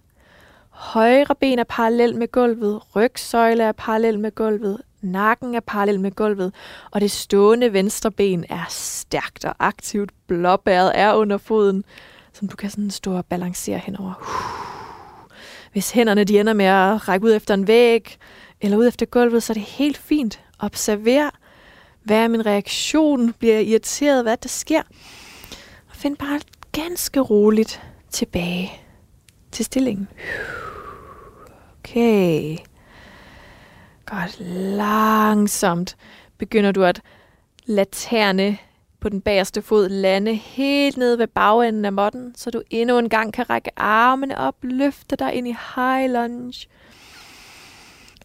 Højre 0.71 1.35
ben 1.41 1.59
er 1.59 1.65
parallel 1.65 2.17
med 2.17 2.33
gulvet, 2.33 2.97
rygsøjle 2.97 3.63
er 3.63 3.73
parallel 3.73 4.19
med 4.19 4.35
gulvet, 4.35 4.83
nakken 5.01 5.55
er 5.55 5.61
parallel 5.61 6.01
med 6.01 6.11
gulvet, 6.11 6.55
og 6.91 7.01
det 7.01 7.11
stående 7.11 7.73
venstre 7.73 8.11
ben 8.11 8.45
er 8.49 8.65
stærkt 8.69 9.45
og 9.45 9.55
aktivt. 9.59 10.11
Blåbæret 10.27 10.93
er 10.95 11.15
under 11.15 11.39
foden, 11.39 11.85
som 12.33 12.49
du 12.49 12.57
kan 12.57 12.71
sådan 12.71 12.91
stå 12.91 13.17
og 13.17 13.27
balancere 13.27 13.79
henover. 13.79 14.15
Hvis 15.73 15.91
hænderne 15.91 16.25
de 16.25 16.41
ender 16.41 16.53
med 16.53 16.65
at 16.65 17.09
række 17.09 17.27
ud 17.27 17.35
efter 17.35 17.55
en 17.55 17.67
væg, 17.67 18.17
eller 18.61 18.77
ud 18.77 18.89
efter 18.89 19.07
gulvet, 19.07 19.43
så 19.43 19.53
er 19.53 19.55
det 19.55 19.63
helt 19.63 19.97
fint. 19.97 20.41
Observer, 20.59 21.31
hvad 22.03 22.17
er 22.17 22.29
min 22.29 22.47
reaktion? 22.47 23.33
Bliver 23.33 23.55
jeg 23.55 23.65
irriteret? 23.65 24.23
Hvad 24.23 24.37
der 24.37 24.49
sker? 24.49 24.83
Og 25.91 25.97
find 25.97 26.17
bare 26.17 26.41
ganske 26.73 27.21
roligt 27.21 27.83
tilbage 28.11 28.73
til 29.53 29.65
stillingen. 29.65 30.09
Okay. 31.79 32.57
Godt. 34.11 34.41
Langsomt 34.77 35.97
begynder 36.39 36.73
du 36.73 36.85
at 36.85 37.01
lade 37.67 37.91
tæerne 37.93 38.59
på 39.01 39.09
den 39.09 39.21
bagerste 39.21 39.63
fod 39.63 39.89
lande 39.89 40.35
helt 40.35 40.97
ned 40.97 41.17
ved 41.17 41.27
bagenden 41.27 41.85
af 41.85 41.93
måtten, 41.93 42.35
så 42.37 42.51
du 42.51 42.63
endnu 42.71 42.99
en 42.99 43.09
gang 43.09 43.33
kan 43.33 43.51
række 43.51 43.71
armene 43.77 44.39
op, 44.39 44.55
løfte 44.63 45.17
dig 45.17 45.35
ind 45.35 45.49
i 45.49 45.57
high 45.75 46.13
lunge. 46.13 46.69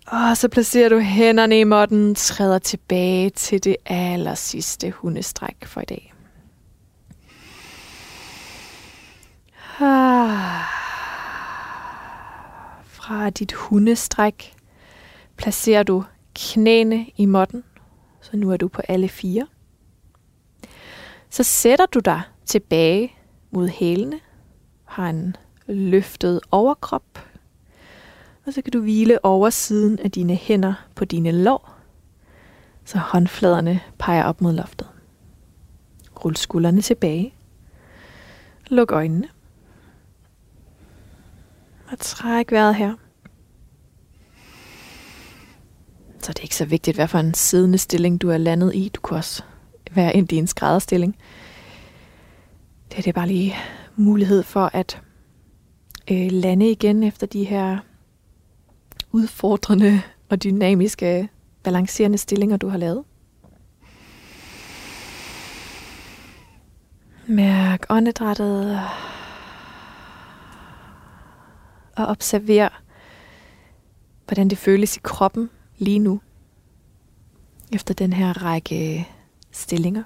Og 0.07 0.37
så 0.37 0.49
placerer 0.49 0.89
du 0.89 0.99
hænderne 0.99 1.59
i 1.59 1.63
måtten, 1.63 2.15
træder 2.15 2.59
tilbage 2.59 3.29
til 3.29 3.63
det 3.63 3.75
aller 3.85 4.35
sidste 4.35 4.91
hundestræk 4.91 5.65
for 5.65 5.81
i 5.81 5.85
dag. 5.85 6.13
Ah. 9.79 10.63
Fra 12.85 13.29
dit 13.29 13.53
hundestræk 13.53 14.53
placerer 15.43 15.83
du 15.83 16.03
knæene 16.35 17.05
i 17.17 17.25
måtten, 17.25 17.63
så 18.21 18.37
nu 18.37 18.51
er 18.51 18.57
du 18.57 18.67
på 18.67 18.81
alle 18.87 19.09
fire. 19.09 19.47
Så 21.29 21.43
sætter 21.43 21.85
du 21.85 21.99
dig 21.99 22.21
tilbage 22.45 23.13
mod 23.51 23.67
hælene, 23.67 24.19
har 24.85 25.09
en 25.09 25.35
løftet 25.67 26.39
overkrop, 26.51 27.19
og 28.45 28.53
så 28.53 28.61
kan 28.61 28.73
du 28.73 28.81
hvile 28.81 29.25
over 29.25 29.49
siden 29.49 29.99
af 29.99 30.11
dine 30.11 30.35
hænder 30.35 30.73
på 30.95 31.05
dine 31.05 31.31
lår, 31.31 31.75
så 32.85 32.97
håndfladerne 32.97 33.79
peger 33.99 34.23
op 34.23 34.41
mod 34.41 34.53
loftet. 34.53 34.87
Rul 36.25 36.35
skuldrene 36.35 36.81
tilbage. 36.81 37.33
Luk 38.67 38.91
øjnene. 38.91 39.27
Og 41.91 41.99
træk 41.99 42.51
vejret 42.51 42.75
her. 42.75 43.02
Så 46.23 46.33
det 46.33 46.39
er 46.39 46.43
ikke 46.43 46.55
så 46.55 46.65
vigtigt, 46.65 46.97
hvad 46.97 47.07
for 47.07 47.19
en 47.19 47.33
siddende 47.33 47.77
stilling 47.77 48.21
du 48.21 48.29
er 48.29 48.37
landet 48.37 48.75
i. 48.75 48.91
Du 48.95 49.01
kan 49.01 49.17
også 49.17 49.43
være 49.91 50.15
ind 50.15 50.31
i 50.31 50.35
en 50.35 50.47
skrædderstilling. 50.47 51.17
Det, 52.89 52.97
det 52.97 53.07
er 53.07 53.13
bare 53.13 53.27
lige 53.27 53.55
mulighed 53.95 54.43
for 54.43 54.69
at 54.73 55.01
øh, 56.11 56.31
lande 56.31 56.71
igen 56.71 57.03
efter 57.03 57.27
de 57.27 57.43
her 57.43 57.77
udfordrende 59.11 60.01
og 60.29 60.43
dynamiske 60.43 61.29
balancerende 61.63 62.17
stillinger, 62.17 62.57
du 62.57 62.67
har 62.67 62.77
lavet. 62.77 63.03
Mærk 67.27 67.85
åndedrættet. 67.89 68.79
Og 71.97 72.05
observer, 72.05 72.69
hvordan 74.27 74.47
det 74.47 74.57
føles 74.57 74.97
i 74.97 74.99
kroppen 75.03 75.49
lige 75.77 75.99
nu. 75.99 76.21
Efter 77.73 77.93
den 77.93 78.13
her 78.13 78.43
række 78.43 79.07
stillinger. 79.51 80.03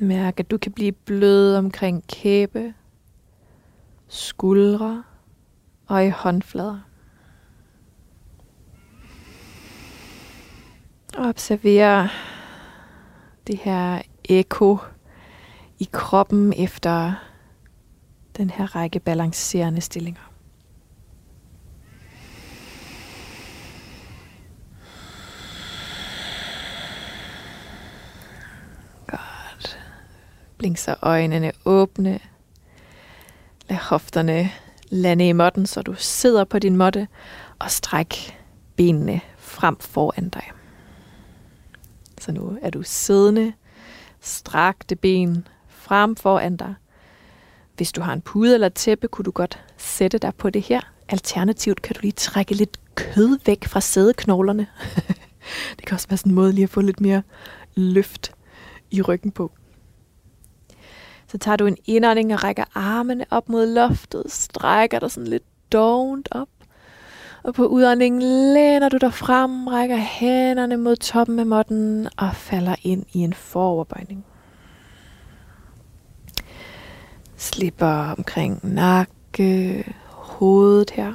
Mærk, 0.00 0.40
at 0.40 0.50
du 0.50 0.58
kan 0.58 0.72
blive 0.72 0.92
blød 0.92 1.56
omkring 1.56 2.06
kæbe, 2.06 2.74
skuldre 4.08 5.04
og 5.86 6.06
i 6.06 6.08
håndflader. 6.08 6.80
Og 11.18 11.28
observer 11.28 12.08
det 13.46 13.58
her 13.58 14.02
eko 14.24 14.78
i 15.78 15.88
kroppen 15.92 16.52
efter 16.52 17.14
den 18.36 18.50
her 18.50 18.76
række 18.76 19.00
balancerende 19.00 19.80
stillinger. 19.80 20.32
Godt. 29.06 29.78
Blink 30.58 30.78
så 30.78 30.96
øjnene 31.02 31.52
åbne. 31.64 32.20
Lad 33.68 33.78
hofterne 33.78 34.50
lande 34.88 35.28
i 35.28 35.32
måtten, 35.32 35.66
så 35.66 35.82
du 35.82 35.94
sidder 35.98 36.44
på 36.44 36.58
din 36.58 36.76
måtte, 36.76 37.08
og 37.58 37.70
stræk 37.70 38.38
benene 38.76 39.20
frem 39.38 39.76
foran 39.78 40.28
dig. 40.28 40.50
Så 42.20 42.32
nu 42.32 42.58
er 42.62 42.70
du 42.70 42.82
siddende, 42.82 43.52
strakte 44.20 44.96
ben 44.96 45.48
frem 45.68 46.16
foran 46.16 46.56
dig. 46.56 46.74
Hvis 47.82 47.92
du 47.92 48.00
har 48.00 48.12
en 48.12 48.20
pude 48.20 48.54
eller 48.54 48.68
tæppe, 48.68 49.08
kunne 49.08 49.24
du 49.24 49.30
godt 49.30 49.60
sætte 49.76 50.18
dig 50.18 50.32
på 50.38 50.50
det 50.50 50.62
her. 50.62 50.80
Alternativt 51.08 51.82
kan 51.82 51.94
du 51.94 52.00
lige 52.02 52.12
trække 52.12 52.54
lidt 52.54 52.78
kød 52.94 53.38
væk 53.46 53.64
fra 53.64 53.80
sædeknoglerne. 53.80 54.66
det 55.76 55.86
kan 55.86 55.94
også 55.94 56.08
være 56.08 56.16
sådan 56.16 56.32
en 56.32 56.34
måde 56.34 56.52
lige 56.52 56.62
at 56.62 56.70
få 56.70 56.80
lidt 56.80 57.00
mere 57.00 57.22
løft 57.74 58.32
i 58.90 59.02
ryggen 59.02 59.30
på. 59.30 59.52
Så 61.28 61.38
tager 61.38 61.56
du 61.56 61.66
en 61.66 61.76
indånding 61.86 62.34
og 62.34 62.44
rækker 62.44 62.64
armene 62.74 63.24
op 63.30 63.48
mod 63.48 63.66
loftet, 63.66 64.24
strækker 64.28 64.98
dig 64.98 65.10
sådan 65.10 65.28
lidt 65.28 65.72
dovent 65.72 66.28
op. 66.30 66.48
Og 67.42 67.54
på 67.54 67.66
udåndingen 67.66 68.22
læner 68.54 68.88
du 68.88 68.96
dig 68.96 69.14
frem, 69.14 69.66
rækker 69.66 69.96
hænderne 69.96 70.76
mod 70.76 70.96
toppen 70.96 71.38
af 71.38 71.46
måtten 71.46 72.08
og 72.16 72.34
falder 72.34 72.74
ind 72.82 73.04
i 73.12 73.18
en 73.18 73.32
foroverbøjning. 73.32 74.24
Slipper 77.42 78.14
omkring 78.18 78.60
nakke, 78.62 79.94
hovedet 80.06 80.90
her. 80.90 81.12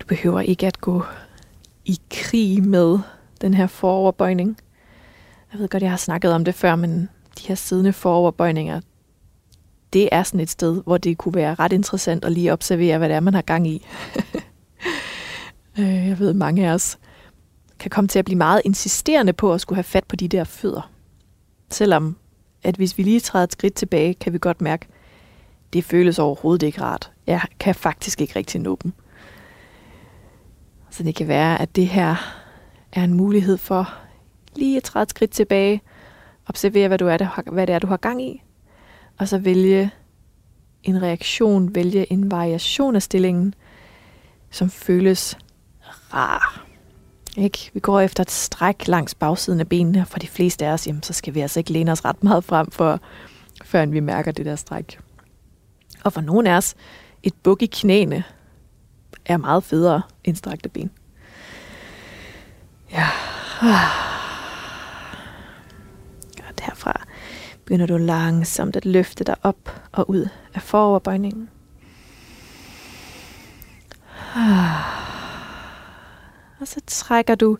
Du 0.00 0.06
behøver 0.06 0.40
ikke 0.40 0.66
at 0.66 0.80
gå 0.80 1.04
i 1.84 2.00
krig 2.10 2.62
med 2.62 2.98
den 3.40 3.54
her 3.54 3.66
foroverbøjning. 3.66 4.58
Jeg 5.52 5.60
ved 5.60 5.68
godt, 5.68 5.82
jeg 5.82 5.90
har 5.90 5.96
snakket 5.96 6.32
om 6.32 6.44
det 6.44 6.54
før, 6.54 6.76
men 6.76 7.08
de 7.38 7.48
her 7.48 7.54
siddende 7.54 7.92
foroverbøjninger, 7.92 8.80
det 9.92 10.08
er 10.12 10.22
sådan 10.22 10.40
et 10.40 10.50
sted, 10.50 10.82
hvor 10.82 10.98
det 10.98 11.18
kunne 11.18 11.34
være 11.34 11.54
ret 11.54 11.72
interessant 11.72 12.24
at 12.24 12.32
lige 12.32 12.52
observere, 12.52 12.98
hvad 12.98 13.08
det 13.08 13.14
er, 13.14 13.20
man 13.20 13.34
har 13.34 13.42
gang 13.42 13.68
i. 13.68 13.86
Øh, 15.78 16.08
jeg 16.08 16.18
ved, 16.18 16.32
mange 16.32 16.68
af 16.68 16.74
os 16.74 16.98
kan 17.78 17.90
komme 17.90 18.08
til 18.08 18.18
at 18.18 18.24
blive 18.24 18.38
meget 18.38 18.62
insisterende 18.64 19.32
på 19.32 19.52
at 19.52 19.60
skulle 19.60 19.76
have 19.76 19.84
fat 19.84 20.04
på 20.04 20.16
de 20.16 20.28
der 20.28 20.44
fødder. 20.44 20.90
Selvom, 21.70 22.16
at 22.62 22.76
hvis 22.76 22.98
vi 22.98 23.02
lige 23.02 23.20
træder 23.20 23.44
et 23.44 23.52
skridt 23.52 23.74
tilbage, 23.74 24.14
kan 24.14 24.32
vi 24.32 24.38
godt 24.38 24.60
mærke, 24.60 24.86
det 25.72 25.84
føles 25.84 26.18
overhovedet 26.18 26.66
ikke 26.66 26.82
rart. 26.82 27.10
Jeg 27.26 27.40
kan 27.60 27.74
faktisk 27.74 28.20
ikke 28.20 28.36
rigtig 28.36 28.60
nå 28.60 28.78
dem. 28.82 28.92
Så 30.90 31.02
det 31.02 31.14
kan 31.14 31.28
være, 31.28 31.60
at 31.60 31.76
det 31.76 31.86
her 31.86 32.16
er 32.92 33.04
en 33.04 33.14
mulighed 33.14 33.56
for 33.56 33.94
lige 34.56 34.76
at 34.76 34.82
træde 34.82 35.02
et 35.02 35.10
skridt 35.10 35.30
tilbage, 35.30 35.80
observere, 36.46 36.88
hvad, 36.88 36.98
du 36.98 37.06
er, 37.06 37.50
hvad 37.50 37.66
det 37.66 37.74
er, 37.74 37.78
du 37.78 37.86
har 37.86 37.96
gang 37.96 38.22
i, 38.22 38.42
og 39.18 39.28
så 39.28 39.38
vælge 39.38 39.90
en 40.82 41.02
reaktion, 41.02 41.74
vælge 41.74 42.12
en 42.12 42.30
variation 42.30 42.96
af 42.96 43.02
stillingen, 43.02 43.54
som 44.50 44.70
føles 44.70 45.38
rar. 46.14 46.67
Ikke? 47.38 47.70
Vi 47.74 47.80
går 47.80 48.00
efter 48.00 48.22
et 48.22 48.30
stræk 48.30 48.88
langs 48.88 49.14
bagsiden 49.14 49.60
af 49.60 49.68
benene. 49.68 50.06
For 50.06 50.18
de 50.18 50.26
fleste 50.28 50.66
af 50.66 50.72
os, 50.72 50.86
jamen, 50.86 51.02
så 51.02 51.12
skal 51.12 51.34
vi 51.34 51.40
altså 51.40 51.60
ikke 51.60 51.72
læne 51.72 51.92
os 51.92 52.04
ret 52.04 52.24
meget 52.24 52.44
frem, 52.44 52.70
for, 52.70 53.00
før 53.64 53.86
vi 53.86 54.00
mærker 54.00 54.32
det 54.32 54.46
der 54.46 54.56
stræk. 54.56 54.98
Og 56.04 56.12
for 56.12 56.20
nogle 56.20 56.50
af 56.50 56.56
os, 56.56 56.74
et 57.22 57.34
buk 57.42 57.62
i 57.62 57.66
knæene 57.66 58.24
er 59.26 59.36
meget 59.36 59.64
federe 59.64 60.02
end 60.24 60.36
strakte 60.36 60.68
ben. 60.68 60.90
Ja. 62.92 63.06
Godt 66.36 66.60
herfra 66.60 67.02
begynder 67.64 67.86
du 67.86 67.96
langsomt 67.96 68.76
at 68.76 68.84
løfte 68.84 69.24
dig 69.24 69.34
op 69.42 69.82
og 69.92 70.10
ud 70.10 70.28
af 70.54 70.62
foroverbøjningen. 70.62 71.48
Og 76.60 76.68
så 76.68 76.80
trækker 76.86 77.34
du 77.34 77.56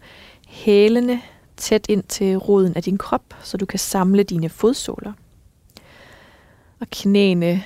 hælene 0.46 1.22
tæt 1.56 1.86
ind 1.88 2.02
til 2.02 2.36
roden 2.36 2.76
af 2.76 2.82
din 2.82 2.98
krop, 2.98 3.34
så 3.42 3.56
du 3.56 3.66
kan 3.66 3.78
samle 3.78 4.22
dine 4.22 4.48
fodsåler. 4.48 5.12
Og 6.80 6.86
knæene 6.90 7.64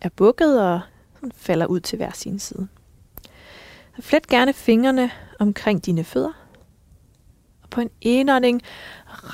er 0.00 0.08
bukket 0.08 0.62
og 0.62 0.80
falder 1.36 1.66
ud 1.66 1.80
til 1.80 1.96
hver 1.96 2.10
sin 2.10 2.38
side. 2.38 2.68
Flet 4.00 4.26
gerne 4.26 4.52
fingrene 4.52 5.10
omkring 5.38 5.86
dine 5.86 6.04
fødder. 6.04 6.32
Og 7.62 7.70
på 7.70 7.80
en 7.80 7.90
indånding 8.00 8.62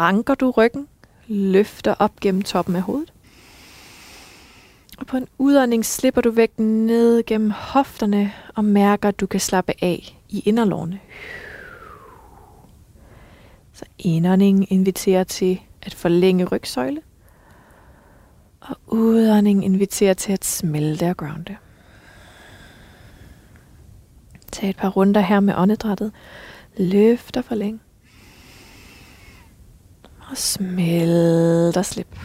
ranker 0.00 0.34
du 0.34 0.50
ryggen 0.50 0.88
løfter 1.26 1.94
op 1.98 2.20
gennem 2.20 2.42
toppen 2.42 2.76
af 2.76 2.82
hovedet. 2.82 3.12
Og 4.98 5.06
på 5.06 5.16
en 5.16 5.28
udånding 5.38 5.84
slipper 5.84 6.20
du 6.20 6.30
vægten 6.30 6.86
ned 6.86 7.22
gennem 7.26 7.50
hofterne 7.50 8.32
og 8.54 8.64
mærker, 8.64 9.08
at 9.08 9.20
du 9.20 9.26
kan 9.26 9.40
slappe 9.40 9.72
af 9.82 10.15
i 10.28 10.42
inderlårene. 10.46 11.00
Så 13.72 13.84
indåndingen 13.98 14.66
inviterer 14.70 15.24
til 15.24 15.60
at 15.82 15.94
forlænge 15.94 16.44
rygsøjle. 16.44 17.02
Og 18.60 18.76
udåndingen 18.86 19.62
inviterer 19.62 20.14
til 20.14 20.32
at 20.32 20.44
smelte 20.44 21.10
og 21.10 21.16
grounde. 21.16 21.56
Tag 24.52 24.70
et 24.70 24.76
par 24.76 24.88
runder 24.88 25.20
her 25.20 25.40
med 25.40 25.54
åndedrættet. 25.56 26.12
Løft 26.76 27.36
og 27.36 27.44
forlæng 27.44 27.80
og 30.30 30.36
smelter 30.36 31.82
slip. 31.82 32.18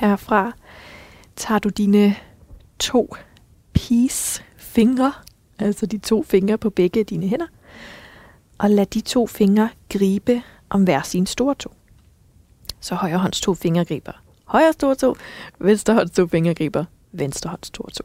Herfra 0.00 0.52
tager 1.36 1.58
du 1.58 1.68
dine 1.68 2.16
to 2.78 3.14
peace 3.72 4.42
fingre, 4.56 5.12
altså 5.58 5.86
de 5.86 5.98
to 5.98 6.22
fingre 6.22 6.58
på 6.58 6.70
begge 6.70 7.04
dine 7.04 7.28
hænder, 7.28 7.46
og 8.58 8.70
lad 8.70 8.86
de 8.86 9.00
to 9.00 9.26
fingre 9.26 9.68
gribe 9.88 10.42
om 10.70 10.84
hver 10.84 11.02
sin 11.02 11.26
store 11.26 11.54
to. 11.54 11.72
Så 12.80 12.94
højre 12.94 13.18
hånds 13.18 13.40
to 13.40 13.54
fingre 13.54 13.84
griber 13.84 14.12
højre 14.44 14.72
store 14.72 14.94
to, 14.94 15.16
venstre 15.58 15.94
hånds 15.94 16.10
to 16.10 16.26
fingre 16.26 16.54
griber 16.54 16.84
venstre 17.12 17.50
hånds 17.50 17.66
store 17.66 17.90
to. 17.90 18.04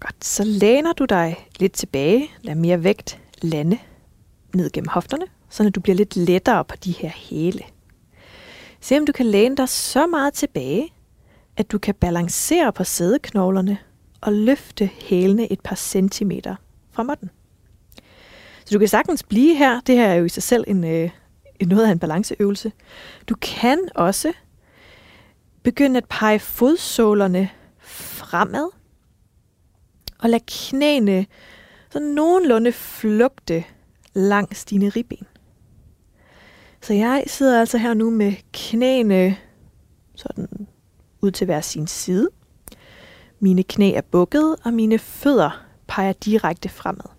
Godt, 0.00 0.24
så 0.24 0.44
læner 0.44 0.92
du 0.92 1.04
dig 1.04 1.46
lidt 1.58 1.72
tilbage, 1.72 2.30
lad 2.42 2.54
mere 2.54 2.84
vægt 2.84 3.20
lande 3.42 3.78
ned 4.54 4.70
gennem 4.70 4.88
hofterne, 4.88 5.24
så 5.50 5.70
du 5.70 5.80
bliver 5.80 5.96
lidt 5.96 6.16
lettere 6.16 6.64
på 6.64 6.76
de 6.76 6.92
her 6.92 7.10
hæle. 7.14 7.62
Se 8.82 8.98
om 8.98 9.06
du 9.06 9.12
kan 9.12 9.26
læne 9.26 9.56
dig 9.56 9.68
så 9.68 10.06
meget 10.06 10.34
tilbage, 10.34 10.92
at 11.56 11.72
du 11.72 11.78
kan 11.78 11.94
balancere 11.94 12.72
på 12.72 12.84
sædeknoglerne 12.84 13.78
og 14.20 14.32
løfte 14.32 14.86
hælene 14.86 15.52
et 15.52 15.60
par 15.60 15.76
centimeter 15.76 16.56
fra 16.90 17.02
måtten. 17.02 17.30
Så 18.64 18.74
du 18.74 18.78
kan 18.78 18.88
sagtens 18.88 19.22
blive 19.22 19.56
her. 19.56 19.80
Det 19.80 19.96
her 19.96 20.06
er 20.06 20.14
jo 20.14 20.24
i 20.24 20.28
sig 20.28 20.42
selv 20.42 20.64
en, 20.66 20.84
øh, 20.84 21.10
noget 21.66 21.86
af 21.86 21.92
en 21.92 21.98
balanceøvelse. 21.98 22.72
Du 23.28 23.34
kan 23.34 23.88
også 23.94 24.32
begynde 25.62 25.96
at 25.96 26.08
pege 26.08 26.38
fodsålerne 26.38 27.50
fremad 27.78 28.68
og 30.18 30.30
lade 30.30 30.44
knæene 30.46 31.26
så 31.90 31.98
nogenlunde 31.98 32.72
flugte 32.72 33.64
langs 34.14 34.64
dine 34.64 34.88
ribben. 34.88 35.26
Så 36.82 36.92
jeg 36.94 37.24
sidder 37.26 37.60
altså 37.60 37.78
her 37.78 37.94
nu 37.94 38.10
med 38.10 38.32
knæene 38.52 39.36
sådan 40.14 40.66
ud 41.20 41.30
til 41.30 41.44
hver 41.44 41.60
sin 41.60 41.86
side. 41.86 42.28
Mine 43.40 43.62
knæ 43.62 43.92
er 43.92 44.00
bukket, 44.00 44.56
og 44.64 44.74
mine 44.74 44.98
fødder 44.98 45.64
peger 45.86 46.12
direkte 46.12 46.68
fremad. 46.68 47.10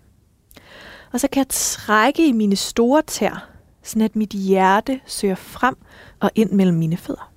Og 1.12 1.20
så 1.20 1.28
kan 1.32 1.38
jeg 1.40 1.48
trække 1.48 2.28
i 2.28 2.32
mine 2.32 2.56
store 2.56 3.02
tær, 3.02 3.50
sådan 3.82 4.02
at 4.02 4.16
mit 4.16 4.30
hjerte 4.30 5.00
søger 5.06 5.34
frem 5.34 5.76
og 6.20 6.30
ind 6.34 6.50
mellem 6.50 6.76
mine 6.76 6.96
fødder. 6.96 7.32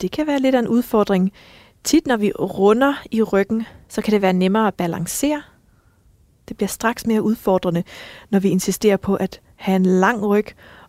Det 0.00 0.10
kan 0.10 0.26
være 0.26 0.38
lidt 0.38 0.54
af 0.54 0.58
en 0.58 0.68
udfordring. 0.68 1.32
Tit 1.88 2.06
når 2.06 2.16
vi 2.16 2.32
runder 2.32 2.94
i 3.10 3.22
ryggen, 3.22 3.66
så 3.88 4.02
kan 4.02 4.12
det 4.12 4.22
være 4.22 4.32
nemmere 4.32 4.66
at 4.66 4.74
balancere. 4.74 5.42
Det 6.48 6.56
bliver 6.56 6.68
straks 6.68 7.06
mere 7.06 7.22
udfordrende, 7.22 7.84
når 8.30 8.38
vi 8.38 8.48
insisterer 8.48 8.96
på 8.96 9.14
at 9.14 9.40
have 9.56 9.76
en 9.76 9.86
lang 9.86 10.26
ryg 10.26 10.46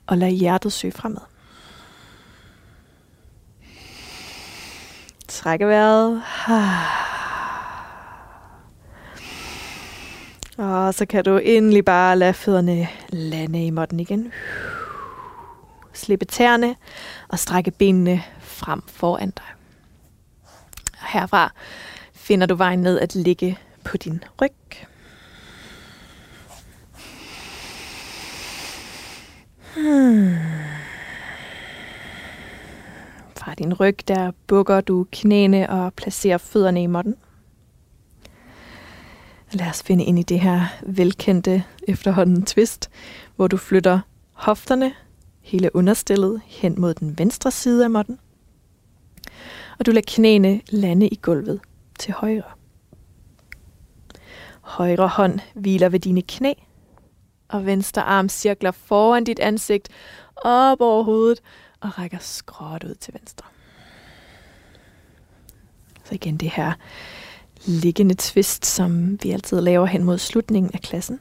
og 0.07 0.17
lade 0.17 0.31
hjertet 0.31 0.73
søge 0.73 0.91
fremad. 0.91 1.21
Træk 5.27 5.59
vejret. 5.59 6.23
Og 10.57 10.93
så 10.93 11.05
kan 11.05 11.23
du 11.23 11.37
endelig 11.37 11.85
bare 11.85 12.17
lade 12.17 12.33
fødderne 12.33 12.87
lande 13.09 13.65
i 13.65 13.69
måtten 13.69 13.99
igen. 13.99 14.31
Slippe 15.93 16.25
tæerne 16.25 16.75
og 17.27 17.39
strække 17.39 17.71
benene 17.71 18.23
frem 18.39 18.81
foran 18.87 19.29
dig. 19.29 19.58
Herfra 20.99 21.53
finder 22.13 22.47
du 22.47 22.55
vejen 22.55 22.79
ned 22.79 22.99
at 22.99 23.15
ligge 23.15 23.57
på 23.83 23.97
din 23.97 24.23
ryg. 24.41 24.51
Hmm. 29.75 30.35
Fra 33.35 33.53
din 33.53 33.73
ryg, 33.73 33.97
der 34.07 34.31
bukker 34.47 34.81
du 34.81 35.05
knæene 35.11 35.69
og 35.69 35.93
placerer 35.93 36.37
fødderne 36.37 36.83
i 36.83 36.87
måtten. 36.87 37.15
Lad 39.51 39.67
os 39.67 39.83
finde 39.83 40.03
ind 40.03 40.19
i 40.19 40.23
det 40.23 40.39
her 40.39 40.65
velkendte 40.81 41.63
efterhånden 41.87 42.45
twist, 42.45 42.89
hvor 43.35 43.47
du 43.47 43.57
flytter 43.57 43.99
hofterne, 44.33 44.93
hele 45.41 45.75
understillet, 45.75 46.41
hen 46.45 46.81
mod 46.81 46.93
den 46.93 47.17
venstre 47.17 47.51
side 47.51 47.83
af 47.83 47.89
måtten. 47.89 48.19
Og 49.79 49.85
du 49.85 49.91
lader 49.91 50.13
knæene 50.15 50.61
lande 50.69 51.07
i 51.07 51.19
gulvet 51.21 51.59
til 51.99 52.13
højre. 52.13 52.51
Højre 54.61 55.07
hånd 55.07 55.39
hviler 55.53 55.89
ved 55.89 55.99
dine 55.99 56.21
knæ, 56.21 56.53
og 57.47 57.65
venstre 57.65 58.01
arm 58.01 58.29
cirkler 58.29 58.71
foran 58.71 59.23
dit 59.23 59.39
ansigt, 59.39 59.89
op 60.35 60.81
over 60.81 61.03
hovedet 61.03 61.41
og 61.79 61.99
rækker 61.99 62.17
skråt 62.19 62.83
ud 62.83 62.95
til 62.95 63.13
venstre. 63.13 63.45
Så 66.03 66.15
igen 66.15 66.37
det 66.37 66.49
her 66.49 66.73
liggende 67.65 68.15
twist, 68.15 68.65
som 68.65 69.23
vi 69.23 69.31
altid 69.31 69.61
laver 69.61 69.85
hen 69.85 70.03
mod 70.03 70.17
slutningen 70.17 70.71
af 70.73 70.81
klassen. 70.81 71.19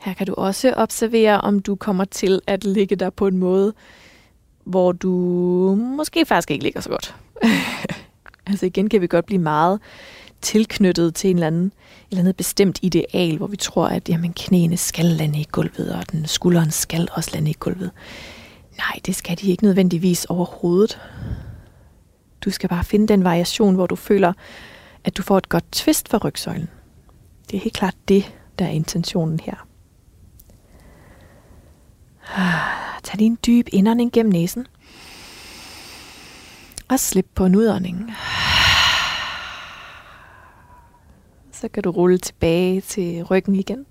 Her 0.00 0.14
kan 0.14 0.26
du 0.26 0.34
også 0.34 0.72
observere, 0.76 1.40
om 1.40 1.58
du 1.58 1.76
kommer 1.76 2.04
til 2.04 2.40
at 2.46 2.64
ligge 2.64 2.96
der 2.96 3.10
på 3.10 3.26
en 3.26 3.36
måde, 3.36 3.74
hvor 4.70 4.92
du 4.92 5.10
måske 5.96 6.26
faktisk 6.26 6.50
ikke 6.50 6.64
ligger 6.64 6.80
så 6.80 6.88
godt. 6.88 7.14
altså 8.46 8.66
igen 8.66 8.88
kan 8.88 9.00
vi 9.00 9.06
godt 9.06 9.26
blive 9.26 9.40
meget 9.40 9.80
tilknyttet 10.40 11.14
til 11.14 11.30
en 11.30 11.36
eller 11.36 11.46
anden, 11.46 11.72
eller 12.10 12.20
andet 12.20 12.36
bestemt 12.36 12.78
ideal, 12.82 13.36
hvor 13.36 13.46
vi 13.46 13.56
tror, 13.56 13.86
at 13.86 14.08
jamen, 14.08 14.32
knæene 14.32 14.76
skal 14.76 15.04
lande 15.04 15.40
i 15.40 15.46
gulvet, 15.52 15.94
og 15.94 16.12
den 16.12 16.26
skulderen 16.26 16.70
skal 16.70 17.08
også 17.12 17.30
lande 17.34 17.50
i 17.50 17.56
gulvet. 17.60 17.90
Nej, 18.78 19.00
det 19.06 19.16
skal 19.16 19.38
de 19.38 19.50
ikke 19.50 19.64
nødvendigvis 19.64 20.24
overhovedet. 20.24 21.00
Du 22.44 22.50
skal 22.50 22.68
bare 22.68 22.84
finde 22.84 23.08
den 23.08 23.24
variation, 23.24 23.74
hvor 23.74 23.86
du 23.86 23.96
føler, 23.96 24.32
at 25.04 25.16
du 25.16 25.22
får 25.22 25.38
et 25.38 25.48
godt 25.48 25.64
twist 25.72 26.08
for 26.08 26.18
rygsøjlen. 26.18 26.68
Det 27.50 27.56
er 27.56 27.60
helt 27.60 27.76
klart 27.76 27.94
det, 28.08 28.32
der 28.58 28.64
er 28.64 28.70
intentionen 28.70 29.40
her. 29.40 29.66
Tag 33.02 33.16
lige 33.16 33.26
en 33.26 33.38
dyb 33.46 33.66
indånding 33.72 34.12
gennem 34.12 34.32
næsen. 34.32 34.66
Og 36.88 37.00
slip 37.00 37.26
på 37.34 37.44
en 37.44 37.56
udånding. 37.56 38.10
Så 41.52 41.68
kan 41.68 41.82
du 41.82 41.90
rulle 41.90 42.18
tilbage 42.18 42.80
til 42.80 43.22
ryggen 43.24 43.54
igen. 43.54 43.86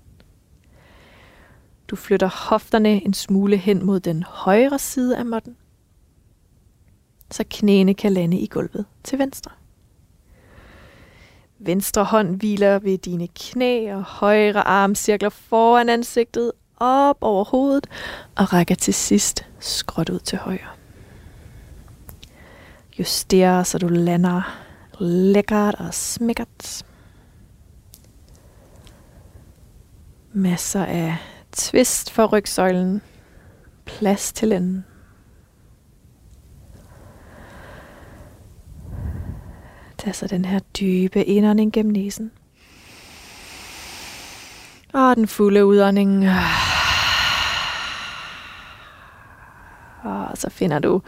Du 1.88 1.96
flytter 1.96 2.48
hofterne 2.48 3.04
en 3.04 3.14
smule 3.14 3.56
hen 3.56 3.86
mod 3.86 4.00
den 4.00 4.22
højre 4.22 4.78
side 4.78 5.16
af 5.16 5.26
måtten, 5.26 5.56
så 7.30 7.44
knæene 7.50 7.94
kan 7.94 8.12
lande 8.12 8.38
i 8.38 8.46
gulvet 8.46 8.86
til 9.04 9.18
venstre. 9.18 9.50
Venstre 11.58 12.04
hånd 12.04 12.36
hviler 12.36 12.78
ved 12.78 12.98
dine 12.98 13.28
knæ, 13.28 13.94
og 13.94 14.02
højre 14.02 14.68
arm 14.68 14.94
cirkler 14.94 15.28
foran 15.28 15.88
ansigtet 15.88 16.52
op 16.80 17.16
over 17.20 17.44
hovedet 17.44 17.86
og 18.36 18.52
rækker 18.52 18.74
til 18.74 18.94
sidst 18.94 19.46
skråt 19.58 20.10
ud 20.10 20.18
til 20.18 20.38
højre. 20.38 20.68
Juster, 22.98 23.62
så 23.62 23.78
du 23.78 23.88
lander 23.88 24.42
lækkert 24.98 25.74
og 25.74 25.94
smækkert. 25.94 26.84
Masser 30.32 30.84
af 30.84 31.16
twist 31.52 32.10
for 32.10 32.26
rygsøjlen. 32.26 33.02
Plads 33.84 34.32
til 34.32 34.52
enden. 34.52 34.84
Tag 39.98 40.14
så 40.14 40.26
den 40.26 40.44
her 40.44 40.58
dybe 40.58 41.24
indånding 41.24 41.72
gennem 41.72 41.92
næsen. 41.92 42.30
Og 44.92 45.16
den 45.16 45.28
fulde 45.28 45.66
udånding. 45.66 46.24
Og 50.02 50.38
så 50.38 50.50
finder 50.50 50.78
du 50.78 51.02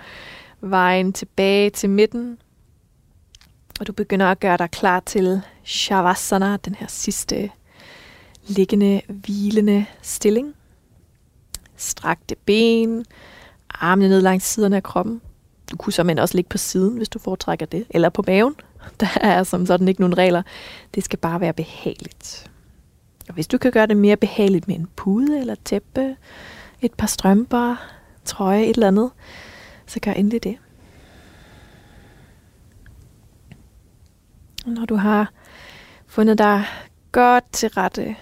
vejen 0.61 1.13
tilbage 1.13 1.71
til 1.71 1.91
midten. 1.91 2.39
Og 3.81 3.87
du 3.87 3.93
begynder 3.93 4.27
at 4.27 4.41
gøre 4.41 4.57
dig 4.57 4.71
klar 4.71 5.01
til 5.01 5.43
Shavasana, 5.65 6.57
den 6.57 6.75
her 6.75 6.87
sidste 6.87 7.51
liggende, 8.47 9.01
hvilende 9.09 9.87
stilling. 10.03 10.55
Strakte 11.77 12.37
ben, 12.45 13.05
armene 13.71 14.09
ned 14.09 14.21
langs 14.21 14.45
siderne 14.45 14.77
af 14.77 14.83
kroppen. 14.83 15.21
Du 15.71 15.77
kunne 15.77 15.93
simpelthen 15.93 16.19
også 16.23 16.35
ligge 16.35 16.49
på 16.49 16.59
siden, 16.59 16.97
hvis 16.97 17.09
du 17.09 17.19
foretrækker 17.19 17.67
det, 17.67 17.87
eller 17.91 18.09
på 18.09 18.25
maven. 18.27 18.55
Der 19.01 19.09
er 19.21 19.43
som 19.43 19.67
sådan 19.67 19.89
ikke 19.89 20.01
nogen 20.01 20.19
regler. 20.19 20.43
Det 20.95 21.05
skal 21.05 21.19
bare 21.19 21.41
være 21.41 21.53
behageligt. 21.53 22.51
Og 23.29 23.35
hvis 23.35 23.49
du 23.49 23.59
kan 23.59 23.73
gøre 23.73 23.87
det 23.87 23.97
mere 23.97 24.17
behageligt 24.17 24.69
med 24.69 24.77
en 24.77 24.89
pude 24.97 25.41
eller 25.41 25.55
tæppe, 25.65 26.17
et 26.81 26.95
par 26.95 27.07
strømper, 27.07 27.77
trøje, 28.25 28.63
et 28.63 28.75
eller 28.75 28.89
andet, 28.89 29.11
så 29.87 30.01
gør 30.01 30.13
endelig 30.13 30.43
det. 30.43 30.59
Når 34.67 34.85
du 34.85 34.95
har 34.95 35.33
fundet 36.07 36.39
dig 36.39 36.65
godt 37.13 37.45
til 37.53 37.69
rette, 37.69 38.17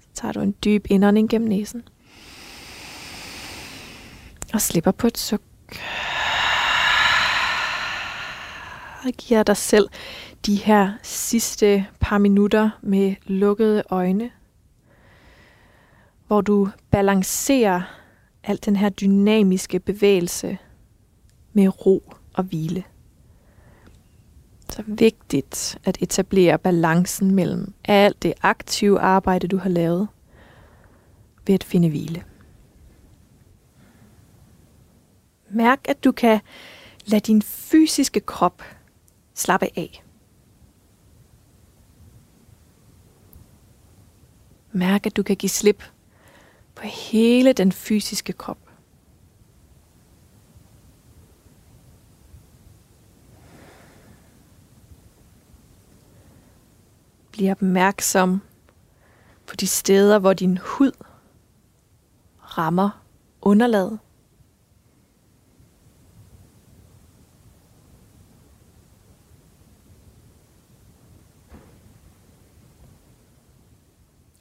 så 0.00 0.08
tager 0.14 0.32
du 0.32 0.40
en 0.40 0.54
dyb 0.64 0.86
indånding 0.90 1.30
gennem 1.30 1.48
næsen. 1.48 1.88
Og 4.54 4.60
slipper 4.60 4.90
på 4.90 5.06
et 5.06 5.18
suk. 5.18 5.40
Og 9.04 9.12
giver 9.12 9.42
dig 9.42 9.56
selv 9.56 9.88
de 10.46 10.56
her 10.56 10.92
sidste 11.02 11.86
par 12.00 12.18
minutter 12.18 12.70
med 12.82 13.14
lukkede 13.26 13.82
øjne, 13.90 14.30
hvor 16.26 16.40
du 16.40 16.68
balancerer 16.90 17.82
alt 18.46 18.66
den 18.66 18.76
her 18.76 18.88
dynamiske 18.88 19.80
bevægelse 19.80 20.58
med 21.52 21.86
ro 21.86 22.12
og 22.34 22.44
hvile. 22.44 22.84
Så 24.70 24.82
vigtigt 24.86 25.78
at 25.84 25.98
etablere 26.00 26.58
balancen 26.58 27.34
mellem 27.34 27.74
alt 27.84 28.22
det 28.22 28.34
aktive 28.42 29.00
arbejde, 29.00 29.48
du 29.48 29.56
har 29.56 29.70
lavet, 29.70 30.08
ved 31.46 31.54
at 31.54 31.64
finde 31.64 31.88
hvile. 31.88 32.24
Mærk, 35.50 35.80
at 35.88 36.04
du 36.04 36.12
kan 36.12 36.40
lade 37.06 37.20
din 37.20 37.42
fysiske 37.42 38.20
krop 38.20 38.62
slappe 39.34 39.68
af. 39.76 40.02
Mærk, 44.72 45.06
at 45.06 45.16
du 45.16 45.22
kan 45.22 45.36
give 45.36 45.50
slip 45.50 45.82
på 46.76 46.82
hele 46.82 47.52
den 47.52 47.72
fysiske 47.72 48.32
krop. 48.32 48.58
Bliv 57.32 57.50
opmærksom 57.50 58.40
på 59.46 59.56
de 59.56 59.66
steder, 59.66 60.18
hvor 60.18 60.32
din 60.32 60.58
hud 60.58 60.92
rammer 62.40 63.04
underlaget. 63.42 63.98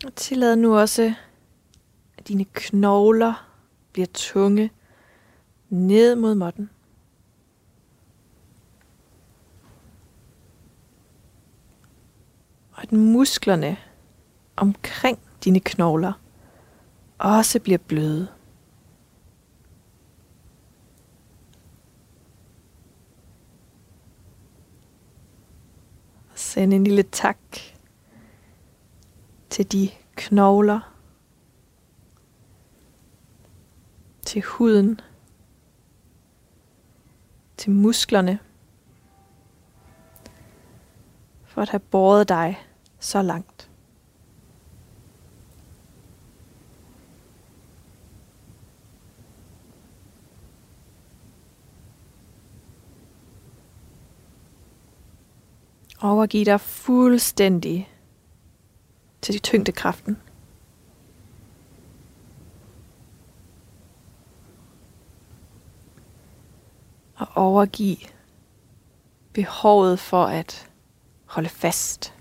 Og 0.06 0.16
tillad 0.16 0.56
nu 0.56 0.78
også, 0.78 1.14
dine 2.28 2.46
knogler 2.54 3.52
bliver 3.92 4.08
tunge 4.14 4.72
ned 5.70 6.16
mod 6.16 6.36
måtten. 6.36 6.70
Og 12.72 12.82
at 12.82 12.92
musklerne 12.92 13.78
omkring 14.56 15.20
dine 15.44 15.60
knogler 15.60 16.14
også 17.18 17.60
bliver 17.60 17.78
bløde. 17.78 18.28
Send 26.36 26.74
en 26.74 26.84
lille 26.84 27.04
tak 27.04 27.38
til 29.50 29.72
de 29.72 29.90
knogler, 30.16 30.95
til 34.26 34.42
huden, 34.42 35.02
til 37.58 37.72
musklerne, 37.72 38.40
for 41.44 41.62
at 41.62 41.70
have 41.70 41.80
båret 41.80 42.30
dig 42.30 42.60
så 43.00 43.22
langt. 43.22 43.70
Overgiv 56.02 56.46
dig 56.46 56.62
fuldstændig 56.62 57.90
til 59.22 59.42
tyngdekraften. 59.42 60.25
At 67.20 67.28
overgive 67.36 67.98
behovet 69.34 70.00
for 70.00 70.26
at 70.26 70.70
holde 71.26 71.50
fast. 71.50 72.14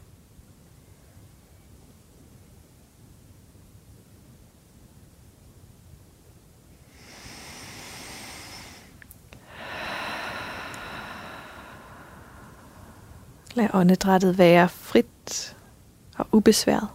Lad 13.55 13.68
åndedrættet 13.74 14.38
være 14.38 14.68
frit 14.68 15.57
og 16.16 16.26
ubesværet. 16.32 16.88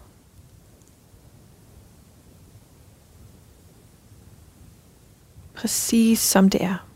Præcis 5.56 6.20
som 6.20 6.50
det 6.50 6.64
er. 6.64 6.89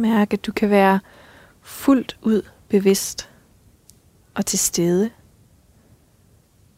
Mærk, 0.00 0.32
at 0.32 0.46
du 0.46 0.52
kan 0.52 0.70
være 0.70 1.00
fuldt 1.60 2.18
ud 2.22 2.42
bevidst 2.68 3.30
og 4.34 4.46
til 4.46 4.58
stede 4.58 5.10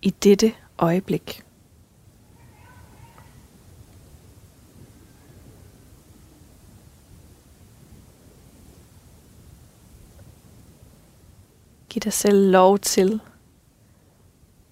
i 0.02 0.10
dette 0.10 0.54
øjeblik. 0.78 1.42
Giv 11.88 12.00
dig 12.00 12.12
selv 12.12 12.50
lov 12.50 12.78
til 12.78 13.20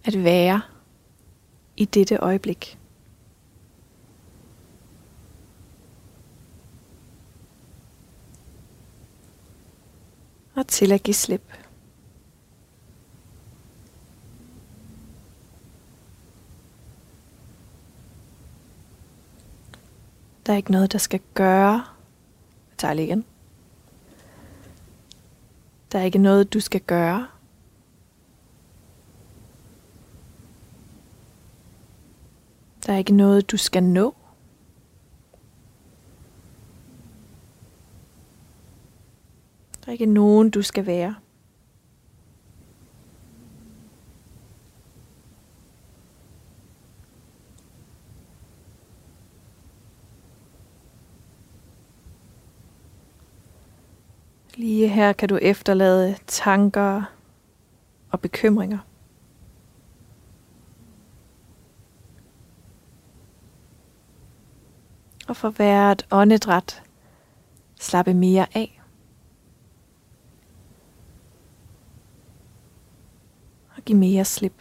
at 0.04 0.24
være 0.24 0.60
i 1.76 1.84
dette 1.84 2.16
øjeblik. 2.16 2.79
Og 10.60 10.66
til 10.66 10.92
at 10.92 11.02
give 11.02 11.14
slip. 11.14 11.52
Der 20.46 20.52
er 20.52 20.56
ikke 20.56 20.72
noget, 20.72 20.92
der 20.92 20.98
skal 20.98 21.20
gøre. 21.34 21.72
Jeg 21.72 22.78
tager 22.78 22.94
lige 22.94 23.06
igen. 23.06 23.24
Der 25.92 25.98
er 25.98 26.02
ikke 26.02 26.18
noget, 26.18 26.52
du 26.52 26.60
skal 26.60 26.80
gøre. 26.80 27.28
Der 32.86 32.92
er 32.92 32.98
ikke 32.98 33.12
noget, 33.12 33.50
du 33.50 33.56
skal 33.56 33.82
nå. 33.82 34.14
Der 39.79 39.79
er 39.79 39.79
ikke 39.90 40.06
nogen, 40.06 40.50
du 40.50 40.62
skal 40.62 40.86
være. 40.86 41.14
Lige 54.56 54.88
her 54.88 55.12
kan 55.12 55.28
du 55.28 55.38
efterlade 55.42 56.16
tanker 56.26 57.02
og 58.10 58.20
bekymringer. 58.20 58.78
Og 65.28 65.36
for 65.36 65.50
hvert 65.50 66.06
åndedræt 66.10 66.82
slappe 67.80 68.14
mere 68.14 68.46
af. 68.54 68.79
Og 73.80 73.84
give 73.88 73.98
mere 73.98 74.24
slip. 74.24 74.52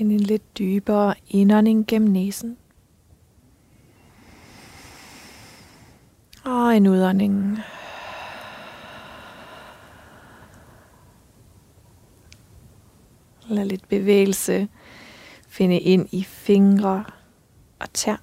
Find 0.00 0.12
en 0.12 0.20
lidt 0.20 0.58
dybere 0.58 1.14
indånding 1.28 1.86
gennem 1.86 2.10
næsen. 2.10 2.56
Og 6.44 6.76
en 6.76 6.86
udånding. 6.86 7.58
Lad 13.48 13.64
lidt 13.64 13.88
bevægelse 13.88 14.68
finde 15.48 15.78
ind 15.78 16.08
i 16.12 16.22
fingre 16.22 17.04
og 17.78 17.92
tær. 17.92 18.16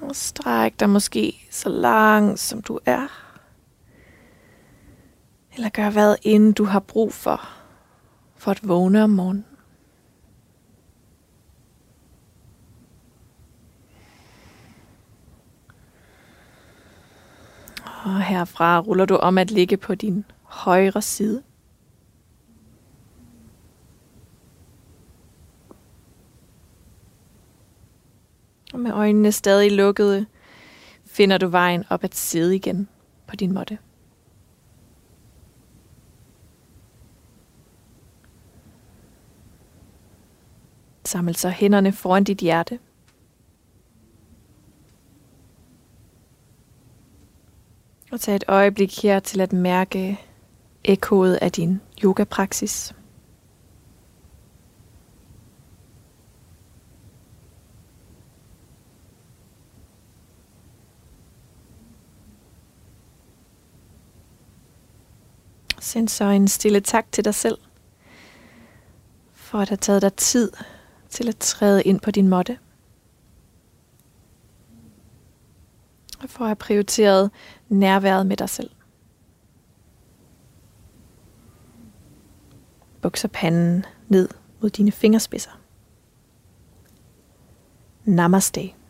Og 0.00 0.16
stræk 0.16 0.80
dig 0.80 0.90
måske 0.90 1.46
så 1.50 1.68
langt, 1.68 2.40
som 2.40 2.62
du 2.62 2.78
er. 2.86 3.21
Eller 5.54 5.68
gør 5.68 5.90
hvad 5.90 6.16
end 6.22 6.54
du 6.54 6.64
har 6.64 6.80
brug 6.80 7.12
for, 7.12 7.40
for 8.36 8.50
at 8.50 8.68
vågne 8.68 9.04
om 9.04 9.10
morgenen. 9.10 9.44
Og 18.04 18.22
herfra 18.22 18.80
ruller 18.80 19.04
du 19.04 19.16
om 19.16 19.38
at 19.38 19.50
ligge 19.50 19.76
på 19.76 19.94
din 19.94 20.24
højre 20.42 21.02
side. 21.02 21.42
Og 28.72 28.80
med 28.80 28.92
øjnene 28.92 29.32
stadig 29.32 29.72
lukkede, 29.72 30.26
finder 31.04 31.38
du 31.38 31.48
vejen 31.48 31.84
op 31.90 32.04
at 32.04 32.14
sidde 32.14 32.56
igen 32.56 32.88
på 33.26 33.36
din 33.36 33.52
måtte. 33.52 33.78
Saml 41.12 41.34
så 41.34 41.48
hænderne 41.48 41.92
foran 41.92 42.24
dit 42.24 42.38
hjerte. 42.38 42.78
Og 48.12 48.20
tag 48.20 48.36
et 48.36 48.44
øjeblik 48.48 49.02
her 49.02 49.20
til 49.20 49.40
at 49.40 49.52
mærke 49.52 50.20
ekkoet 50.84 51.34
af 51.34 51.52
din 51.52 51.80
yogapraksis. 52.04 52.94
Send 65.80 66.08
så 66.08 66.24
en 66.24 66.48
stille 66.48 66.80
tak 66.80 67.12
til 67.12 67.24
dig 67.24 67.34
selv, 67.34 67.58
for 69.32 69.58
at 69.58 69.68
have 69.68 69.76
taget 69.76 70.02
dig 70.02 70.14
tid 70.14 70.52
til 71.12 71.28
at 71.28 71.36
træde 71.36 71.82
ind 71.82 72.00
på 72.00 72.10
din 72.10 72.28
måtte. 72.28 72.58
Og 76.22 76.30
for 76.30 76.44
at 76.44 76.48
have 76.48 76.56
prioriteret 76.56 77.30
nærværet 77.68 78.26
med 78.26 78.36
dig 78.36 78.48
selv. 78.48 78.70
Bukser 83.02 83.28
panden 83.28 83.84
ned 84.08 84.28
mod 84.60 84.70
dine 84.70 84.92
fingerspidser. 84.92 85.60
Namaste. 88.04 88.81